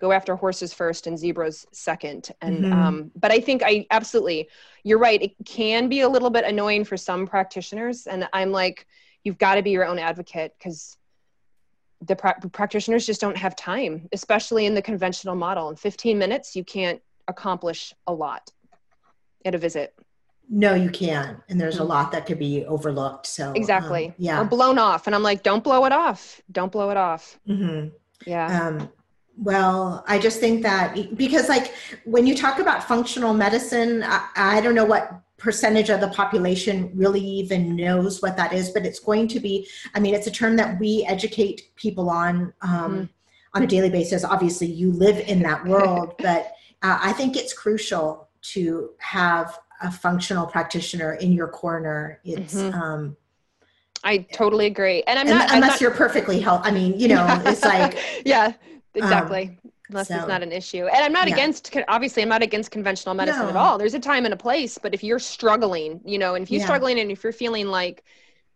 go 0.00 0.12
after 0.12 0.36
horses 0.36 0.72
first 0.72 1.06
and 1.06 1.18
zebras 1.18 1.66
second 1.72 2.30
and 2.40 2.64
mm-hmm. 2.64 2.72
um, 2.72 3.10
but 3.16 3.32
i 3.32 3.40
think 3.40 3.62
i 3.64 3.86
absolutely 3.90 4.48
you're 4.84 4.98
right 4.98 5.22
it 5.22 5.32
can 5.44 5.88
be 5.88 6.00
a 6.00 6.08
little 6.08 6.30
bit 6.30 6.44
annoying 6.44 6.84
for 6.84 6.96
some 6.96 7.26
practitioners 7.26 8.06
and 8.06 8.28
i'm 8.32 8.52
like 8.52 8.86
you've 9.24 9.38
got 9.38 9.56
to 9.56 9.62
be 9.62 9.70
your 9.70 9.84
own 9.84 9.98
advocate 9.98 10.54
because 10.58 10.98
the 12.02 12.16
pra- 12.16 12.38
practitioners 12.52 13.06
just 13.06 13.20
don't 13.20 13.36
have 13.36 13.56
time, 13.56 14.08
especially 14.12 14.66
in 14.66 14.74
the 14.74 14.82
conventional 14.82 15.34
model. 15.34 15.68
In 15.68 15.76
15 15.76 16.18
minutes, 16.18 16.54
you 16.54 16.64
can't 16.64 17.00
accomplish 17.26 17.92
a 18.06 18.12
lot 18.12 18.50
at 19.44 19.54
a 19.54 19.58
visit. 19.58 19.94
No, 20.48 20.74
you 20.74 20.90
can't. 20.90 21.40
And 21.48 21.60
there's 21.60 21.76
a 21.76 21.80
mm-hmm. 21.80 21.88
lot 21.88 22.12
that 22.12 22.26
could 22.26 22.38
be 22.38 22.64
overlooked. 22.64 23.26
So 23.26 23.52
exactly, 23.52 24.08
um, 24.08 24.14
yeah, 24.18 24.40
or 24.40 24.44
blown 24.44 24.78
off. 24.78 25.06
And 25.06 25.14
I'm 25.14 25.22
like, 25.22 25.42
don't 25.42 25.62
blow 25.62 25.84
it 25.84 25.92
off. 25.92 26.40
Don't 26.50 26.72
blow 26.72 26.90
it 26.90 26.96
off. 26.96 27.38
Mm-hmm. 27.48 27.88
Yeah. 28.26 28.66
Um, 28.66 28.88
well, 29.36 30.04
I 30.08 30.18
just 30.18 30.40
think 30.40 30.62
that 30.62 31.16
because, 31.16 31.48
like, 31.48 31.72
when 32.04 32.26
you 32.26 32.34
talk 32.34 32.58
about 32.58 32.82
functional 32.82 33.34
medicine, 33.34 34.02
I, 34.04 34.28
I 34.34 34.60
don't 34.60 34.74
know 34.74 34.84
what 34.84 35.22
percentage 35.36 35.88
of 35.88 36.00
the 36.00 36.08
population 36.08 36.90
really 36.94 37.20
even 37.20 37.76
knows 37.76 38.20
what 38.20 38.36
that 38.36 38.52
is 38.52 38.70
but 38.70 38.84
it's 38.84 38.98
going 38.98 39.28
to 39.28 39.38
be 39.38 39.66
i 39.94 40.00
mean 40.00 40.12
it's 40.12 40.26
a 40.26 40.30
term 40.32 40.56
that 40.56 40.78
we 40.80 41.04
educate 41.06 41.70
people 41.76 42.10
on 42.10 42.52
um, 42.60 42.92
mm-hmm. 42.92 43.04
on 43.54 43.62
a 43.62 43.66
daily 43.66 43.88
basis 43.88 44.24
obviously 44.24 44.66
you 44.66 44.90
live 44.90 45.16
in 45.28 45.40
that 45.40 45.64
world 45.64 46.12
but 46.18 46.52
uh, 46.82 46.98
i 47.00 47.12
think 47.12 47.36
it's 47.36 47.52
crucial 47.52 48.28
to 48.42 48.90
have 48.98 49.56
a 49.80 49.90
functional 49.90 50.46
practitioner 50.46 51.14
in 51.14 51.32
your 51.32 51.48
corner 51.48 52.20
it's 52.24 52.54
mm-hmm. 52.54 52.80
um, 52.80 53.16
I 54.04 54.18
totally 54.18 54.66
agree. 54.66 55.02
And 55.06 55.18
I'm 55.18 55.26
not 55.26 55.52
unless 55.52 55.52
I'm 55.52 55.60
not, 55.60 55.80
you're 55.80 55.90
perfectly 55.90 56.40
healthy. 56.40 56.68
I 56.68 56.72
mean, 56.72 56.98
you 56.98 57.08
know, 57.08 57.26
it's 57.46 57.64
like 57.64 57.98
yeah, 58.24 58.52
exactly. 58.94 59.58
Um, 59.64 59.72
unless 59.90 60.08
so, 60.08 60.16
it's 60.16 60.28
not 60.28 60.42
an 60.42 60.52
issue. 60.52 60.86
And 60.86 61.04
I'm 61.04 61.12
not 61.12 61.28
yeah. 61.28 61.34
against 61.34 61.76
obviously 61.88 62.22
I'm 62.22 62.28
not 62.28 62.42
against 62.42 62.70
conventional 62.70 63.14
medicine 63.14 63.42
no. 63.42 63.50
at 63.50 63.56
all. 63.56 63.78
There's 63.78 63.94
a 63.94 64.00
time 64.00 64.24
and 64.24 64.34
a 64.34 64.36
place, 64.36 64.78
but 64.78 64.94
if 64.94 65.02
you're 65.02 65.18
struggling, 65.18 66.00
you 66.04 66.18
know, 66.18 66.34
and 66.34 66.42
if 66.42 66.50
you're 66.50 66.60
yeah. 66.60 66.66
struggling 66.66 67.00
and 67.00 67.10
if 67.10 67.22
you're 67.24 67.32
feeling 67.32 67.66
like 67.66 68.04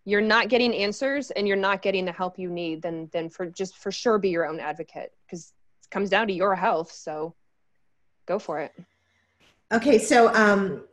you're 0.05 0.21
not 0.21 0.49
getting 0.49 0.75
answers 0.75 1.31
and 1.31 1.47
you're 1.47 1.57
not 1.57 1.81
getting 1.81 2.05
the 2.05 2.13
help 2.13 2.39
you 2.39 2.51
need, 2.51 2.83
then 2.83 3.09
then 3.13 3.29
for 3.29 3.47
just 3.47 3.79
for 3.79 3.91
sure 3.91 4.19
be 4.19 4.29
your 4.29 4.47
own 4.47 4.61
advocate 4.61 5.13
because 5.27 5.53
it 5.83 5.91
comes 5.91 6.11
down 6.11 6.29
to 6.29 6.33
your 6.33 6.55
health. 6.55 6.93
So 6.93 7.35
go 8.27 8.39
for 8.39 8.61
it. 8.61 8.73
Okay, 9.73 9.99
so 9.99 10.33
um 10.35 10.85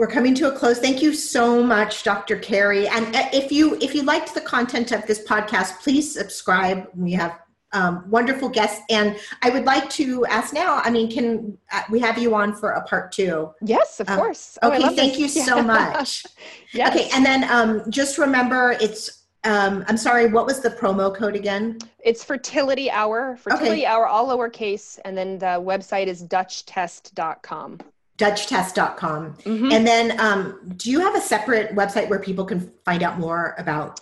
we're 0.00 0.06
coming 0.06 0.34
to 0.34 0.48
a 0.48 0.52
close. 0.52 0.78
Thank 0.78 1.02
you 1.02 1.12
so 1.12 1.62
much, 1.62 2.04
Dr. 2.04 2.38
Carrie. 2.38 2.88
And 2.88 3.14
uh, 3.14 3.28
if 3.34 3.52
you 3.52 3.76
if 3.82 3.94
you 3.94 4.02
liked 4.02 4.32
the 4.32 4.40
content 4.40 4.92
of 4.92 5.06
this 5.06 5.22
podcast, 5.24 5.78
please 5.80 6.10
subscribe. 6.10 6.88
We 6.96 7.12
have 7.12 7.38
um, 7.72 8.08
wonderful 8.08 8.48
guests. 8.48 8.80
And 8.88 9.18
I 9.42 9.50
would 9.50 9.66
like 9.66 9.90
to 9.90 10.24
ask 10.24 10.54
now, 10.54 10.76
I 10.76 10.88
mean, 10.88 11.10
can 11.10 11.58
uh, 11.70 11.82
we 11.90 12.00
have 12.00 12.16
you 12.16 12.34
on 12.34 12.54
for 12.54 12.70
a 12.70 12.82
part 12.84 13.12
two? 13.12 13.50
Yes, 13.60 14.00
of 14.00 14.08
um, 14.08 14.18
course. 14.18 14.56
Oh, 14.62 14.72
okay, 14.72 14.96
thank 14.96 15.18
this. 15.18 15.36
you 15.36 15.42
so 15.44 15.62
much. 15.62 16.24
yes. 16.72 16.96
Okay, 16.96 17.10
and 17.12 17.22
then 17.22 17.44
um, 17.50 17.82
just 17.90 18.16
remember 18.16 18.78
it's, 18.80 19.24
um, 19.44 19.84
I'm 19.86 19.98
sorry, 19.98 20.28
what 20.28 20.46
was 20.46 20.60
the 20.60 20.70
promo 20.70 21.14
code 21.14 21.36
again? 21.36 21.78
It's 22.02 22.24
fertility 22.24 22.90
hour, 22.90 23.36
fertility 23.36 23.82
okay. 23.82 23.84
hour, 23.84 24.06
all 24.06 24.28
lowercase, 24.28 24.98
and 25.04 25.14
then 25.14 25.38
the 25.38 25.60
website 25.60 26.06
is 26.06 26.24
dutchtest.com 26.24 27.80
dutchtest.com 28.20 29.34
mm-hmm. 29.34 29.72
and 29.72 29.86
then 29.86 30.20
um, 30.20 30.60
do 30.76 30.90
you 30.90 31.00
have 31.00 31.14
a 31.16 31.20
separate 31.20 31.74
website 31.74 32.08
where 32.10 32.18
people 32.18 32.44
can 32.44 32.70
find 32.84 33.02
out 33.02 33.18
more 33.18 33.54
about 33.58 34.00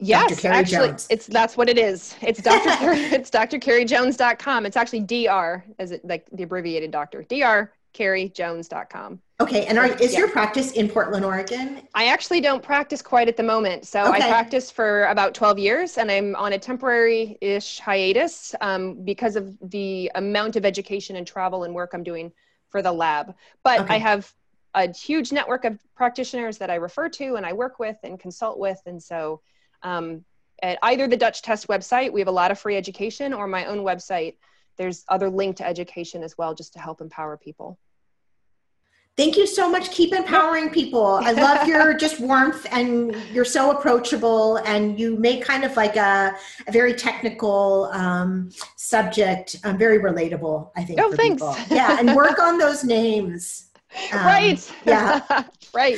Yes, 0.00 0.30
Dr. 0.30 0.40
Carrie 0.40 0.54
actually, 0.56 0.88
Jones. 0.88 1.06
it's 1.08 1.26
that's 1.28 1.56
what 1.56 1.68
it 1.68 1.78
is. 1.78 2.16
It's 2.20 2.42
Dr. 2.50 2.68
Carrie, 2.78 2.98
it's. 2.98 3.30
It's 4.66 4.76
actually 4.76 5.00
DR, 5.00 5.64
as 5.78 5.92
it 5.92 6.04
like 6.04 6.26
the 6.32 6.42
abbreviated 6.42 6.90
doctor. 6.90 7.22
Dr. 7.22 7.72
CarrieJones.com. 7.94 9.20
Okay, 9.40 9.66
and 9.66 9.78
are, 9.78 9.86
is 9.86 10.12
yeah. 10.12 10.20
your 10.20 10.28
practice 10.28 10.72
in 10.72 10.88
Portland, 10.88 11.24
Oregon? 11.24 11.82
I 11.94 12.06
actually 12.06 12.40
don't 12.40 12.62
practice 12.62 13.00
quite 13.00 13.28
at 13.28 13.36
the 13.36 13.42
moment. 13.42 13.86
So 13.86 14.00
okay. 14.00 14.16
I 14.16 14.28
practiced 14.28 14.74
for 14.74 15.04
about 15.06 15.32
12 15.32 15.58
years 15.58 15.98
and 15.98 16.10
I'm 16.10 16.36
on 16.36 16.52
a 16.52 16.58
temporary 16.58 17.38
ish 17.40 17.78
hiatus 17.78 18.54
um, 18.60 19.04
because 19.04 19.36
of 19.36 19.56
the 19.70 20.10
amount 20.16 20.56
of 20.56 20.64
education 20.64 21.16
and 21.16 21.26
travel 21.26 21.64
and 21.64 21.74
work 21.74 21.94
I'm 21.94 22.02
doing 22.02 22.32
for 22.74 22.82
the 22.82 22.90
lab. 22.90 23.36
But 23.62 23.82
okay. 23.82 23.94
I 23.94 23.98
have 23.98 24.34
a 24.74 24.92
huge 24.92 25.30
network 25.30 25.64
of 25.64 25.78
practitioners 25.94 26.58
that 26.58 26.70
I 26.70 26.74
refer 26.74 27.08
to 27.10 27.36
and 27.36 27.46
I 27.46 27.52
work 27.52 27.78
with 27.78 27.96
and 28.02 28.18
consult 28.18 28.58
with. 28.58 28.80
And 28.84 29.00
so 29.00 29.42
um, 29.84 30.24
at 30.60 30.80
either 30.82 31.06
the 31.06 31.16
Dutch 31.16 31.42
Test 31.42 31.68
website, 31.68 32.12
we 32.12 32.20
have 32.20 32.26
a 32.26 32.32
lot 32.32 32.50
of 32.50 32.58
free 32.58 32.76
education, 32.76 33.32
or 33.32 33.46
my 33.46 33.66
own 33.66 33.84
website. 33.84 34.34
There's 34.76 35.04
other 35.08 35.30
link 35.30 35.58
to 35.58 35.64
education 35.64 36.24
as 36.24 36.36
well, 36.36 36.52
just 36.52 36.72
to 36.72 36.80
help 36.80 37.00
empower 37.00 37.36
people. 37.36 37.78
Thank 39.16 39.36
you 39.36 39.46
so 39.46 39.70
much. 39.70 39.92
Keep 39.92 40.12
empowering 40.12 40.70
people. 40.70 41.20
I 41.22 41.30
love 41.30 41.68
your 41.68 41.94
just 42.04 42.18
warmth 42.18 42.66
and 42.72 43.14
you're 43.32 43.44
so 43.44 43.70
approachable 43.70 44.56
and 44.58 44.98
you 44.98 45.16
make 45.16 45.44
kind 45.44 45.62
of 45.62 45.76
like 45.76 45.94
a, 45.94 46.36
a 46.66 46.72
very 46.72 46.94
technical 46.94 47.90
um, 47.92 48.50
subject 48.76 49.56
um, 49.62 49.78
very 49.78 49.98
relatable, 49.98 50.70
I 50.76 50.82
think. 50.84 51.00
Oh, 51.00 51.12
thanks. 51.12 51.42
People. 51.42 51.76
Yeah, 51.76 51.98
and 51.98 52.14
work 52.16 52.40
on 52.40 52.58
those 52.58 52.84
names. 52.84 53.70
Um, 54.12 54.26
right. 54.26 54.72
Yeah. 54.84 55.20
right. 55.72 55.96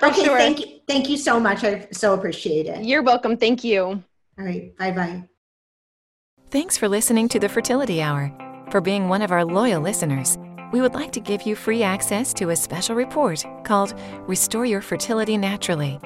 okay, 0.00 0.24
sure. 0.24 0.38
thank 0.38 0.60
you. 0.60 0.78
Thank 0.86 1.08
you 1.08 1.16
so 1.16 1.40
much. 1.40 1.64
I 1.64 1.88
so 1.90 2.14
appreciate 2.14 2.66
it. 2.66 2.84
You're 2.84 3.02
welcome. 3.02 3.36
Thank 3.36 3.64
you. 3.64 3.82
All 3.82 4.04
right. 4.44 4.76
Bye 4.76 4.92
bye. 4.92 5.24
Thanks 6.52 6.78
for 6.78 6.88
listening 6.88 7.28
to 7.30 7.40
the 7.40 7.48
Fertility 7.48 8.00
Hour. 8.00 8.32
For 8.70 8.80
being 8.80 9.08
one 9.08 9.22
of 9.22 9.32
our 9.32 9.44
loyal 9.44 9.82
listeners, 9.82 10.38
we 10.72 10.80
would 10.80 10.94
like 10.94 11.12
to 11.12 11.20
give 11.20 11.42
you 11.42 11.56
free 11.56 11.82
access 11.82 12.32
to 12.34 12.50
a 12.50 12.56
special 12.56 12.94
report 12.94 13.44
called 13.64 13.94
Restore 14.26 14.66
Your 14.66 14.80
Fertility 14.80 15.36
Naturally. 15.36 15.98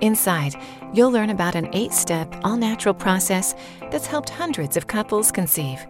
Inside, 0.00 0.54
you'll 0.92 1.10
learn 1.10 1.30
about 1.30 1.54
an 1.54 1.68
eight 1.72 1.92
step, 1.92 2.34
all 2.42 2.56
natural 2.56 2.94
process 2.94 3.54
that's 3.90 4.06
helped 4.06 4.30
hundreds 4.30 4.76
of 4.76 4.86
couples 4.86 5.30
conceive. 5.30 5.86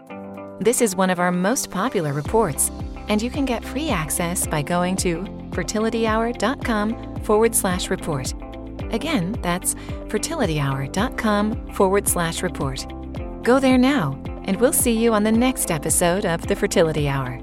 This 0.60 0.82
is 0.82 0.96
one 0.96 1.10
of 1.10 1.20
our 1.20 1.32
most 1.32 1.70
popular 1.70 2.12
reports, 2.12 2.70
and 3.08 3.22
you 3.22 3.30
can 3.30 3.44
get 3.44 3.64
free 3.64 3.88
access 3.88 4.46
by 4.46 4.62
going 4.62 4.96
to 4.96 5.22
fertilityhour.com 5.50 7.20
forward 7.22 7.54
slash 7.54 7.88
report. 7.88 8.34
Again, 8.92 9.32
that's 9.42 9.74
fertilityhour.com 10.08 11.72
forward 11.72 12.08
slash 12.08 12.42
report. 12.42 12.86
Go 13.42 13.60
there 13.60 13.78
now, 13.78 14.20
and 14.44 14.60
we'll 14.60 14.72
see 14.72 14.92
you 14.92 15.14
on 15.14 15.22
the 15.22 15.32
next 15.32 15.70
episode 15.70 16.26
of 16.26 16.46
the 16.46 16.56
Fertility 16.56 17.08
Hour. 17.08 17.40